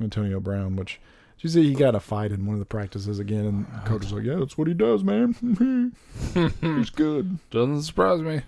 Antonio 0.00 0.40
Brown, 0.40 0.76
which 0.76 1.00
you 1.40 1.50
see 1.50 1.64
he 1.64 1.74
got 1.74 1.94
a 1.94 2.00
fight 2.00 2.32
in 2.32 2.46
one 2.46 2.54
of 2.54 2.60
the 2.60 2.66
practices 2.66 3.18
again, 3.18 3.44
and 3.44 3.66
the 3.66 3.88
coach 3.88 4.02
was 4.02 4.12
like, 4.12 4.24
"Yeah, 4.24 4.36
that's 4.36 4.56
what 4.56 4.68
he 4.68 4.74
does, 4.74 5.04
man. 5.04 5.92
He's 6.60 6.90
good." 6.90 7.38
Doesn't 7.50 7.82
surprise 7.82 8.22
me. 8.22 8.40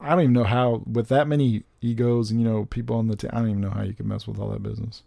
I 0.00 0.10
don't 0.10 0.20
even 0.20 0.32
know 0.32 0.44
how, 0.44 0.82
with 0.90 1.08
that 1.08 1.28
many 1.28 1.62
egos 1.80 2.30
and 2.30 2.40
you 2.40 2.46
know 2.46 2.64
people 2.66 2.96
on 2.96 3.08
the 3.08 3.16
team, 3.16 3.30
I 3.32 3.38
don't 3.38 3.50
even 3.50 3.60
know 3.60 3.70
how 3.70 3.82
you 3.82 3.94
can 3.94 4.08
mess 4.08 4.26
with 4.26 4.38
all 4.38 4.48
that 4.50 4.62
business. 4.62 5.02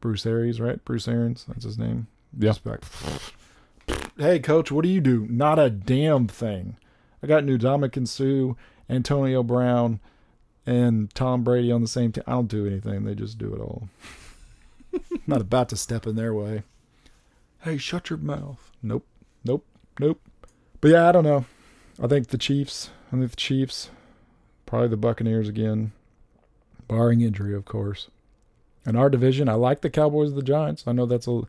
Bruce 0.00 0.24
Arians, 0.26 0.60
right? 0.60 0.82
Bruce 0.84 1.08
Arians, 1.08 1.44
that's 1.48 1.64
his 1.64 1.78
name. 1.78 2.06
Yeah. 2.38 2.54
Like, 2.64 2.82
hey, 4.16 4.38
coach, 4.38 4.70
what 4.70 4.84
do 4.84 4.88
you 4.88 5.00
do? 5.00 5.26
Not 5.28 5.58
a 5.58 5.70
damn 5.70 6.28
thing. 6.28 6.76
I 7.22 7.26
got 7.26 7.44
new 7.44 7.58
Ndamukong 7.58 8.06
Suh, 8.06 8.54
Antonio 8.88 9.42
Brown, 9.42 10.00
and 10.66 11.12
Tom 11.14 11.42
Brady 11.42 11.72
on 11.72 11.82
the 11.82 11.88
same 11.88 12.12
team. 12.12 12.24
I 12.26 12.32
don't 12.32 12.46
do 12.46 12.66
anything. 12.66 13.04
They 13.04 13.14
just 13.14 13.38
do 13.38 13.54
it 13.54 13.60
all. 13.60 13.88
Not 15.28 15.42
about 15.42 15.68
to 15.68 15.76
step 15.76 16.06
in 16.06 16.16
their 16.16 16.32
way. 16.32 16.62
Hey, 17.60 17.76
shut 17.76 18.08
your 18.08 18.18
mouth. 18.18 18.72
Nope. 18.82 19.06
Nope. 19.44 19.66
Nope. 20.00 20.22
But 20.80 20.88
yeah, 20.88 21.06
I 21.06 21.12
don't 21.12 21.24
know. 21.24 21.44
I 22.02 22.06
think 22.06 22.28
the 22.28 22.38
Chiefs. 22.38 22.88
I 23.08 23.16
think 23.16 23.30
the 23.30 23.36
Chiefs. 23.36 23.90
Probably 24.64 24.88
the 24.88 24.96
Buccaneers 24.96 25.46
again. 25.46 25.92
Barring 26.88 27.20
injury, 27.20 27.54
of 27.54 27.66
course. 27.66 28.08
In 28.86 28.96
our 28.96 29.10
division, 29.10 29.50
I 29.50 29.54
like 29.54 29.82
the 29.82 29.90
Cowboys 29.90 30.30
and 30.30 30.38
the 30.38 30.42
Giants. 30.42 30.84
I 30.86 30.92
know 30.92 31.04
that's 31.04 31.28
a. 31.28 31.42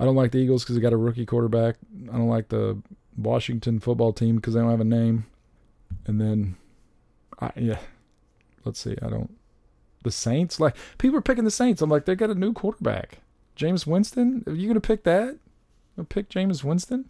I 0.00 0.04
don't 0.04 0.16
like 0.16 0.32
the 0.32 0.38
Eagles 0.38 0.64
because 0.64 0.74
they 0.74 0.82
got 0.82 0.92
a 0.92 0.96
rookie 0.96 1.24
quarterback. 1.24 1.76
I 2.12 2.16
don't 2.16 2.28
like 2.28 2.48
the 2.48 2.82
Washington 3.16 3.78
football 3.78 4.12
team 4.12 4.36
because 4.36 4.54
they 4.54 4.60
don't 4.60 4.70
have 4.70 4.80
a 4.80 4.84
name. 4.84 5.26
And 6.06 6.20
then, 6.20 6.56
I 7.38 7.52
yeah. 7.54 7.78
Let's 8.64 8.80
see. 8.80 8.96
I 9.00 9.08
don't. 9.08 9.32
The 10.02 10.10
Saints, 10.10 10.58
like 10.60 10.76
people 10.98 11.18
are 11.18 11.22
picking 11.22 11.44
the 11.44 11.50
Saints. 11.50 11.82
I'm 11.82 11.90
like, 11.90 12.04
they 12.04 12.14
got 12.14 12.30
a 12.30 12.34
new 12.34 12.52
quarterback, 12.52 13.18
Jameis 13.56 13.86
Winston. 13.86 14.44
Are 14.46 14.54
you 14.54 14.68
gonna 14.68 14.80
pick 14.80 15.04
that? 15.04 15.38
Gonna 15.96 16.06
pick 16.06 16.28
Jameis 16.28 16.64
Winston? 16.64 17.08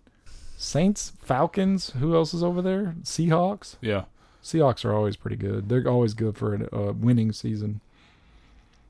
Saints, 0.56 1.12
Falcons. 1.22 1.90
Who 1.98 2.14
else 2.14 2.32
is 2.34 2.42
over 2.42 2.62
there? 2.62 2.94
Seahawks. 3.02 3.76
Yeah. 3.80 4.04
Seahawks 4.42 4.84
are 4.84 4.92
always 4.92 5.16
pretty 5.16 5.36
good. 5.36 5.68
They're 5.68 5.88
always 5.88 6.14
good 6.14 6.36
for 6.36 6.54
a 6.54 6.76
uh, 6.76 6.92
winning 6.92 7.32
season. 7.32 7.80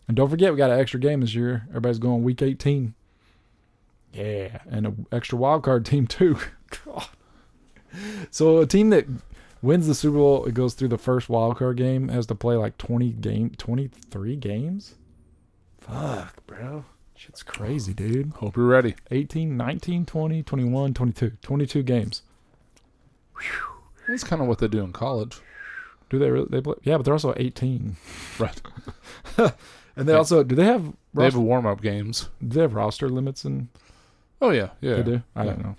And 0.09 0.17
don't 0.17 0.29
forget, 0.29 0.53
we 0.53 0.59
got 0.59 0.71
an 0.71 0.81
extra 0.81 0.99
game 0.99 1.21
this 1.21 1.35
year. 1.35 1.67
Everybody's 1.71 1.99
going 1.99 2.25
week 2.25 2.43
18. 2.43 2.95
Yeah, 4.13 4.59
and 4.71 4.87
an 4.87 5.07
extra 5.11 5.39
wild 5.39 5.63
card 5.63 5.87
team 5.87 6.07
too. 6.07 6.39
God. 6.85 7.07
So 8.31 8.59
a 8.59 8.67
team 8.67 8.91
that 8.91 9.07
wins 9.63 9.87
the 9.87 9.95
Super 9.95 10.17
Bowl, 10.19 10.45
it 10.45 10.55
goes 10.55 10.75
through 10.75 10.89
the 10.89 10.99
first 10.99 11.29
wild 11.29 11.57
card 11.57 11.77
game, 11.79 12.09
has 12.09 12.27
to 12.27 12.35
play 12.35 12.57
like 12.57 12.77
20 12.79 13.13
game, 13.13 13.51
23 13.57 14.37
games. 14.37 14.95
Fuck, 15.81 16.45
bro. 16.47 16.85
Shit's 17.15 17.43
crazy, 17.43 17.95
dude. 17.95 18.33
Hope 18.37 18.57
you're 18.57 18.67
ready. 18.67 18.97
18, 19.11 19.57
19, 19.57 20.05
20, 20.07 20.43
21, 20.43 20.95
22. 20.95 21.31
22 21.43 21.83
games. 21.83 22.23
That's 24.09 24.25
kind 24.25 24.43
of 24.43 24.49
what 24.49 24.59
they 24.59 24.69
do 24.69 24.81
in 24.83 24.93
college. 24.93 25.39
Do 26.11 26.19
they 26.19 26.31
really? 26.31 26.49
They 26.51 26.61
play? 26.61 26.75
Yeah, 26.83 26.97
but 26.97 27.05
they're 27.05 27.15
also 27.15 27.35
18. 27.37 27.97
Right. 28.39 28.61
And 29.95 30.09
they 30.09 30.15
also 30.15 30.43
do 30.43 30.55
they 30.55 30.65
have 30.65 30.95
They 31.13 31.25
have 31.25 31.37
warm 31.37 31.67
up 31.67 31.83
games. 31.83 32.31
do 32.41 32.55
they 32.55 32.61
have 32.63 32.73
roster 32.73 33.11
limits 33.11 33.45
and 33.45 33.69
Oh 34.41 34.49
yeah, 34.49 34.71
yeah. 34.81 34.95
they 34.95 35.03
do? 35.03 35.23
I 35.37 35.45
Yeah. 35.45 35.51
don't 35.51 35.63
know. 35.63 35.77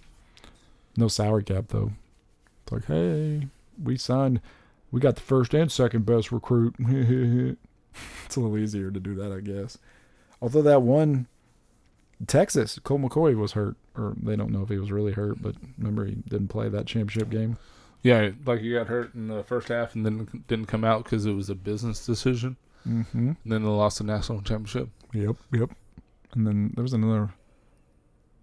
No 0.97 1.07
salary 1.07 1.43
cap 1.43 1.65
though. 1.69 1.93
It's 2.61 2.71
like, 2.71 2.86
hey, 2.86 3.47
we 3.84 3.97
signed 3.97 4.41
we 4.91 4.99
got 4.99 5.15
the 5.15 5.21
first 5.21 5.53
and 5.55 5.71
second 5.71 6.05
best 6.05 6.31
recruit. 6.31 6.75
it's 6.79 8.36
a 8.36 8.39
little 8.39 8.57
easier 8.57 8.91
to 8.91 8.99
do 8.99 9.15
that, 9.15 9.31
I 9.31 9.39
guess. 9.39 9.79
Although 10.39 10.61
that 10.61 10.84
one 10.84 11.27
Texas, 12.27 12.79
Colt 12.84 13.01
McCoy 13.01 13.36
was 13.36 13.53
hurt, 13.53 13.75
or 13.95 14.13
they 14.21 14.36
don't 14.36 14.51
know 14.51 14.61
if 14.61 14.69
he 14.69 14.77
was 14.77 14.91
really 14.91 15.13
hurt, 15.13 15.41
but 15.41 15.55
remember 15.79 16.05
he 16.05 16.15
didn't 16.15 16.49
play 16.49 16.69
that 16.69 16.86
championship 16.86 17.31
game. 17.31 17.57
Yeah, 18.03 18.31
like 18.45 18.59
he 18.59 18.73
got 18.73 18.88
hurt 18.88 19.15
in 19.15 19.29
the 19.29 19.43
first 19.43 19.69
half 19.69 19.95
and 19.95 20.05
then 20.05 20.43
didn't 20.47 20.67
come 20.67 20.84
out 20.84 21.05
because 21.05 21.25
it 21.25 21.34
was 21.34 21.49
a 21.49 21.55
business 21.55 22.05
decision. 22.05 22.57
Mm-hmm. 22.88 23.27
And 23.29 23.38
then 23.45 23.63
they 23.63 23.69
lost 23.69 23.97
the 23.97 24.03
national 24.03 24.41
championship. 24.41 24.89
Yep, 25.13 25.38
yep. 25.53 25.69
And 26.34 26.45
then 26.45 26.73
there 26.75 26.84
was 26.84 26.93
another. 26.93 27.34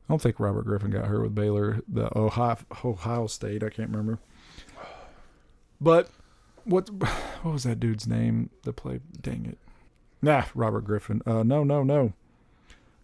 I 0.09 0.13
don't 0.13 0.21
think 0.21 0.41
Robert 0.41 0.65
Griffin 0.65 0.91
got 0.91 1.05
hurt 1.05 1.23
with 1.23 1.35
Baylor. 1.35 1.81
The 1.87 2.17
Ohio 2.19 2.57
Ohio 2.85 3.27
State. 3.27 3.63
I 3.63 3.69
can't 3.69 3.91
remember. 3.91 4.19
But 5.81 6.11
what 6.65 6.91
what 7.43 7.53
was 7.53 7.65
that 7.65 7.81
dude's 7.81 8.07
name 8.07 8.51
that 8.65 8.75
played? 8.75 9.03
Dang 9.21 9.47
it! 9.47 9.59
Nah, 10.23 10.45
Robert 10.55 10.85
Griffin. 10.85 11.23
Uh, 11.27 11.43
no, 11.43 11.65
no, 11.65 11.83
no. 11.83 12.13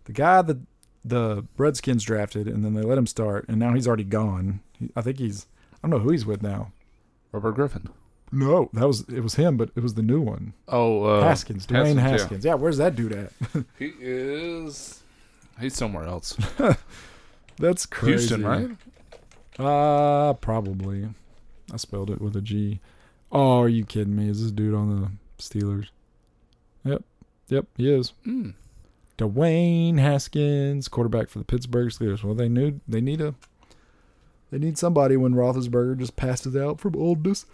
The 0.05 0.13
guy 0.13 0.43
that 0.43 0.59
the 1.05 1.47
Redskins 1.57 2.05
drafted, 2.05 2.47
and 2.49 2.65
then 2.65 2.75
they 2.75 2.83
let 2.83 2.99
him 2.99 3.07
start, 3.07 3.47
and 3.49 3.59
now 3.59 3.75
he's 3.75 3.87
already 3.87 4.05
gone. 4.05 4.61
He, 4.79 4.91
I 4.95 5.01
think 5.03 5.19
he's. 5.19 5.47
I 5.75 5.89
don't 5.89 5.91
know 5.91 5.99
who 6.05 6.11
he's 6.11 6.27
with 6.27 6.43
now. 6.43 6.73
Robert 7.33 7.53
Griffin. 7.53 7.89
No, 8.33 8.71
that 8.73 8.87
was 8.87 9.03
it 9.09 9.21
was 9.21 9.37
him, 9.37 9.57
but 9.57 9.71
it 9.77 9.83
was 9.83 9.95
the 9.95 10.03
new 10.03 10.21
one, 10.21 10.53
Oh, 10.67 11.05
uh, 11.05 11.23
Haskins, 11.23 11.65
Dwayne 11.67 11.97
Haskins, 11.99 12.45
yeah. 12.45 12.53
Yeah. 12.53 12.55
where's 12.57 12.77
that 12.79 12.97
dude 12.97 13.13
at? 13.13 13.33
he 13.79 13.93
is. 14.01 15.01
He's 15.61 15.75
somewhere 15.77 16.05
else. 16.05 16.37
That's 17.59 17.87
crazy. 17.87 18.35
Houston, 18.37 18.45
right? 18.45 18.71
Uh 19.65 20.33
probably. 20.35 21.09
I 21.73 21.77
spelled 21.77 22.11
it 22.11 22.21
with 22.21 22.37
a 22.37 22.41
G. 22.41 22.81
Oh, 23.33 23.61
are 23.63 23.69
you 23.69 23.85
kidding 23.85 24.15
me? 24.17 24.29
Is 24.29 24.43
this 24.43 24.53
dude 24.53 24.75
on 24.75 25.01
the 25.01 25.11
Steelers? 25.43 25.89
Yep. 26.85 27.03
Yep, 27.49 27.67
he 27.77 27.93
is. 27.93 28.13
Mm. 28.27 28.55
Dwayne 29.19 29.99
Haskins, 29.99 30.89
quarterback 30.89 31.29
for 31.29 31.39
the 31.39 31.45
Pittsburgh 31.45 31.89
Steelers. 31.91 32.23
Well, 32.23 32.35
they 32.35 32.49
knew 32.49 32.81
they 32.87 33.01
need 33.01 33.21
a 33.21 33.35
they 34.51 34.59
need 34.59 34.79
somebody 34.79 35.17
when 35.17 35.35
Roethlisberger 35.35 35.99
just 35.99 36.17
passes 36.17 36.55
out 36.57 36.81
from 36.81 36.95
oldness. 36.97 37.47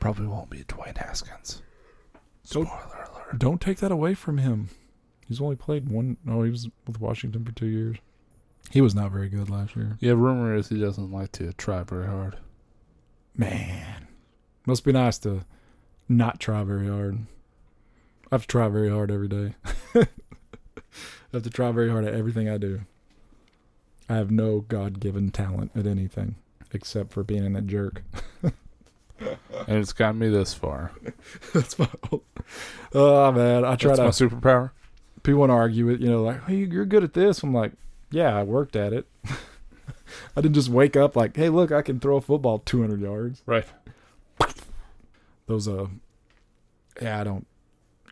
Probably 0.00 0.26
won't 0.26 0.50
be 0.50 0.64
Dwayne 0.64 0.96
Haskins. 0.98 1.62
Don't- 2.50 2.66
Spoiler 2.66 3.08
alert. 3.12 3.38
Don't 3.38 3.60
take 3.60 3.78
that 3.78 3.92
away 3.92 4.14
from 4.14 4.38
him. 4.38 4.70
He's 5.28 5.40
only 5.40 5.56
played 5.56 5.88
one. 5.88 6.16
No, 6.24 6.42
he 6.42 6.50
was 6.50 6.68
with 6.86 7.00
Washington 7.00 7.44
for 7.44 7.52
two 7.52 7.66
years. 7.66 7.96
He 8.70 8.80
was 8.80 8.94
not 8.94 9.12
very 9.12 9.28
good 9.28 9.48
last 9.50 9.76
year. 9.76 9.96
Yeah, 10.00 10.12
rumor 10.12 10.54
is 10.54 10.68
he 10.68 10.80
doesn't 10.80 11.12
like 11.12 11.32
to 11.32 11.52
try 11.52 11.82
very 11.84 12.06
hard. 12.06 12.36
Man, 13.36 14.08
must 14.64 14.84
be 14.84 14.92
nice 14.92 15.18
to 15.18 15.44
not 16.08 16.40
try 16.40 16.64
very 16.64 16.88
hard. 16.88 17.26
I 18.30 18.34
have 18.34 18.42
to 18.42 18.48
try 18.48 18.68
very 18.68 18.90
hard 18.90 19.10
every 19.10 19.28
day. 19.28 19.54
I 19.94 20.06
have 21.32 21.42
to 21.42 21.50
try 21.50 21.70
very 21.72 21.90
hard 21.90 22.04
at 22.04 22.14
everything 22.14 22.48
I 22.48 22.58
do. 22.58 22.80
I 24.08 24.14
have 24.16 24.30
no 24.30 24.60
God 24.60 25.00
given 25.00 25.30
talent 25.30 25.72
at 25.74 25.86
anything 25.86 26.36
except 26.72 27.12
for 27.12 27.22
being 27.22 27.56
a 27.56 27.62
jerk. 27.62 28.02
And 29.66 29.78
it's 29.78 29.92
gotten 29.92 30.18
me 30.18 30.28
this 30.28 30.52
far. 30.52 30.92
That's 31.54 31.78
my. 31.78 31.88
Oh 32.92 33.32
man, 33.32 33.64
I 33.64 33.74
try 33.76 33.96
That's 33.96 34.18
to. 34.18 34.28
my 34.28 34.30
superpower. 34.30 34.70
people 35.22 35.40
want 35.40 35.50
to 35.50 35.54
argue 35.54 35.88
it, 35.88 36.00
you 36.00 36.10
know, 36.10 36.22
like, 36.22 36.44
hey, 36.44 36.56
you're 36.56 36.84
good 36.84 37.02
at 37.02 37.14
this. 37.14 37.42
I'm 37.42 37.54
like, 37.54 37.72
yeah, 38.10 38.36
I 38.36 38.42
worked 38.42 38.76
at 38.76 38.92
it. 38.92 39.06
I 40.36 40.40
didn't 40.40 40.54
just 40.54 40.68
wake 40.68 40.96
up 40.96 41.16
like, 41.16 41.36
hey, 41.36 41.48
look, 41.48 41.72
I 41.72 41.82
can 41.82 42.00
throw 42.00 42.16
a 42.16 42.20
football 42.20 42.58
200 42.60 43.00
yards. 43.00 43.42
Right. 43.46 43.66
Those, 45.46 45.68
uh, 45.68 45.86
yeah, 47.00 47.20
I 47.20 47.24
don't, 47.24 47.46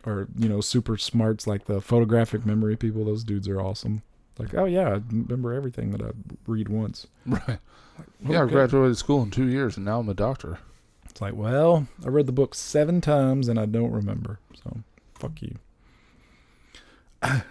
or, 0.05 0.27
you 0.37 0.47
know, 0.47 0.61
super 0.61 0.97
smarts 0.97 1.47
like 1.47 1.65
the 1.65 1.81
photographic 1.81 2.45
memory 2.45 2.75
people, 2.75 3.05
those 3.05 3.23
dudes 3.23 3.47
are 3.47 3.59
awesome. 3.59 4.03
Like, 4.37 4.53
oh, 4.53 4.65
yeah, 4.65 4.89
I 4.89 5.01
remember 5.09 5.53
everything 5.53 5.91
that 5.91 6.01
I 6.01 6.11
read 6.47 6.69
once. 6.69 7.07
Right. 7.25 7.59
Yeah, 8.27 8.43
I 8.43 8.45
graduated 8.45 8.97
school 8.97 9.23
in 9.23 9.31
two 9.31 9.47
years, 9.47 9.77
and 9.77 9.85
now 9.85 9.99
I'm 9.99 10.09
a 10.09 10.13
doctor. 10.13 10.59
It's 11.15 11.21
like, 11.21 11.33
well, 11.33 11.87
I 12.03 12.09
read 12.09 12.25
the 12.25 12.33
book 12.33 12.53
seven 12.53 12.99
times 12.99 13.47
and 13.47 13.57
I 13.57 13.65
don't 13.65 13.91
remember. 13.91 14.39
So, 14.61 14.79
fuck 15.17 15.41
you. 15.41 15.55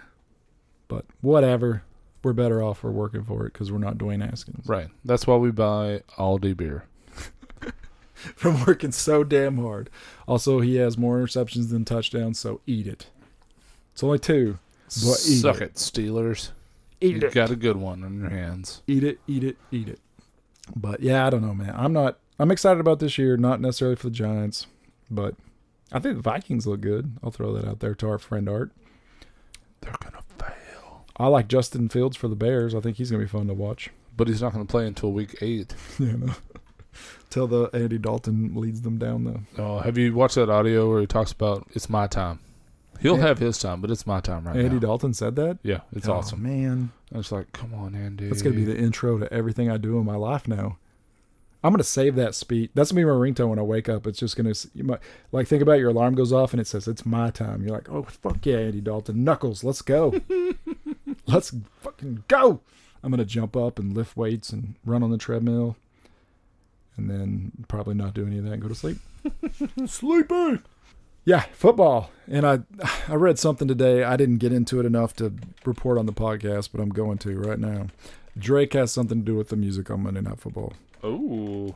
but 0.87 1.05
whatever. 1.21 1.81
We're 2.25 2.33
better 2.33 2.63
off 2.63 2.79
for 2.79 2.91
working 2.91 3.23
for 3.23 3.45
it 3.45 3.53
because 3.53 3.71
we're 3.71 3.77
not 3.77 3.99
Dwayne 3.99 4.27
Haskins. 4.27 4.67
Right. 4.67 4.87
That's 5.03 5.27
why 5.27 5.35
we 5.35 5.51
buy 5.51 6.01
Aldi 6.17 6.57
beer. 6.57 6.85
From 8.15 8.65
working 8.65 8.91
so 8.91 9.23
damn 9.23 9.59
hard. 9.59 9.91
Also, 10.27 10.59
he 10.59 10.77
has 10.77 10.97
more 10.97 11.19
interceptions 11.19 11.69
than 11.69 11.85
touchdowns, 11.85 12.39
so 12.39 12.61
eat 12.65 12.87
it. 12.87 13.11
It's 13.93 14.03
only 14.03 14.17
two. 14.17 14.57
But 14.87 15.21
eat 15.27 15.41
Suck 15.41 15.57
it. 15.57 15.61
it, 15.61 15.73
Steelers. 15.75 16.49
Eat 16.99 17.21
you 17.21 17.29
got 17.29 17.51
a 17.51 17.55
good 17.55 17.77
one 17.77 18.03
on 18.03 18.19
your 18.19 18.31
hands. 18.31 18.81
Eat 18.87 19.03
it, 19.03 19.19
eat 19.27 19.43
it, 19.43 19.57
eat 19.69 19.87
it. 19.87 19.99
But 20.75 21.01
yeah, 21.01 21.27
I 21.27 21.29
don't 21.29 21.45
know, 21.45 21.53
man. 21.53 21.75
I'm 21.77 21.93
not. 21.93 22.17
I'm 22.39 22.49
excited 22.49 22.79
about 22.79 22.97
this 22.97 23.19
year. 23.19 23.37
Not 23.37 23.61
necessarily 23.61 23.97
for 23.97 24.07
the 24.07 24.15
Giants, 24.15 24.65
but 25.11 25.35
I 25.91 25.99
think 25.99 26.15
the 26.15 26.23
Vikings 26.23 26.65
look 26.65 26.81
good. 26.81 27.17
I'll 27.23 27.29
throw 27.29 27.53
that 27.53 27.67
out 27.67 27.81
there 27.81 27.93
to 27.93 28.09
our 28.09 28.17
friend 28.17 28.49
Art. 28.49 28.71
They're 29.81 29.93
gonna. 30.01 30.24
I 31.17 31.27
like 31.27 31.47
Justin 31.47 31.89
Fields 31.89 32.17
for 32.17 32.27
the 32.27 32.35
Bears. 32.35 32.75
I 32.75 32.79
think 32.81 32.97
he's 32.97 33.09
gonna 33.11 33.23
be 33.23 33.27
fun 33.29 33.47
to 33.47 33.53
watch. 33.53 33.89
But 34.17 34.27
he's 34.27 34.41
not 34.41 34.53
gonna 34.53 34.65
play 34.65 34.85
until 34.87 35.11
week 35.11 35.37
eight. 35.41 35.73
know, 35.99 36.33
till 37.29 37.47
the 37.47 37.69
Andy 37.73 37.97
Dalton 37.97 38.53
leads 38.55 38.81
them 38.81 38.97
down 38.97 39.23
the. 39.23 39.39
Oh, 39.61 39.79
have 39.79 39.97
you 39.97 40.13
watched 40.13 40.35
that 40.35 40.49
audio 40.49 40.89
where 40.89 41.01
he 41.01 41.07
talks 41.07 41.31
about 41.31 41.67
it's 41.73 41.89
my 41.89 42.07
time? 42.07 42.39
He'll 43.01 43.17
Yeah. 43.17 43.27
have 43.27 43.39
his 43.39 43.57
time, 43.59 43.81
but 43.81 43.91
it's 43.91 44.07
my 44.07 44.21
time 44.21 44.45
right 44.45 44.55
Andy 44.55 44.63
now. 44.69 44.73
Andy 44.75 44.79
Dalton 44.85 45.13
said 45.13 45.35
that. 45.35 45.57
Yeah, 45.63 45.81
it's 45.93 46.07
Oh, 46.07 46.13
awesome. 46.13 46.43
man. 46.43 46.91
I 47.13 47.17
was 47.17 47.31
like, 47.31 47.51
come 47.51 47.73
on, 47.73 47.93
Andy. 47.95 48.27
That's 48.29 48.41
gonna 48.41 48.55
be 48.55 48.63
the 48.63 48.77
intro 48.77 49.17
to 49.17 49.31
everything 49.33 49.69
I 49.69 49.77
do 49.77 49.97
in 49.99 50.05
my 50.05 50.15
life 50.15 50.47
now. 50.47 50.77
I'm 51.61 51.73
gonna 51.73 51.83
save 51.83 52.15
that 52.15 52.35
speech. 52.35 52.69
That's 52.75 52.91
gonna 52.91 53.01
be 53.01 53.05
my 53.05 53.11
ringtone 53.17 53.49
when 53.49 53.59
I 53.59 53.63
wake 53.63 53.89
up. 53.89 54.05
It's 54.07 54.19
just 54.19 54.37
gonna 54.37 54.53
you 54.75 54.83
might, 54.83 54.99
like 55.31 55.47
think 55.47 55.61
about 55.63 55.79
your 55.79 55.89
alarm 55.89 56.13
goes 56.15 56.31
off 56.31 56.53
and 56.53 56.61
it 56.61 56.67
says 56.67 56.87
it's 56.87 57.05
my 57.05 57.31
time. 57.31 57.63
You're 57.63 57.75
like, 57.75 57.89
oh 57.89 58.03
fuck 58.03 58.45
yeah, 58.45 58.57
Andy 58.59 58.81
Dalton, 58.81 59.23
Knuckles, 59.23 59.63
let's 59.63 59.81
go, 59.81 60.13
let's 61.27 61.53
fucking 61.81 62.23
go. 62.27 62.61
I'm 63.03 63.11
gonna 63.11 63.25
jump 63.25 63.55
up 63.55 63.77
and 63.79 63.95
lift 63.95 64.17
weights 64.17 64.51
and 64.51 64.75
run 64.85 65.03
on 65.03 65.11
the 65.11 65.17
treadmill, 65.17 65.75
and 66.97 67.09
then 67.09 67.51
probably 67.67 67.93
not 67.95 68.13
do 68.13 68.25
any 68.25 68.37
of 68.39 68.45
that 68.45 68.53
and 68.53 68.61
go 68.61 68.67
to 68.67 68.75
sleep. 68.75 68.97
Sleepy. 69.85 70.59
Yeah, 71.23 71.41
football. 71.53 72.11
And 72.27 72.45
I 72.45 72.59
I 73.07 73.15
read 73.15 73.39
something 73.39 73.67
today. 73.67 74.03
I 74.03 74.15
didn't 74.15 74.37
get 74.37 74.53
into 74.53 74.79
it 74.79 74.85
enough 74.85 75.15
to 75.17 75.33
report 75.65 75.97
on 75.97 76.05
the 76.05 76.13
podcast, 76.13 76.69
but 76.71 76.81
I'm 76.81 76.89
going 76.89 77.17
to 77.19 77.37
right 77.39 77.59
now. 77.59 77.87
Drake 78.37 78.73
has 78.73 78.91
something 78.91 79.19
to 79.19 79.25
do 79.25 79.35
with 79.35 79.49
the 79.49 79.55
music 79.55 79.89
on 79.89 80.03
Monday 80.03 80.21
Night 80.21 80.39
Football. 80.39 80.73
Oh, 81.03 81.75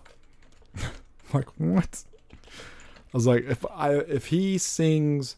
Like 1.34 1.48
what? 1.58 2.04
I 2.34 3.18
was 3.18 3.28
like, 3.28 3.46
if 3.46 3.66
I 3.72 3.96
if 3.96 4.28
he 4.28 4.58
sings, 4.58 5.36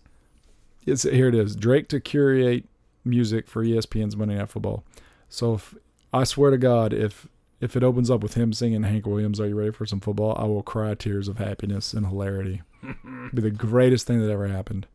it's 0.86 1.04
here 1.04 1.28
it 1.28 1.36
is. 1.36 1.56
Drake 1.56 1.88
to 1.90 2.00
curate 2.00 2.66
music 3.04 3.48
for 3.48 3.64
ESPN's 3.64 4.16
Monday 4.16 4.36
Night 4.36 4.50
Football. 4.50 4.84
So 5.30 5.56
if 5.56 5.76
I 6.14 6.24
swear 6.24 6.52
to 6.52 6.58
God, 6.58 6.94
if 6.94 7.28
if 7.60 7.76
it 7.76 7.84
opens 7.84 8.10
up 8.10 8.22
with 8.22 8.34
him 8.34 8.54
singing 8.54 8.84
Hank 8.84 9.06
Williams, 9.06 9.40
"Are 9.40 9.48
you 9.48 9.56
ready 9.56 9.72
for 9.72 9.86
some 9.86 10.00
football?" 10.00 10.36
I 10.38 10.46
will 10.46 10.64
cry 10.64 10.94
tears 10.96 11.28
of 11.28 11.38
happiness 11.38 11.94
and 11.94 12.08
hilarity. 12.08 12.62
Be 13.34 13.42
the 13.42 13.52
greatest 13.52 14.08
thing 14.08 14.20
that 14.20 14.32
ever 14.32 14.48
happened. 14.48 14.88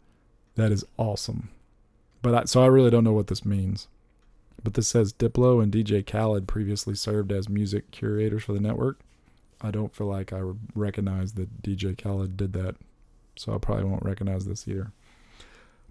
That 0.57 0.73
is 0.73 0.85
awesome. 0.97 1.51
But 2.23 2.35
I, 2.35 2.45
so 2.45 2.63
I 2.63 2.67
really 2.67 2.91
don't 2.91 3.05
know 3.05 3.13
what 3.13 3.29
this 3.29 3.45
means. 3.45 3.89
But 4.63 4.75
this 4.75 4.89
says 4.89 5.13
Diplo 5.13 5.63
and 5.63 5.73
DJ 5.73 6.05
Khaled 6.05 6.49
previously 6.49 6.95
served 6.95 7.31
as 7.31 7.49
music 7.49 7.91
curators 7.93 8.43
for 8.43 8.53
the 8.53 8.61
network. 8.61 8.99
I 9.61 9.71
don't 9.71 9.95
feel 9.95 10.09
like 10.09 10.33
I 10.33 10.41
recognize 10.75 11.35
that 11.35 11.63
DJ 11.63 11.97
Khaled 11.97 12.37
did 12.37 12.53
that, 12.55 12.77
so 13.37 13.55
I 13.55 13.59
probably 13.59 13.85
won't 13.85 14.05
recognize 14.05 14.45
this 14.45 14.67
either. 14.67 14.93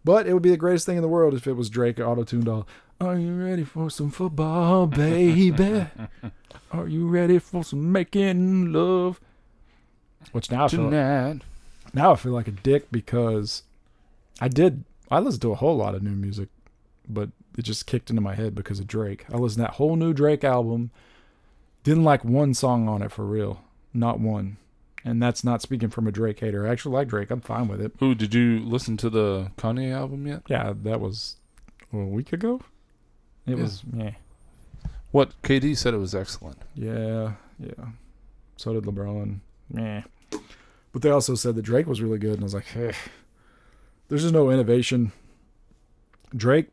But 0.06 0.28
it 0.28 0.34
would 0.34 0.43
be 0.43 0.51
the 0.51 0.58
greatest 0.58 0.86
thing 0.86 0.97
in 0.97 1.01
the 1.01 1.10
world 1.10 1.34
if 1.34 1.47
it 1.47 1.53
was 1.53 1.70
Drake 1.70 1.99
auto-tuned 1.99 2.47
all. 2.47 2.68
Are 3.01 3.18
you 3.18 3.34
ready 3.34 3.64
for 3.64 3.89
some 3.89 4.12
football, 4.12 4.86
baby? 4.88 5.88
Are 6.72 6.88
you 6.88 7.08
ready 7.08 7.39
for 7.39 7.64
some 7.64 7.91
making 7.91 8.72
love? 8.72 9.20
Which 10.32 10.51
now 10.51 10.66
I 10.66 10.68
feel, 10.68 10.89
tonight. 10.89 11.41
now 11.93 12.12
I 12.14 12.16
feel 12.16 12.32
like 12.32 12.47
a 12.47 12.51
dick 12.51 12.91
because 12.91 13.64
I 14.39 14.47
did 14.47 14.86
I 15.10 15.20
listened 15.20 15.41
to 15.43 15.51
a 15.51 15.56
whole 15.56 15.78
lot 15.78 15.95
of 15.95 16.03
new 16.03 16.12
music, 16.12 16.49
but 17.08 17.30
it 17.58 17.64
just 17.64 17.86
kicked 17.86 18.10
into 18.10 18.22
my 18.22 18.36
head 18.36 18.56
because 18.56 18.80
of 18.80 18.88
Drake. 18.88 19.26
I 19.32 19.38
listened 19.38 19.64
to 19.66 19.72
that 19.72 19.78
whole 19.78 19.95
new 19.95 20.14
Drake 20.14 20.43
album. 20.43 20.91
Didn't 21.84 22.03
like 22.03 22.24
one 22.24 22.53
song 22.53 22.88
on 22.88 23.01
it 23.01 23.12
for 23.12 23.26
real. 23.26 23.62
Not 23.93 24.20
one. 24.20 24.58
And 25.08 25.22
that's 25.22 25.43
not 25.43 25.62
speaking 25.62 25.89
from 25.89 26.08
a 26.08 26.12
Drake 26.12 26.39
hater. 26.39 26.68
I 26.68 26.72
actually 26.72 26.95
like 26.95 27.08
Drake. 27.08 27.30
I'm 27.30 27.39
fine 27.39 27.68
with 27.68 27.80
it. 27.80 27.91
Who 27.99 28.16
did 28.16 28.34
you 28.34 28.60
listen 28.60 28.97
to 28.97 29.10
the 29.10 29.51
Kanye 29.56 29.93
album 29.93 30.26
yet? 30.26 30.41
Yeah, 30.47 30.74
that 30.82 30.99
was 30.99 31.36
a 31.93 31.97
week 31.97 32.34
ago. 32.34 32.60
It 33.45 33.56
Yeah. 33.56 33.64
was 33.64 33.84
yeah, 33.93 34.12
What 35.12 35.39
KD 35.43 35.78
said 35.78 35.93
it 35.93 35.97
was 35.97 36.16
excellent. 36.16 36.58
yeah, 36.74 37.34
yeah. 37.60 37.86
So 38.58 38.74
did 38.74 38.84
LeBron. 38.86 39.41
Yeah. 39.72 40.03
But 40.91 41.01
they 41.03 41.10
also 41.12 41.36
said 41.36 41.53
that 41.56 41.62
Drake 41.62 41.86
was 41.88 42.01
really 42.01 42.18
good, 42.18 42.34
and 42.34 42.41
I 42.41 42.45
was 42.45 42.53
like, 42.56 42.76
eh. 42.76 42.93
there's 44.08 44.24
just 44.24 44.34
no 44.34 44.49
innovation. 44.49 45.12
Drake. 46.36 46.70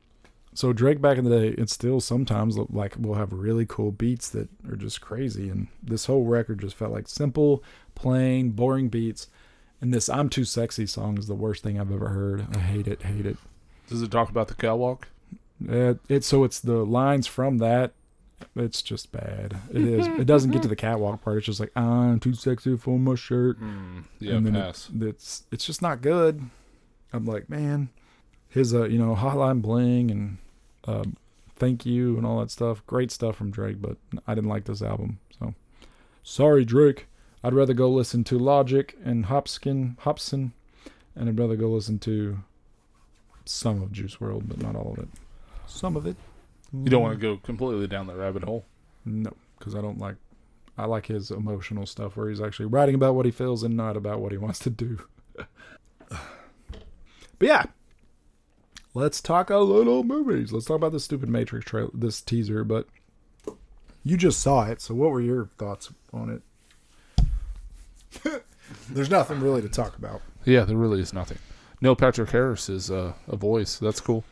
So 0.54 0.72
Drake 0.72 1.00
back 1.00 1.16
in 1.16 1.24
the 1.24 1.30
day, 1.30 1.48
it 1.48 1.70
still 1.70 2.00
sometimes 2.00 2.58
look 2.58 2.68
like 2.70 2.96
will 2.98 3.14
have 3.14 3.32
really 3.32 3.64
cool 3.66 3.90
beats 3.90 4.28
that 4.30 4.48
are 4.68 4.76
just 4.76 5.00
crazy, 5.00 5.48
and 5.48 5.68
this 5.82 6.06
whole 6.06 6.24
record 6.24 6.60
just 6.60 6.76
felt 6.76 6.92
like 6.92 7.08
simple, 7.08 7.64
plain, 7.94 8.50
boring 8.50 8.88
beats. 8.88 9.28
And 9.80 9.92
this 9.92 10.08
"I'm 10.08 10.28
Too 10.28 10.44
Sexy" 10.44 10.86
song 10.86 11.18
is 11.18 11.26
the 11.26 11.34
worst 11.34 11.62
thing 11.62 11.80
I've 11.80 11.90
ever 11.92 12.08
heard. 12.10 12.46
I 12.54 12.60
hate 12.60 12.86
it, 12.86 13.02
hate 13.02 13.26
it. 13.26 13.36
Does 13.88 14.02
it 14.02 14.10
talk 14.10 14.28
about 14.28 14.48
the 14.48 14.54
catwalk? 14.54 15.08
It, 15.66 15.98
it 16.08 16.24
so 16.24 16.44
it's 16.44 16.60
the 16.60 16.84
lines 16.84 17.26
from 17.26 17.58
that. 17.58 17.92
It's 18.56 18.82
just 18.82 19.12
bad. 19.12 19.56
It 19.70 19.82
is. 19.82 20.06
It 20.06 20.26
doesn't 20.26 20.50
get 20.50 20.62
to 20.62 20.68
the 20.68 20.76
catwalk 20.76 21.22
part. 21.22 21.38
It's 21.38 21.46
just 21.46 21.60
like 21.60 21.72
I'm 21.76 22.20
too 22.20 22.34
sexy 22.34 22.76
for 22.76 22.98
my 22.98 23.14
shirt. 23.14 23.60
Mm, 23.60 24.04
yeah, 24.18 24.34
and 24.34 24.46
then 24.46 24.54
pass. 24.54 24.90
It, 24.94 25.02
it's 25.02 25.44
it's 25.50 25.64
just 25.64 25.80
not 25.80 26.02
good. 26.02 26.42
I'm 27.12 27.24
like, 27.24 27.48
man, 27.48 27.90
his 28.52 28.74
uh, 28.74 28.84
you 28.84 28.98
know, 28.98 29.14
Hotline 29.14 29.62
Bling 29.62 30.10
and 30.10 30.38
um, 30.84 31.16
Thank 31.56 31.86
You 31.86 32.16
and 32.16 32.26
all 32.26 32.40
that 32.40 32.50
stuff. 32.50 32.84
Great 32.86 33.10
stuff 33.10 33.36
from 33.36 33.50
Drake, 33.50 33.80
but 33.80 33.96
I 34.26 34.34
didn't 34.34 34.50
like 34.50 34.64
this 34.64 34.82
album. 34.82 35.18
So 35.38 35.54
sorry, 36.22 36.64
Drake. 36.64 37.06
I'd 37.42 37.54
rather 37.54 37.74
go 37.74 37.90
listen 37.90 38.24
to 38.24 38.38
Logic 38.38 38.96
and 39.04 39.26
Hopskin 39.26 39.96
Hobson, 40.00 40.52
and 41.16 41.28
I'd 41.28 41.38
rather 41.38 41.56
go 41.56 41.68
listen 41.68 41.98
to 42.00 42.38
some 43.44 43.82
of 43.82 43.90
Juice 43.90 44.16
WRLD, 44.16 44.48
but 44.48 44.62
not 44.62 44.76
all 44.76 44.92
of 44.92 44.98
it. 44.98 45.08
Some 45.66 45.96
of 45.96 46.06
it. 46.06 46.16
You 46.72 46.90
don't 46.90 47.02
want 47.02 47.14
to 47.14 47.20
go 47.20 47.38
completely 47.38 47.86
down 47.86 48.06
the 48.06 48.14
rabbit 48.14 48.44
hole. 48.44 48.64
No, 49.04 49.32
because 49.58 49.74
I 49.74 49.80
don't 49.80 49.98
like. 49.98 50.16
I 50.78 50.86
like 50.86 51.06
his 51.06 51.30
emotional 51.30 51.86
stuff 51.86 52.16
where 52.16 52.28
he's 52.28 52.40
actually 52.40 52.66
writing 52.66 52.94
about 52.94 53.14
what 53.14 53.26
he 53.26 53.32
feels 53.32 53.62
and 53.62 53.76
not 53.76 53.96
about 53.96 54.20
what 54.20 54.32
he 54.32 54.38
wants 54.38 54.58
to 54.60 54.70
do. 54.70 54.98
but 56.08 56.18
yeah, 57.40 57.64
let's 58.94 59.20
talk 59.20 59.50
a 59.50 59.58
little 59.58 60.04
movies. 60.04 60.52
Let's 60.52 60.66
talk 60.66 60.76
about 60.76 60.92
the 60.92 61.00
stupid 61.00 61.28
Matrix 61.28 61.66
trailer, 61.66 61.90
this 61.94 62.20
teaser. 62.20 62.64
But 62.64 62.86
you 64.04 64.16
just 64.16 64.40
saw 64.40 64.64
it, 64.64 64.80
so 64.80 64.94
what 64.94 65.10
were 65.10 65.20
your 65.20 65.46
thoughts 65.58 65.90
on 66.12 66.42
it? 67.18 67.32
There's 68.90 69.10
nothing 69.10 69.40
really 69.40 69.62
to 69.62 69.68
talk 69.68 69.96
about. 69.96 70.22
Yeah, 70.44 70.64
there 70.64 70.76
really 70.76 71.00
is 71.00 71.12
nothing. 71.12 71.38
Neil 71.80 71.96
Patrick 71.96 72.30
Harris 72.30 72.68
is 72.68 72.90
uh, 72.90 73.14
a 73.28 73.36
voice. 73.36 73.78
That's 73.78 74.00
cool. 74.00 74.24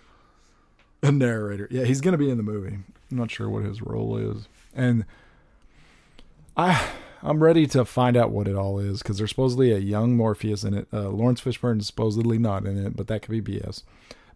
A 1.02 1.11
narrator. 1.11 1.66
Yeah, 1.70 1.84
he's 1.84 2.00
going 2.00 2.12
to 2.12 2.18
be 2.18 2.30
in 2.30 2.36
the 2.36 2.42
movie. 2.42 2.78
I'm 3.11 3.16
not 3.16 3.30
sure 3.30 3.48
what 3.48 3.64
his 3.64 3.82
role 3.82 4.16
is. 4.16 4.48
And 4.74 5.04
I 6.56 6.88
I'm 7.22 7.42
ready 7.42 7.66
to 7.68 7.84
find 7.84 8.16
out 8.16 8.30
what 8.30 8.48
it 8.48 8.54
all 8.54 8.78
is 8.78 9.02
cuz 9.02 9.18
there's 9.18 9.30
supposedly 9.30 9.72
a 9.72 9.78
young 9.78 10.16
Morpheus 10.16 10.62
in 10.62 10.74
it. 10.74 10.88
Uh, 10.92 11.08
Laurence 11.08 11.40
Fishburne 11.40 11.80
is 11.80 11.86
supposedly 11.86 12.38
not 12.38 12.66
in 12.66 12.78
it, 12.78 12.96
but 12.96 13.08
that 13.08 13.22
could 13.22 13.44
be 13.44 13.58
BS. 13.58 13.82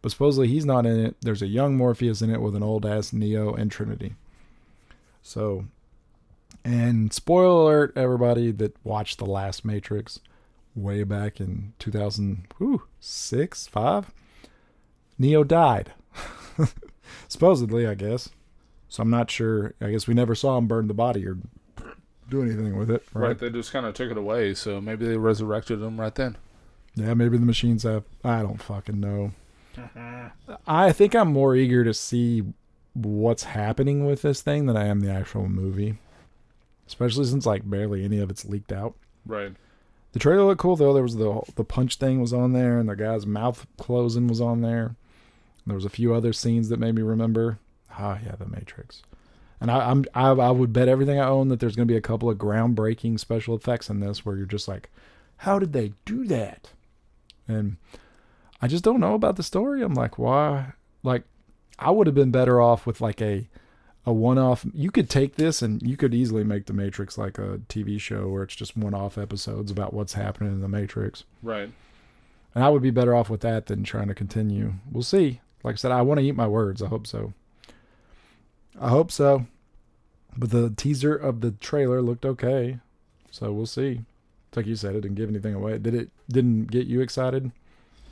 But 0.05 0.13
supposedly 0.13 0.49
he's 0.49 0.67
not 0.67 0.85
in 0.85 1.01
it. 1.01 1.17
There's 1.23 1.41
a 1.41 1.47
young 1.47 1.79
Morpheus 1.79 2.21
in 2.21 2.29
it 2.29 2.43
with 2.43 2.55
an 2.55 2.63
old 2.63 2.85
ass 2.85 3.15
Neo 3.15 3.55
and 3.55 3.71
Trinity. 3.71 4.17
So 5.23 5.65
and 6.63 7.11
spoiler 7.11 7.63
alert 7.63 7.97
everybody 7.97 8.51
that 8.51 8.77
watched 8.85 9.17
the 9.17 9.25
last 9.25 9.65
Matrix 9.65 10.21
way 10.77 11.05
back 11.05 11.41
in 11.41 11.73
2006, 11.79 13.67
5 13.67 14.13
Neo 15.19 15.43
died. 15.43 15.93
Supposedly, 17.29 17.87
I 17.87 17.95
guess. 17.95 18.29
So 18.91 19.03
I'm 19.03 19.09
not 19.09 19.31
sure. 19.31 19.73
I 19.81 19.91
guess 19.91 20.07
we 20.07 20.13
never 20.13 20.35
saw 20.35 20.59
him 20.59 20.67
burn 20.67 20.87
the 20.89 20.93
body 20.93 21.27
or 21.27 21.39
do 22.29 22.43
anything 22.43 22.77
with 22.77 22.91
it. 22.91 23.03
Right. 23.15 23.29
Right. 23.29 23.39
They 23.39 23.49
just 23.49 23.73
kind 23.73 23.87
of 23.87 23.95
took 23.95 24.11
it 24.11 24.19
away, 24.19 24.53
so 24.53 24.83
maybe 24.83 25.07
they 25.07 25.17
resurrected 25.17 25.81
him 25.81 25.99
right 25.99 26.15
then. 26.15 26.37
Yeah, 26.95 27.15
maybe 27.15 27.39
the 27.39 27.47
machines 27.47 27.85
have. 27.85 28.05
I 28.23 28.43
don't 28.43 28.61
fucking 28.61 29.01
know. 29.01 29.33
I 30.67 30.93
think 30.93 31.15
I'm 31.15 31.33
more 31.33 31.55
eager 31.55 31.85
to 31.85 31.95
see 31.95 32.45
what's 32.95 33.45
happening 33.45 34.07
with 34.07 34.23
this 34.23 34.41
thing 34.41 34.67
than 34.67 34.77
I 34.77 34.87
am 34.87 35.01
the 35.01 35.11
actual 35.11 35.49
movie. 35.49 35.99
Especially 36.87 37.25
since 37.25 37.47
like 37.47 37.69
barely 37.69 38.05
any 38.05 38.19
of 38.19 38.31
it's 38.31 38.45
leaked 38.45 38.73
out. 38.73 38.95
Right. 39.27 39.53
The 40.13 40.19
trailer 40.19 40.45
looked 40.45 40.61
cool 40.61 40.77
though. 40.77 40.93
There 40.93 41.03
was 41.03 41.17
the 41.17 41.43
the 41.57 41.65
punch 41.65 41.97
thing 41.97 42.21
was 42.21 42.33
on 42.33 42.53
there, 42.53 42.79
and 42.79 42.89
the 42.89 42.95
guy's 42.95 43.27
mouth 43.27 43.67
closing 43.79 44.29
was 44.29 44.41
on 44.41 44.61
there. 44.61 44.95
There 45.67 45.75
was 45.75 45.85
a 45.85 45.91
few 45.91 46.15
other 46.15 46.33
scenes 46.33 46.69
that 46.69 46.79
made 46.79 46.95
me 46.95 47.03
remember. 47.03 47.59
Ah, 47.99 48.19
yeah, 48.25 48.37
the 48.37 48.47
Matrix. 48.47 49.03
And 49.61 49.71
I, 49.71 49.91
I'm 49.91 50.05
I, 50.15 50.29
I 50.29 50.51
would 50.51 50.73
bet 50.73 50.89
everything 50.89 51.19
I 51.19 51.27
own 51.27 51.49
that 51.49 51.59
there's 51.59 51.75
going 51.75 51.89
to 51.89 51.93
be 51.93 51.97
a 51.97 52.03
couple 52.03 52.29
of 52.29 52.39
groundbreaking 52.39 53.19
special 53.19 53.57
effects 53.57 53.89
in 53.89 54.01
this 54.01 54.25
where 54.25 54.37
you're 54.37 54.47
just 54.47 54.69
like, 54.69 54.91
how 55.39 55.59
did 55.59 55.73
they 55.73 55.95
do 56.05 56.27
that? 56.27 56.71
And 57.49 57.79
I 58.65 58.67
just 58.67 58.83
don't 58.83 58.99
know 58.99 59.13
about 59.13 59.37
the 59.37 59.43
story. 59.43 59.83
I'm 59.83 59.93
like, 59.93 60.19
why? 60.19 60.73
Like, 61.03 61.25
I 61.79 61.91
would 61.91 62.07
have 62.07 62.15
been 62.15 62.31
better 62.31 62.63
off 62.63 62.87
with 62.87 62.99
like 62.99 63.21
a 63.21 63.47
a 64.07 64.13
one-off. 64.15 64.65
You 64.73 64.91
could 64.91 65.11
take 65.11 65.37
this 65.37 65.61
and 65.61 65.83
you 65.83 65.99
could 65.99 66.15
easily 66.15 66.45
make 66.45 66.65
the 66.65 66.73
Matrix 66.73 67.19
like 67.19 67.37
a 67.37 67.61
TV 67.69 68.01
show 68.01 68.27
where 68.29 68.43
it's 68.43 68.57
just 68.57 68.75
one-off 68.75 69.19
episodes 69.19 69.71
about 69.71 69.93
what's 69.93 70.15
happening 70.15 70.55
in 70.55 70.63
the 70.63 70.69
Matrix. 70.69 71.25
Right. 71.43 71.71
And 72.55 72.65
I 72.65 72.71
would 72.71 72.81
be 72.81 72.91
better 72.91 73.15
off 73.15 73.29
with 73.29 73.43
that 73.43 73.67
than 73.67 73.85
trying 73.85 74.09
to 74.09 74.15
continue. 74.15 74.73
We'll 74.91 75.03
see. 75.03 75.43
Like 75.63 75.75
I 75.75 75.77
said, 75.77 75.93
I 75.93 76.01
want 76.01 76.21
to 76.21 76.25
eat 76.25 76.35
my 76.35 76.47
words. 76.47 76.81
I 76.81 76.87
hope 76.87 77.07
so. 77.07 77.35
I 78.81 78.89
hope 78.89 79.13
so. 79.13 79.47
But 80.39 80.53
the 80.53 80.71
teaser 80.71 81.15
of 81.15 81.43
the 81.43 81.51
trailer 81.51 82.01
looked 82.01 82.25
okay. 82.25 82.79
So 83.31 83.53
we'll 83.53 83.67
see. 83.67 84.01
It's 84.49 84.57
like 84.57 84.65
you 84.65 84.77
said, 84.77 84.95
it 84.95 85.03
didn't 85.03 85.17
give 85.17 85.29
anything 85.29 85.53
away. 85.53 85.77
Did 85.77 85.95
it 85.95 86.09
didn't 86.31 86.71
get 86.71 86.87
you 86.87 87.03
excited? 87.03 87.53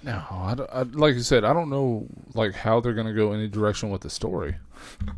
No, 0.05 0.24
I, 0.30 0.55
don't- 0.57 0.70
I, 0.72 0.82
like 0.82 1.14
you 1.14 1.20
said, 1.22 1.44
I 1.44 1.53
don't 1.53 1.70
know 1.70 2.07
like 2.34 2.55
how 2.55 2.80
they're 2.80 2.92
gonna 2.94 3.14
go 3.14 3.32
any 3.32 3.48
direction 3.48 3.90
with 3.90 4.00
the 4.03 4.11
story. 4.11 4.57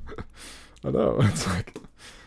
I 0.84 0.90
know. 0.90 1.16
It's 1.20 1.46
like 1.46 1.76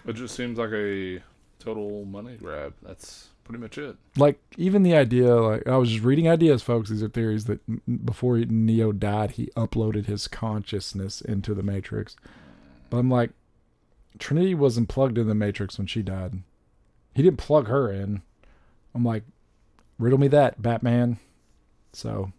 It 0.08 0.14
just 0.14 0.36
seems 0.36 0.58
like 0.58 0.72
a 0.72 1.22
total 1.60 2.05
money 2.05 2.38
grab. 2.38 2.74
That's 2.82 3.30
pretty 3.43 3.62
much 3.62 3.78
it. 3.78 3.95
like 4.18 4.41
even 4.58 4.84
the 4.84 4.93
idea 4.95 5.34
like 5.36 5.66
I 5.68 5.78
was 5.78 5.89
just 5.89 6.03
reading 6.03 6.28
ideas 6.28 6.62
folks 6.62 6.89
these 6.89 7.01
are 7.01 7.08
theories 7.08 7.45
that 7.45 7.62
before 8.05 8.38
Neo 8.39 8.91
died 8.91 9.32
he 9.32 9.45
uploaded 9.55 10.05
his 10.05 10.28
consciousness 10.28 11.22
into 11.22 11.53
the 11.53 11.64
matrix 11.64 12.18
but 12.89 12.97
I'm 12.97 13.10
like 13.10 13.30
Trinity 14.20 14.53
wasn't 14.53 14.89
plugged 14.89 15.18
in 15.18 15.28
the 15.30 15.34
matrix 15.36 15.78
when 15.78 15.88
she 15.88 16.01
died 16.01 16.41
he 17.16 17.24
didn't 17.24 17.38
plug 17.39 17.68
her 17.70 17.89
in 17.89 18.22
I'm 18.93 19.05
like 19.05 19.24
riddle 19.97 20.20
me 20.20 20.28
that 20.28 20.62
Batman 20.62 21.18
so 21.93 22.34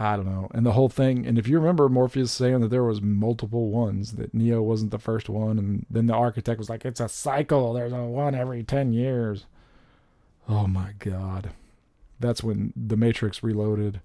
I 0.00 0.16
don't 0.16 0.24
know 0.26 0.48
and 0.54 0.64
the 0.64 0.72
whole 0.72 0.88
thing 0.88 1.26
and 1.26 1.38
if 1.38 1.46
you 1.46 1.58
remember 1.58 1.88
Morpheus 1.88 2.32
saying 2.32 2.60
that 2.60 2.68
there 2.68 2.82
was 2.84 3.02
multiple 3.02 3.70
ones 3.70 4.12
that 4.12 4.32
Neo 4.32 4.62
wasn't 4.62 4.90
the 4.92 4.98
first 4.98 5.28
one 5.28 5.58
and 5.58 5.84
then 5.90 6.06
the 6.06 6.14
architect 6.14 6.58
was 6.58 6.70
like 6.70 6.84
it's 6.86 7.00
a 7.00 7.08
cycle 7.08 7.74
there's 7.74 7.92
a 7.92 8.02
one 8.04 8.34
every 8.34 8.62
10 8.62 8.92
years 8.94 9.44
Oh 10.48 10.66
my 10.66 10.94
god. 10.98 11.50
That's 12.18 12.42
when 12.42 12.72
The 12.74 12.96
Matrix 12.96 13.42
Reloaded. 13.42 14.00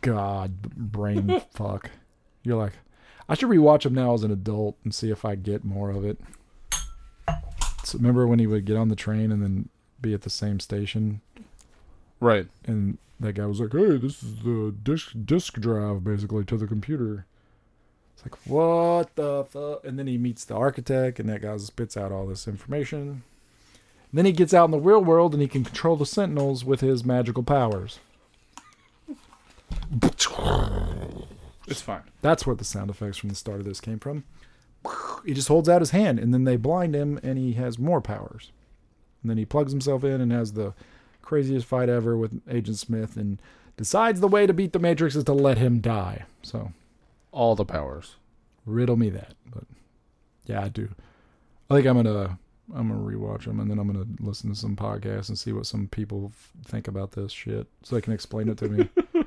God, 0.00 0.62
brain 0.62 1.40
fuck. 1.54 1.90
You're 2.42 2.56
like, 2.56 2.72
I 3.28 3.34
should 3.34 3.48
rewatch 3.48 3.82
them 3.82 3.94
now 3.94 4.14
as 4.14 4.24
an 4.24 4.30
adult 4.32 4.76
and 4.84 4.94
see 4.94 5.10
if 5.10 5.24
I 5.24 5.34
get 5.36 5.64
more 5.64 5.90
of 5.90 6.04
it. 6.04 6.18
So 7.84 7.98
remember 7.98 8.26
when 8.26 8.38
he 8.38 8.46
would 8.46 8.64
get 8.64 8.76
on 8.76 8.88
the 8.88 8.96
train 8.96 9.30
and 9.32 9.42
then 9.42 9.68
be 10.00 10.12
at 10.12 10.22
the 10.22 10.30
same 10.30 10.60
station, 10.60 11.20
Right. 12.20 12.46
and 12.66 12.98
that 13.20 13.34
guy 13.34 13.46
was 13.46 13.60
like, 13.60 13.72
"Hey, 13.72 13.96
this 13.96 14.22
is 14.22 14.36
the 14.44 14.74
disk 14.82 15.12
disk 15.24 15.54
drive 15.54 16.04
basically 16.04 16.44
to 16.44 16.56
the 16.56 16.66
computer." 16.66 17.26
It's 18.18 18.24
like, 18.24 18.46
what 18.48 19.14
the 19.14 19.44
fuck? 19.44 19.84
And 19.84 19.96
then 19.96 20.08
he 20.08 20.18
meets 20.18 20.44
the 20.44 20.56
architect, 20.56 21.20
and 21.20 21.28
that 21.28 21.42
guy 21.42 21.56
spits 21.58 21.96
out 21.96 22.10
all 22.10 22.26
this 22.26 22.48
information. 22.48 23.22
then 24.12 24.24
he 24.24 24.32
gets 24.32 24.52
out 24.52 24.64
in 24.64 24.70
the 24.72 24.80
real 24.80 25.04
world, 25.04 25.34
and 25.34 25.42
he 25.42 25.46
can 25.46 25.62
control 25.62 25.94
the 25.94 26.06
Sentinels 26.06 26.64
with 26.64 26.80
his 26.80 27.04
magical 27.04 27.44
powers. 27.44 28.00
It's 31.68 31.80
fine. 31.80 32.02
That's 32.22 32.44
where 32.46 32.56
the 32.56 32.64
sound 32.64 32.90
effects 32.90 33.18
from 33.18 33.28
the 33.28 33.34
start 33.36 33.60
of 33.60 33.66
this 33.66 33.80
came 33.80 34.00
from. 34.00 34.24
He 35.24 35.34
just 35.34 35.48
holds 35.48 35.68
out 35.68 35.82
his 35.82 35.90
hand, 35.90 36.18
and 36.18 36.34
then 36.34 36.44
they 36.44 36.56
blind 36.56 36.96
him, 36.96 37.20
and 37.22 37.38
he 37.38 37.52
has 37.52 37.78
more 37.78 38.00
powers. 38.00 38.50
And 39.22 39.30
then 39.30 39.38
he 39.38 39.44
plugs 39.44 39.72
himself 39.72 40.02
in 40.02 40.20
and 40.20 40.32
has 40.32 40.54
the 40.54 40.74
craziest 41.28 41.66
fight 41.66 41.88
ever 41.90 42.16
with 42.16 42.40
Agent 42.50 42.78
Smith, 42.78 43.16
and 43.16 43.38
decides 43.76 44.20
the 44.20 44.28
way 44.28 44.46
to 44.46 44.54
beat 44.54 44.72
the 44.72 44.78
Matrix 44.78 45.14
is 45.14 45.24
to 45.24 45.32
let 45.34 45.58
him 45.58 45.80
die. 45.80 46.24
So 46.42 46.72
All 47.32 47.54
the 47.54 47.64
powers. 47.66 48.16
riddle 48.64 48.96
me 48.96 49.10
that. 49.10 49.34
But 49.54 49.64
yeah, 50.46 50.62
I 50.64 50.68
do. 50.68 50.88
I 51.70 51.74
think 51.74 51.86
I'm 51.86 51.96
gonna 52.02 52.38
I'm 52.74 52.88
gonna 52.88 53.00
rewatch 53.00 53.44
them, 53.44 53.60
and 53.60 53.70
then 53.70 53.78
I'm 53.78 53.86
gonna 53.86 54.06
listen 54.20 54.48
to 54.50 54.56
some 54.56 54.74
podcasts 54.76 55.28
and 55.28 55.38
see 55.38 55.52
what 55.52 55.66
some 55.66 55.86
people 55.88 56.32
f- 56.34 56.52
think 56.66 56.88
about 56.88 57.12
this 57.12 57.30
shit, 57.32 57.66
so 57.82 57.94
they 57.94 58.00
can 58.02 58.12
explain 58.14 58.48
it 58.48 58.56
to 58.58 58.68
me. 58.68 58.88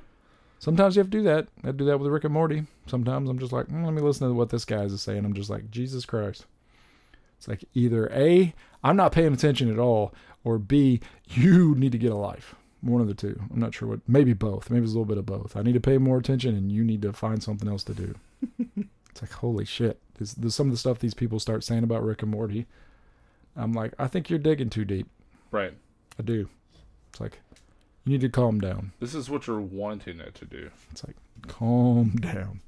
Sometimes 0.60 0.96
you 0.96 1.00
have 1.00 1.10
to 1.10 1.18
do 1.18 1.24
that. 1.24 1.48
I 1.64 1.72
do 1.72 1.86
that 1.86 2.00
with 2.00 2.12
Rick 2.12 2.24
and 2.24 2.34
Morty. 2.34 2.66
Sometimes 2.86 3.30
I'm 3.30 3.40
just 3.40 3.52
like, 3.52 3.68
mm, 3.68 3.84
let 3.84 3.94
me 3.94 4.02
listen 4.02 4.28
to 4.28 4.34
what 4.36 4.50
this 4.50 4.64
guy's 4.66 4.94
is 4.94 5.02
saying. 5.02 5.26
I'm 5.26 5.34
just 5.34 5.50
like, 5.50 5.72
Jesus 5.72 6.06
Christ. 6.06 6.46
It's 7.40 7.48
like 7.48 7.64
either 7.74 8.08
A, 8.14 8.54
I'm 8.84 8.96
not 8.96 9.12
paying 9.12 9.34
attention 9.34 9.72
at 9.72 9.80
all, 9.80 10.14
or 10.44 10.58
B, 10.58 11.00
you 11.30 11.76
need 11.76 11.92
to 11.92 11.98
get 11.98 12.12
a 12.12 12.16
life. 12.16 12.56
One 12.82 13.02
of 13.02 13.08
the 13.08 13.14
two. 13.14 13.40
I'm 13.52 13.60
not 13.60 13.76
sure 13.76 13.88
what. 13.88 14.00
Maybe 14.08 14.34
both. 14.34 14.70
Maybe 14.70 14.84
it's 14.84 14.94
a 14.94 14.98
little 14.98 15.06
bit 15.06 15.20
of 15.20 15.26
both. 15.26 15.56
I 15.56 15.62
need 15.62 15.74
to 15.74 15.80
pay 15.80 16.00
more 16.00 16.18
attention, 16.18 16.56
and 16.56 16.72
you 16.72 16.84
need 16.84 17.04
to 17.04 17.14
find 17.14 17.44
something 17.44 17.70
else 17.70 17.84
to 17.84 17.94
do. 17.94 18.16
it's 19.12 19.22
like 19.22 19.32
holy 19.32 19.66
shit. 19.66 20.00
This, 20.18 20.34
this, 20.34 20.56
some 20.56 20.68
of 20.68 20.72
the 20.72 20.78
stuff 20.78 21.00
these 21.00 21.14
people 21.14 21.40
start 21.40 21.64
saying 21.64 21.84
about 21.84 22.04
Rick 22.04 22.24
and 22.24 22.32
Morty. 22.32 22.66
I'm 23.56 23.74
like, 23.74 23.94
I 24.00 24.08
think 24.08 24.30
you're 24.30 24.40
digging 24.40 24.70
too 24.70 24.86
deep. 24.86 25.08
Right. 25.52 25.74
I 26.18 26.24
do. 26.24 26.50
It's 27.10 27.20
like 27.20 27.40
you 28.06 28.14
need 28.14 28.22
to 28.22 28.30
calm 28.30 28.60
down. 28.60 28.94
This 29.00 29.14
is 29.14 29.30
what 29.30 29.46
you're 29.48 29.62
wanting 29.62 30.20
it 30.20 30.34
to 30.36 30.46
do. 30.46 30.72
It's 30.92 31.04
like 31.06 31.18
calm 31.48 32.12
down. 32.16 32.62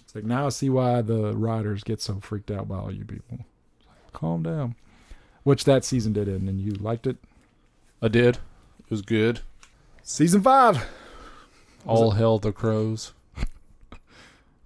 It's 0.00 0.14
like 0.14 0.24
now 0.24 0.46
I 0.46 0.48
see 0.48 0.70
why 0.70 1.02
the 1.02 1.34
writers 1.36 1.84
get 1.84 2.00
so 2.00 2.18
freaked 2.20 2.50
out 2.50 2.68
by 2.68 2.76
all 2.76 2.92
you 2.92 3.04
people. 3.04 3.38
Like, 3.86 4.12
calm 4.12 4.42
down. 4.42 4.74
Which 5.44 5.64
that 5.64 5.84
season 5.84 6.12
did 6.12 6.28
end, 6.28 6.48
and 6.48 6.60
you 6.60 6.72
liked 6.72 7.06
it. 7.06 7.16
I 8.00 8.08
did. 8.08 8.36
It 8.80 8.90
was 8.90 9.02
good. 9.02 9.40
Season 10.02 10.42
five. 10.42 10.86
All 11.86 12.12
hell 12.12 12.38
the 12.38 12.52
crows. 12.52 13.12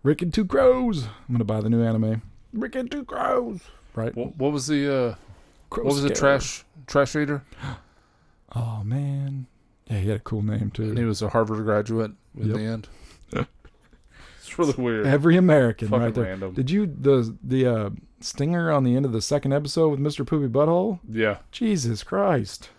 Rick 0.03 0.23
and 0.23 0.33
Two 0.33 0.45
Crows. 0.45 1.05
I'm 1.05 1.35
gonna 1.35 1.45
buy 1.45 1.61
the 1.61 1.71
new 1.71 1.83
anime. 1.83 2.23
Rick 2.53 2.75
and 2.77 2.91
Two 2.91 3.05
Crows. 3.05 3.61
Right. 3.95 4.15
What, 4.15 4.37
what 4.37 4.53
was 4.53 4.67
the 4.67 4.95
uh, 4.95 5.15
Crow 5.71 5.85
what 5.85 5.95
was 5.95 6.03
the 6.03 6.11
trash 6.11 6.65
trash 6.87 7.15
reader? 7.15 7.43
Oh 8.55 8.83
man. 8.85 9.47
Yeah, 9.91 9.99
he 9.99 10.09
had 10.09 10.17
a 10.19 10.21
cool 10.21 10.41
name 10.41 10.71
too. 10.71 10.85
And 10.85 10.97
he 10.97 11.05
was 11.05 11.21
a 11.21 11.29
Harvard 11.29 11.63
graduate 11.65 12.13
in 12.39 12.49
Yep. 12.49 12.57
the 12.57 12.63
end. 12.63 12.89
It's 14.47 14.59
really 14.59 14.75
weird. 14.75 15.07
Every 15.07 15.37
American 15.37 15.89
Fucking 15.89 16.03
right 16.05 16.15
there. 16.15 16.25
random. 16.25 16.55
Did 16.55 16.71
you 16.71 16.87
the 16.87 17.37
the 17.43 17.67
uh, 17.67 17.91
stinger 18.21 18.71
on 18.71 18.85
the 18.85 18.97
end 18.97 19.05
of 19.05 19.13
the 19.13 19.21
second 19.23 19.53
episode 19.53 19.89
with 19.89 20.01
Mr. 20.01 20.27
Poopy 20.27 20.49
Butthole? 20.49 21.01
yeah. 21.09 21.39
Jesus 21.53 22.03
Christ. 22.03 22.71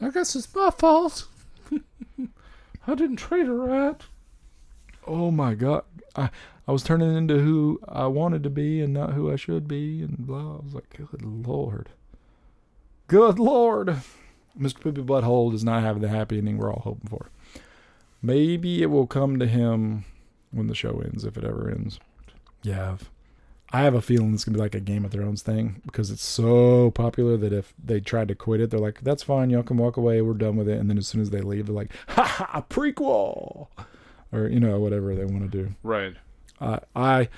I 0.00 0.10
guess 0.10 0.34
it's 0.36 0.52
my 0.54 0.70
fault. 0.70 1.26
I 2.86 2.94
didn't 2.94 3.16
treat 3.16 3.46
her 3.46 3.54
right. 3.54 4.00
Oh 5.06 5.30
my 5.30 5.54
god. 5.54 5.84
I 6.16 6.30
I 6.68 6.72
was 6.72 6.82
turning 6.82 7.14
into 7.16 7.38
who 7.40 7.80
I 7.88 8.06
wanted 8.06 8.42
to 8.44 8.50
be 8.50 8.80
and 8.80 8.92
not 8.94 9.12
who 9.14 9.30
I 9.32 9.36
should 9.36 9.66
be 9.68 10.02
and 10.02 10.18
blah. 10.18 10.56
I 10.58 10.60
was 10.64 10.74
like, 10.74 10.88
good 10.96 11.22
lord. 11.22 11.88
Good 13.08 13.38
lord. 13.38 13.96
Mr. 14.58 14.80
Poopy 14.80 15.02
Butthole 15.02 15.50
does 15.52 15.64
not 15.64 15.82
have 15.82 16.00
the 16.00 16.08
happy 16.08 16.38
ending 16.38 16.58
we're 16.58 16.72
all 16.72 16.82
hoping 16.84 17.08
for. 17.08 17.30
Maybe 18.22 18.82
it 18.82 18.86
will 18.90 19.06
come 19.06 19.38
to 19.38 19.46
him 19.46 20.04
when 20.50 20.66
the 20.66 20.74
show 20.74 21.00
ends, 21.04 21.24
if 21.24 21.36
it 21.36 21.44
ever 21.44 21.70
ends. 21.70 21.98
Yeah. 22.62 22.92
I've- 22.92 23.06
I 23.72 23.82
have 23.82 23.94
a 23.94 24.02
feeling 24.02 24.34
it's 24.34 24.44
gonna 24.44 24.58
be 24.58 24.62
like 24.62 24.74
a 24.74 24.80
Game 24.80 25.04
of 25.04 25.12
Thrones 25.12 25.42
thing 25.42 25.80
because 25.86 26.10
it's 26.10 26.24
so 26.24 26.90
popular 26.90 27.36
that 27.36 27.52
if 27.52 27.72
they 27.80 28.00
tried 28.00 28.26
to 28.26 28.34
quit 28.34 28.60
it, 28.60 28.70
they're 28.70 28.80
like, 28.80 29.00
"That's 29.02 29.22
fine, 29.22 29.48
y'all 29.48 29.62
can 29.62 29.76
walk 29.76 29.96
away, 29.96 30.20
we're 30.22 30.34
done 30.34 30.56
with 30.56 30.68
it." 30.68 30.80
And 30.80 30.90
then 30.90 30.98
as 30.98 31.06
soon 31.06 31.20
as 31.20 31.30
they 31.30 31.40
leave, 31.40 31.66
they're 31.66 31.74
like, 31.76 31.92
"Ha 32.08 32.24
ha, 32.24 32.64
prequel," 32.68 33.68
or 34.32 34.48
you 34.48 34.58
know 34.58 34.80
whatever 34.80 35.14
they 35.14 35.24
want 35.24 35.48
to 35.52 35.56
do. 35.56 35.74
Right. 35.84 36.14
I 36.60 36.80
I 36.96 37.28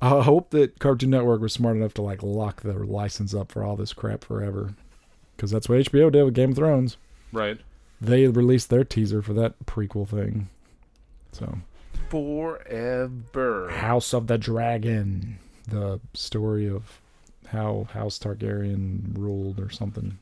I 0.00 0.22
hope 0.22 0.48
that 0.52 0.78
Cartoon 0.78 1.10
Network 1.10 1.42
was 1.42 1.52
smart 1.52 1.76
enough 1.76 1.92
to 1.94 2.02
like 2.02 2.22
lock 2.22 2.62
their 2.62 2.86
license 2.86 3.34
up 3.34 3.52
for 3.52 3.62
all 3.62 3.76
this 3.76 3.92
crap 3.92 4.24
forever, 4.24 4.70
because 5.36 5.50
that's 5.50 5.68
what 5.68 5.78
HBO 5.80 6.08
did 6.10 6.22
with 6.24 6.32
Game 6.32 6.52
of 6.52 6.56
Thrones. 6.56 6.96
Right. 7.32 7.60
They 8.00 8.26
released 8.28 8.70
their 8.70 8.82
teaser 8.84 9.20
for 9.20 9.34
that 9.34 9.66
prequel 9.66 10.08
thing. 10.08 10.48
So 11.32 11.58
Forever. 12.08 13.70
House 13.70 14.14
of 14.14 14.26
the 14.26 14.38
Dragon, 14.38 15.38
the 15.68 16.00
story 16.14 16.68
of 16.68 17.00
how 17.48 17.88
House 17.92 18.18
Targaryen 18.18 19.16
ruled 19.16 19.58
or 19.58 19.70
something. 19.70 20.18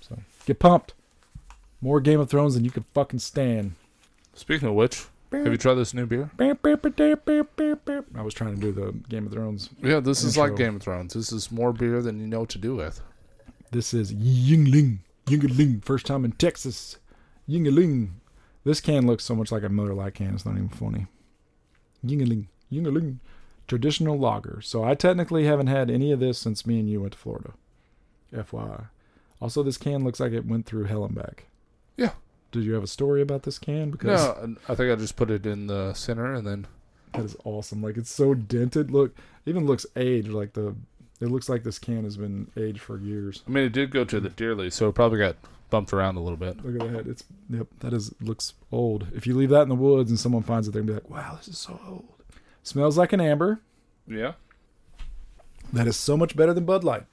So 0.00 0.18
get 0.46 0.58
pumped. 0.58 0.94
More 1.80 2.00
Game 2.00 2.20
of 2.20 2.30
Thrones 2.30 2.54
than 2.54 2.64
you 2.64 2.70
could 2.70 2.84
fucking 2.94 3.18
stand. 3.18 3.74
Speaking 4.34 4.68
of 4.68 4.74
which, 4.74 5.06
have 5.32 5.46
you 5.46 5.56
tried 5.56 5.74
this 5.74 5.92
new 5.92 6.06
beer? 6.06 6.30
I 6.38 6.52
was 8.22 8.34
trying 8.34 8.54
to 8.54 8.60
do 8.60 8.72
the 8.72 8.92
Game 9.08 9.26
of 9.26 9.32
Thrones. 9.32 9.70
Yeah, 9.82 10.00
this 10.00 10.22
is 10.22 10.36
like 10.38 10.56
Game 10.56 10.76
of 10.76 10.82
Thrones. 10.82 11.14
This 11.14 11.32
is 11.32 11.50
more 11.52 11.72
beer 11.72 12.00
than 12.00 12.20
you 12.20 12.26
know 12.26 12.40
what 12.40 12.48
to 12.50 12.58
do 12.58 12.76
with. 12.76 13.00
This 13.72 13.92
is 13.92 14.12
Yuengling. 14.14 14.98
Yuengling. 15.26 15.84
First 15.84 16.06
time 16.06 16.24
in 16.24 16.32
Texas. 16.32 16.98
Yuengling. 17.48 18.10
This 18.64 18.80
can 18.80 19.06
looks 19.06 19.24
so 19.24 19.34
much 19.34 19.52
like 19.52 19.62
a 19.62 19.68
Miller 19.68 19.94
Lite 19.94 20.14
can. 20.14 20.34
It's 20.34 20.46
not 20.46 20.56
even 20.56 20.68
funny. 20.68 21.06
Yuengling. 22.08 22.46
Yuengling. 22.72 23.16
Traditional 23.66 24.18
lager. 24.18 24.60
So 24.62 24.84
I 24.84 24.94
technically 24.94 25.44
haven't 25.44 25.66
had 25.66 25.90
any 25.90 26.12
of 26.12 26.20
this 26.20 26.38
since 26.38 26.66
me 26.66 26.78
and 26.78 26.88
you 26.88 27.00
went 27.00 27.12
to 27.12 27.18
Florida. 27.18 27.52
FYI. 28.32 28.86
Also, 29.40 29.62
this 29.62 29.76
can 29.76 30.04
looks 30.04 30.20
like 30.20 30.32
it 30.32 30.46
went 30.46 30.66
through 30.66 30.84
hell 30.84 31.04
and 31.04 31.14
back. 31.14 31.46
Yeah. 31.96 32.12
Did 32.52 32.64
you 32.64 32.74
have 32.74 32.84
a 32.84 32.88
story 32.88 33.20
about 33.20 33.42
this 33.42 33.58
can? 33.58 33.90
Because 33.90 34.24
No, 34.24 34.56
I 34.68 34.74
think 34.74 34.92
I 34.92 34.94
just 34.96 35.16
put 35.16 35.30
it 35.30 35.46
in 35.46 35.66
the 35.66 35.92
center 35.94 36.32
and 36.32 36.46
then 36.46 36.66
that 37.12 37.24
is 37.24 37.36
awesome. 37.44 37.82
Like 37.82 37.96
it's 37.96 38.10
so 38.10 38.34
dented. 38.34 38.90
Look, 38.90 39.16
it 39.44 39.50
even 39.50 39.66
looks 39.66 39.86
aged. 39.96 40.28
Like 40.28 40.52
the, 40.52 40.74
it 41.20 41.26
looks 41.26 41.48
like 41.48 41.64
this 41.64 41.78
can 41.78 42.04
has 42.04 42.16
been 42.16 42.50
aged 42.56 42.80
for 42.80 42.98
years. 42.98 43.42
I 43.46 43.50
mean 43.50 43.64
it 43.64 43.72
did 43.72 43.90
go 43.90 44.04
to 44.04 44.20
the 44.20 44.28
dearly, 44.28 44.70
so 44.70 44.88
it 44.88 44.94
probably 44.94 45.18
got 45.18 45.36
bumped 45.70 45.92
around 45.92 46.16
a 46.16 46.20
little 46.20 46.36
bit. 46.36 46.64
Look 46.64 46.82
at 46.82 46.92
that. 46.92 47.06
It's 47.10 47.24
yep. 47.50 47.66
That 47.80 47.92
is 47.92 48.12
looks 48.20 48.54
old. 48.72 49.06
If 49.14 49.26
you 49.26 49.34
leave 49.34 49.50
that 49.50 49.62
in 49.62 49.68
the 49.68 49.74
woods 49.74 50.10
and 50.10 50.18
someone 50.18 50.42
finds 50.42 50.68
it, 50.68 50.72
they're 50.72 50.82
gonna 50.82 51.00
be 51.00 51.06
like, 51.08 51.10
"Wow, 51.10 51.34
this 51.36 51.48
is 51.48 51.58
so 51.58 51.80
old." 51.86 52.04
Smells 52.62 52.96
like 52.98 53.12
an 53.12 53.20
amber. 53.20 53.60
Yeah. 54.06 54.32
That 55.72 55.86
is 55.86 55.96
so 55.96 56.16
much 56.16 56.36
better 56.36 56.54
than 56.54 56.64
Bud 56.64 56.84
Light. 56.84 57.04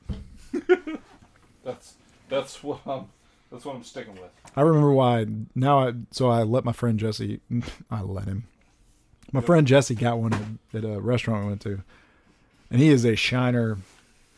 That's 1.63 1.93
that's 2.29 2.63
what 2.63 2.81
I'm 2.85 3.05
that's 3.51 3.65
what 3.65 3.75
I'm 3.75 3.83
sticking 3.83 4.13
with. 4.15 4.31
I 4.55 4.61
remember 4.61 4.91
why. 4.91 5.25
Now, 5.55 5.87
I 5.87 5.93
so 6.11 6.29
I 6.29 6.43
let 6.43 6.65
my 6.65 6.71
friend 6.73 6.99
Jesse. 6.99 7.39
I 7.91 8.01
let 8.01 8.25
him. 8.25 8.45
My 9.31 9.39
Yep. 9.39 9.45
friend 9.47 9.67
Jesse 9.67 9.95
got 9.95 10.19
one 10.19 10.59
at, 10.73 10.83
at 10.83 10.85
a 10.85 10.99
restaurant 10.99 11.43
we 11.43 11.49
went 11.49 11.61
to, 11.61 11.81
and 12.69 12.79
he 12.81 12.89
is 12.89 13.03
a 13.05 13.15
Shiner 13.15 13.77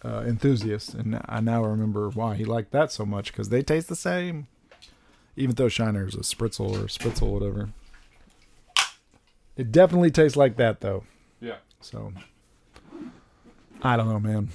uh, 0.06 0.24
enthusiast, 0.28 0.94
and 0.94 1.20
I 1.26 1.40
now 1.42 1.64
remember 1.64 2.10
why 2.10 2.36
he 2.36 2.46
liked 2.46 2.72
that 2.72 2.92
so 2.92 3.06
much 3.06 3.32
because 3.32 3.50
they 3.50 3.62
taste 3.64 3.88
the 3.90 3.96
same. 3.96 4.48
Even 5.36 5.56
though 5.56 5.68
Shiner 5.68 6.08
is 6.08 6.16
a 6.16 6.20
Spritzel 6.20 6.72
or 6.72 6.86
Spritzel, 6.88 7.28
whatever. 7.34 7.70
It 9.58 9.72
definitely 9.72 10.12
tastes 10.12 10.38
like 10.38 10.58
that 10.58 10.82
though. 10.82 11.04
Yeah. 11.42 11.58
So 11.82 12.14
I 13.82 13.98
don't 13.98 14.08
know, 14.10 14.20
man. 14.20 14.50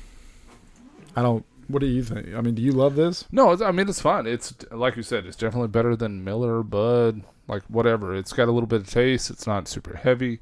I 1.17 1.23
don't. 1.23 1.45
What 1.69 1.81
do 1.81 1.87
you 1.87 2.03
think? 2.03 2.35
I 2.35 2.41
mean, 2.41 2.55
do 2.55 2.63
you 2.63 2.73
love 2.73 2.97
this? 2.97 3.27
No, 3.31 3.53
it's- 3.53 3.67
I 3.67 3.71
mean 3.73 3.89
it's 3.89 4.01
fine. 4.01 4.27
It's 4.27 4.55
like 4.73 4.97
you 4.97 5.03
said, 5.03 5.25
it's 5.27 5.37
definitely 5.37 5.69
better 5.69 5.95
than 5.97 6.25
Miller, 6.25 6.63
Bud, 6.63 7.23
like 7.47 7.63
whatever. 7.69 8.15
It's 8.15 8.33
got 8.33 8.49
a 8.49 8.53
little 8.53 8.67
bit 8.67 8.81
of 8.83 8.91
taste. 8.91 9.31
It's 9.31 9.47
not 9.47 9.69
super 9.69 9.97
heavy. 9.97 10.41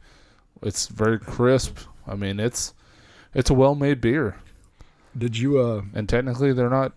It's 0.62 0.86
very 0.88 1.18
crisp. 1.18 1.78
I 2.06 2.14
mean 2.14 2.40
it's 2.40 2.74
it's 3.34 3.50
a 3.50 3.54
well-made 3.54 4.00
beer, 4.00 4.36
Did 5.16 5.38
you 5.38 5.58
uh? 5.58 5.82
and 5.94 6.08
technically 6.08 6.52
they're 6.52 6.70
not 6.70 6.92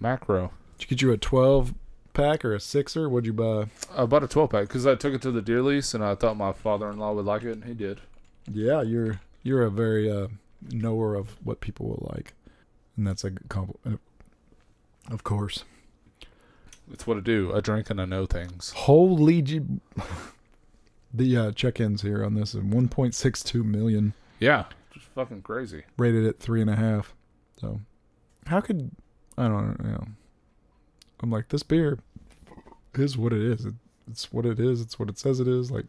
macro. 0.00 0.52
Did 0.78 0.84
you 0.84 0.88
get 0.96 1.02
you 1.02 1.12
a 1.12 1.16
twelve 1.16 1.74
pack 2.12 2.44
or 2.44 2.54
a 2.54 2.60
sixer? 2.60 3.08
What'd 3.08 3.26
you 3.26 3.32
buy? 3.32 3.66
I 3.94 4.06
bought 4.06 4.22
a 4.24 4.28
12 4.28 4.50
pack 4.50 4.62
because 4.68 4.86
I 4.86 4.94
took 4.94 5.12
it 5.14 5.22
to 5.22 5.30
the 5.30 5.42
deer 5.42 5.62
lease 5.62 5.92
and 5.94 6.02
I 6.04 6.14
thought 6.14 6.36
my 6.36 6.52
father-in-law 6.52 7.12
would 7.14 7.24
like 7.26 7.42
it, 7.42 7.52
and 7.52 7.64
he 7.64 7.74
did. 7.74 8.00
Yeah, 8.50 8.82
you're 8.82 9.20
you're 9.42 9.62
a 9.64 9.70
very 9.70 10.10
uh 10.10 10.28
knower 10.70 11.14
of 11.14 11.36
what 11.44 11.60
people 11.60 11.86
will 11.88 12.10
like, 12.14 12.32
and 12.96 13.06
that's 13.06 13.24
a 13.24 13.30
good 13.30 13.48
compliment. 13.48 14.00
Of 15.10 15.22
course. 15.24 15.64
It's 16.92 17.04
what 17.06 17.16
I 17.16 17.20
do. 17.20 17.52
I 17.54 17.58
drink 17.60 17.90
and 17.90 18.00
I 18.00 18.04
know 18.04 18.26
things. 18.26 18.70
Holy 18.76 19.42
G- 19.42 19.60
the 21.12 21.36
uh, 21.36 21.50
check-ins 21.52 22.02
here 22.02 22.24
on 22.24 22.34
this 22.34 22.54
is 22.54 22.62
1.62 22.62 23.64
million, 23.64 24.14
Yeah, 24.38 24.66
just 24.94 25.06
fucking 25.06 25.42
crazy. 25.42 25.82
rated 25.98 26.24
at 26.26 26.38
three 26.38 26.60
and 26.60 26.70
a 26.70 26.76
half. 26.76 27.12
So, 27.60 27.80
how 28.46 28.60
could 28.60 28.90
I 29.38 29.48
don't 29.48 29.82
know? 29.82 30.04
I'm 31.22 31.30
like 31.30 31.48
this 31.48 31.62
beer 31.62 31.98
is 32.94 33.16
what 33.16 33.32
it 33.32 33.42
is. 33.42 33.64
It, 33.64 33.74
it's 34.10 34.32
what 34.32 34.46
it 34.46 34.60
is. 34.60 34.80
It's 34.80 34.98
what 34.98 35.08
it 35.08 35.18
says 35.18 35.40
it 35.40 35.48
is. 35.48 35.70
Like 35.70 35.86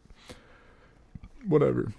whatever. 1.47 1.91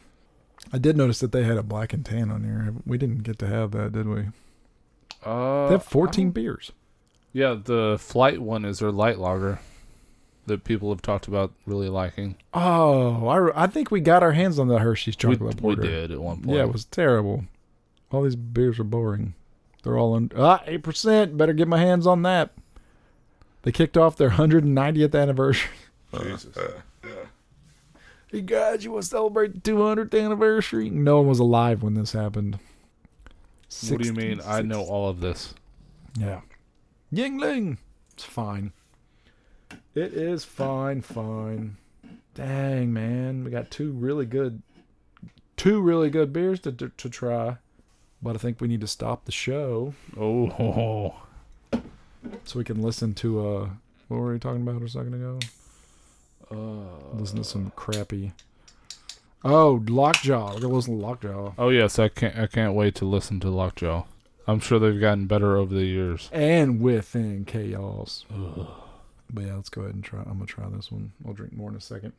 I 0.72 0.78
did 0.78 0.96
notice 0.96 1.20
that 1.20 1.32
they 1.32 1.44
had 1.44 1.56
a 1.56 1.62
black 1.62 1.92
and 1.92 2.04
tan 2.04 2.30
on 2.30 2.44
here. 2.44 2.74
We 2.84 2.98
didn't 2.98 3.22
get 3.22 3.38
to 3.40 3.46
have 3.46 3.70
that, 3.72 3.92
did 3.92 4.08
we? 4.08 4.26
Uh, 5.24 5.66
They 5.68 5.74
have 5.74 5.84
14 5.84 6.26
don't- 6.26 6.32
beers. 6.32 6.72
Yeah, 7.32 7.56
the 7.62 7.96
flight 8.00 8.40
one 8.40 8.64
is 8.64 8.78
their 8.80 8.90
light 8.90 9.18
lager 9.18 9.60
that 10.46 10.64
people 10.64 10.88
have 10.90 11.02
talked 11.02 11.28
about 11.28 11.52
really 11.66 11.88
liking. 11.90 12.36
Oh, 12.54 13.28
I, 13.28 13.64
I 13.64 13.66
think 13.66 13.90
we 13.90 14.00
got 14.00 14.22
our 14.22 14.32
hands 14.32 14.58
on 14.58 14.66
the 14.68 14.78
Hershey's 14.78 15.14
We, 15.22 15.34
chocolate 15.34 15.56
we 15.56 15.60
porter. 15.60 15.82
did 15.82 16.10
at 16.10 16.20
one 16.20 16.38
point. 16.42 16.56
Yeah, 16.56 16.62
it 16.64 16.72
was 16.72 16.86
terrible. 16.86 17.44
All 18.10 18.22
these 18.22 18.34
beers 18.36 18.80
are 18.80 18.84
boring. 18.84 19.34
They're 19.82 19.98
all 19.98 20.14
on 20.14 20.30
ah 20.36 20.62
eight 20.66 20.82
percent. 20.82 21.36
Better 21.36 21.52
get 21.52 21.68
my 21.68 21.78
hands 21.78 22.06
on 22.06 22.22
that. 22.22 22.50
They 23.62 23.72
kicked 23.72 23.96
off 23.96 24.16
their 24.16 24.30
190th 24.30 25.20
anniversary. 25.20 25.70
Jesus. 26.22 26.56
Hey 28.28 28.40
guys, 28.42 28.84
you 28.84 28.92
want 28.92 29.04
to 29.04 29.08
celebrate 29.08 29.54
the 29.54 29.70
200th 29.72 30.18
anniversary? 30.22 30.90
No 30.90 31.18
one 31.18 31.26
was 31.26 31.38
alive 31.38 31.82
when 31.82 31.94
this 31.94 32.12
happened. 32.12 32.58
What 33.88 34.00
do 34.00 34.06
you 34.06 34.14
mean? 34.14 34.40
I 34.46 34.62
know 34.62 34.82
all 34.82 35.08
of 35.08 35.20
this. 35.20 35.54
Yeah. 36.18 36.40
Yuengling. 37.12 37.78
It's 38.12 38.24
fine. 38.24 38.72
It 39.94 40.12
is 40.14 40.44
fine, 40.44 41.02
fine. 41.02 41.76
Dang, 42.34 42.92
man. 42.92 43.44
We 43.44 43.50
got 43.50 43.70
two 43.70 43.92
really 43.92 44.26
good 44.26 44.62
two 45.56 45.80
really 45.80 46.08
good 46.08 46.32
beers 46.32 46.60
to 46.60 46.72
to, 46.72 46.88
to 46.88 47.08
try. 47.10 47.56
But 48.22 48.34
I 48.34 48.38
think 48.38 48.60
we 48.60 48.68
need 48.68 48.80
to 48.80 48.86
stop 48.88 49.24
the 49.24 49.32
show 49.32 49.94
Oh, 50.18 51.14
so 52.44 52.58
we 52.58 52.64
can 52.64 52.82
listen 52.82 53.14
to 53.14 53.46
uh 53.46 53.68
what 54.08 54.16
were 54.20 54.32
we 54.32 54.38
talking 54.38 54.62
about 54.66 54.82
a 54.82 54.88
second 54.88 55.14
ago? 55.14 55.38
uh, 56.50 57.14
Listen 57.14 57.38
to 57.38 57.44
some 57.44 57.72
crappy 57.76 58.32
Oh, 59.44 59.84
Lockjaw. 59.86 60.54
We're 60.54 60.60
gonna 60.60 60.74
listen 60.74 60.98
to 60.98 61.06
Lockjaw. 61.06 61.52
oh 61.58 61.68
yes, 61.68 61.98
I 62.00 62.08
can't. 62.08 62.36
I 62.36 62.46
can't 62.48 62.74
wait 62.74 62.96
to 62.96 63.04
listen 63.04 63.38
to 63.40 63.50
Lockjaw. 63.50 64.04
I'm 64.48 64.58
sure 64.60 64.78
they've 64.80 64.98
gotten 65.00 65.26
better 65.26 65.56
over 65.56 65.72
the 65.74 65.84
years. 65.84 66.28
And 66.32 66.80
within 66.80 67.44
chaos. 67.44 68.24
But 69.30 69.44
yeah, 69.44 69.54
let's 69.54 69.68
go 69.68 69.82
ahead 69.82 69.94
and 69.94 70.02
try. 70.02 70.20
I'm 70.20 70.34
gonna 70.34 70.46
try 70.46 70.64
this 70.70 70.90
one. 70.90 71.12
I'll 71.24 71.34
drink 71.34 71.52
more 71.52 71.70
in 71.70 71.76
a 71.76 71.80
second. 71.80 72.14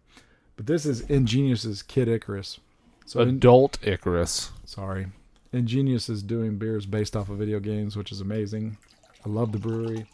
But 0.56 0.68
this 0.68 0.86
is 0.86 1.02
Ingenious's 1.10 1.82
Kid 1.82 2.08
Icarus. 2.08 2.60
So 3.06 3.20
in- 3.22 3.30
Adult 3.30 3.80
Icarus. 3.82 4.52
sorry, 4.64 5.08
Ingenious 5.52 6.10
is 6.10 6.22
doing 6.22 6.58
beers 6.58 6.86
based 6.86 7.16
off 7.16 7.30
of 7.30 7.38
video 7.38 7.60
games, 7.60 7.98
which 7.98 8.12
is 8.12 8.22
amazing. 8.22 8.78
I 9.26 9.30
love 9.30 9.52
the 9.52 9.58
brewery. 9.58 10.06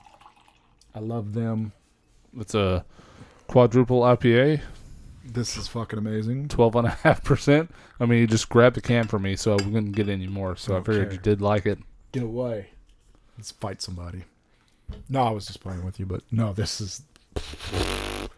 I 0.94 1.00
love 1.00 1.34
them. 1.34 1.74
It's 2.38 2.56
a 2.56 2.86
quadruple 3.48 4.02
IPA, 4.02 4.62
This 5.26 5.58
is 5.58 5.68
fucking 5.68 6.00
amazing. 6.00 6.48
twelve 6.48 6.76
and 6.76 6.88
a 6.88 6.92
half 6.92 7.24
percent. 7.24 7.70
I 8.00 8.06
mean, 8.06 8.20
you 8.20 8.28
just 8.28 8.50
grabbed 8.50 8.76
the 8.78 8.82
can 8.82 9.08
for 9.08 9.20
me, 9.20 9.36
so 9.36 9.56
we 9.58 9.64
couldn't 9.66 9.92
get 9.92 10.08
any 10.10 10.28
more. 10.28 10.56
So 10.56 10.76
I 10.78 10.80
figured 10.82 11.08
Okay. 11.08 11.16
you 11.16 11.22
did 11.22 11.42
like 11.42 11.66
it. 11.66 11.80
Get 12.12 12.24
away. 12.24 12.68
Let's 13.38 13.52
fight 13.52 13.82
somebody. 13.82 14.24
No, 15.10 15.22
I 15.24 15.32
was 15.32 15.46
just 15.48 15.60
playing 15.62 15.84
with 15.84 16.00
you, 16.00 16.06
but 16.06 16.22
no, 16.32 16.54
this 16.54 16.80
is. 16.82 17.02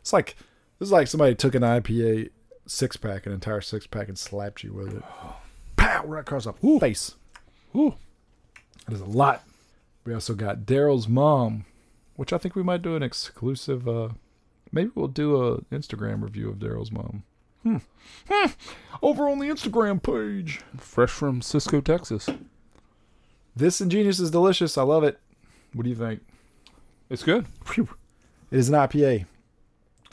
It's 0.00 0.12
like 0.12 0.36
this 0.78 0.88
is 0.88 0.92
like 0.92 1.08
somebody 1.08 1.34
took 1.34 1.54
an 1.54 1.62
IPA 1.62 2.28
six 2.66 2.94
pack, 2.98 3.24
an 3.24 3.32
entire 3.32 3.62
six 3.62 3.86
pack, 3.86 4.08
and 4.08 4.18
slapped 4.18 4.62
you 4.62 4.72
with 4.74 4.94
it. 4.94 5.02
Pow! 5.94 6.06
Right 6.06 6.20
across 6.20 6.44
the 6.44 6.52
face. 6.80 7.14
Ooh. 7.76 7.94
That 8.86 8.94
is 8.94 9.00
a 9.00 9.04
lot. 9.04 9.44
We 10.04 10.12
also 10.12 10.34
got 10.34 10.60
Daryl's 10.60 11.08
mom, 11.08 11.64
which 12.16 12.32
I 12.32 12.38
think 12.38 12.54
we 12.56 12.62
might 12.62 12.82
do 12.82 12.96
an 12.96 13.02
exclusive. 13.02 13.88
uh 13.88 14.08
Maybe 14.72 14.90
we'll 14.94 15.08
do 15.08 15.36
a 15.40 15.60
Instagram 15.72 16.22
review 16.22 16.48
of 16.48 16.56
Daryl's 16.56 16.90
mom. 16.90 17.22
Hmm. 17.62 17.76
Hmm. 18.28 18.50
Over 19.02 19.28
on 19.28 19.38
the 19.38 19.46
Instagram 19.46 20.02
page. 20.02 20.62
Fresh 20.76 21.10
from 21.10 21.40
Cisco, 21.40 21.80
Texas. 21.80 22.28
This 23.54 23.80
ingenious 23.80 24.18
is 24.18 24.32
delicious. 24.32 24.76
I 24.76 24.82
love 24.82 25.04
it. 25.04 25.20
What 25.74 25.84
do 25.84 25.90
you 25.90 25.96
think? 25.96 26.20
It's 27.08 27.22
good. 27.22 27.46
It 27.70 27.86
is 28.50 28.68
an 28.68 28.74
IPA. 28.74 29.26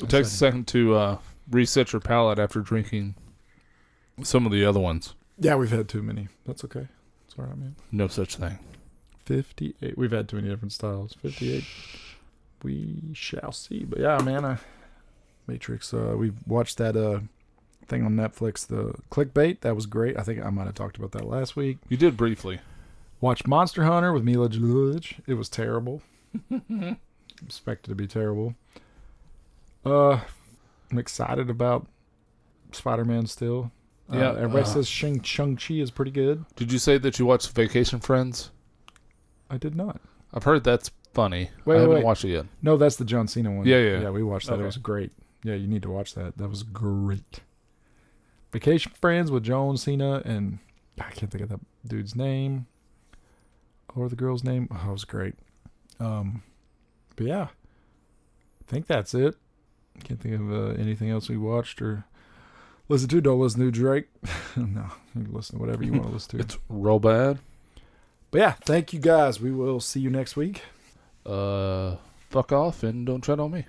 It 0.02 0.10
takes 0.10 0.28
a 0.28 0.38
second 0.38 0.68
to 0.70 0.94
uh, 0.94 1.18
reset 1.50 1.92
your 1.92 2.00
palate 2.00 2.38
after 2.38 2.60
drinking 2.60 3.16
some 4.24 4.46
of 4.46 4.52
the 4.52 4.64
other 4.64 4.80
ones. 4.80 5.16
Yeah, 5.42 5.56
we've 5.56 5.72
had 5.72 5.90
too 5.90 6.04
many. 6.04 6.28
That's 6.46 6.64
okay. 6.64 6.88
It's 7.26 7.36
all 7.38 7.46
right, 7.46 7.58
man. 7.58 7.76
No 7.92 8.08
such 8.08 8.36
thing. 8.36 8.60
58. 9.26 9.98
We've 9.98 10.12
had 10.12 10.30
too 10.30 10.36
many 10.36 10.50
different 10.50 10.72
styles. 10.72 11.16
58. 11.16 11.64
We 12.62 13.02
shall 13.14 13.52
see. 13.52 13.84
But 13.84 14.00
yeah, 14.00 14.20
man, 14.20 14.46
I, 14.46 14.58
Matrix, 15.48 15.96
uh, 15.96 16.14
we 16.16 16.32
watched 16.46 16.78
that 16.78 16.96
uh, 16.96 17.22
thing 17.88 18.06
on 18.06 18.16
Netflix, 18.16 18.68
the 18.68 18.94
clickbait. 19.10 19.62
That 19.62 19.76
was 19.76 19.88
great. 19.88 20.16
I 20.16 20.22
think 20.22 20.46
I 20.46 20.52
might 20.52 20.66
have 20.66 20.76
talked 20.76 20.98
about 20.98 21.12
that 21.14 21.26
last 21.26 21.56
week. 21.56 21.80
You 21.90 21.98
did 21.98 22.16
briefly. 22.16 22.60
Watched 23.20 23.48
Monster 23.48 23.84
Hunter 23.84 24.14
with 24.14 24.24
Milla 24.24 24.48
Jovovich. 24.48 25.20
It 25.26 25.34
was 25.34 25.50
terrible. 25.50 26.04
Expected 27.44 27.90
to 27.90 27.96
be 27.96 28.06
terrible. 28.06 28.54
Uh, 29.84 30.20
I'm 30.92 31.00
excited 31.00 31.50
about 31.50 31.88
Spider-Man 32.72 33.26
still. 33.26 33.72
Uh, 34.12 34.18
Yeah, 34.18 34.30
everybody 34.32 34.64
uh, 34.64 34.66
says 34.66 34.88
Shang 34.88 35.22
Shang 35.22 35.56
Chi 35.56 35.76
is 35.76 35.92
pretty 35.92 36.12
good. 36.12 36.46
Did 36.56 36.72
you 36.72 36.80
say 36.80 36.98
that 36.98 37.18
you 37.20 37.26
watched 37.26 37.52
Vacation 37.52 38.00
Friends? 38.00 38.52
I 39.50 39.58
did 39.58 39.76
not. 39.76 40.02
I've 40.34 40.44
heard 40.44 40.64
that's 40.64 40.92
funny. 41.14 41.50
Wait, 41.66 41.76
I 41.76 41.78
wait, 41.78 41.82
haven't 41.82 41.96
wait. 41.96 42.06
watched 42.06 42.26
it 42.26 42.30
yet. 42.32 42.46
No, 42.62 42.78
that's 42.78 42.96
the 42.96 43.06
John 43.06 43.28
Cena 43.28 43.52
one. 43.52 43.66
Yeah, 43.66 43.78
yeah. 43.80 44.02
yeah. 44.02 44.10
We 44.10 44.24
watched 44.24 44.48
that. 44.48 44.54
Okay. 44.54 44.64
It 44.64 44.66
was 44.66 44.78
great. 44.78 45.12
Yeah, 45.44 45.56
you 45.56 45.68
need 45.68 45.82
to 45.84 45.90
watch 45.90 46.14
that. 46.16 46.38
That 46.38 46.50
was 46.50 46.64
great. 46.64 47.42
Vacation 48.52 48.92
Friends 49.00 49.32
with 49.32 49.44
John 49.44 49.78
Cena 49.78 50.22
and 50.26 50.60
I 51.00 51.10
can't 51.12 51.32
think 51.32 51.44
of 51.44 51.50
that 51.50 51.60
dude's 51.88 52.16
name 52.16 52.68
or 53.96 54.10
the 54.10 54.16
girl's 54.16 54.44
name. 54.44 54.68
Oh, 54.72 54.90
it 54.90 54.92
was 54.92 55.06
great. 55.06 55.36
Um, 56.00 56.44
but 57.16 57.26
yeah, 57.28 57.48
I 57.50 58.64
think 58.68 58.88
that's 58.88 59.14
it. 59.14 59.36
Can't 60.04 60.20
think 60.20 60.36
of 60.36 60.52
uh, 60.52 60.82
anything 60.82 61.10
else 61.10 61.30
we 61.30 61.38
watched 61.38 61.82
or 61.82 62.06
listen 62.90 63.10
to. 63.10 63.22
Don't 63.22 63.40
listen 63.40 63.62
to 63.62 63.72
Drake. 63.72 64.08
no, 64.56 64.86
you 65.16 65.28
listen 65.32 65.58
to 65.58 65.62
whatever 65.62 65.84
you 65.84 65.92
want 65.94 66.06
to 66.06 66.10
listen 66.14 66.38
to. 66.38 66.44
It's 66.44 66.58
real 66.70 67.00
bad. 67.00 67.40
But 68.32 68.38
yeah, 68.40 68.52
thank 68.52 68.94
you 68.94 69.00
guys. 69.00 69.42
We 69.42 69.52
will 69.52 69.80
see 69.80 70.00
you 70.00 70.10
next 70.10 70.36
week. 70.36 70.62
Uh, 71.26 71.98
fuck 72.30 72.52
off 72.52 72.84
and 72.84 73.06
don't 73.06 73.22
tread 73.22 73.40
on 73.40 73.52
me. 73.52 73.66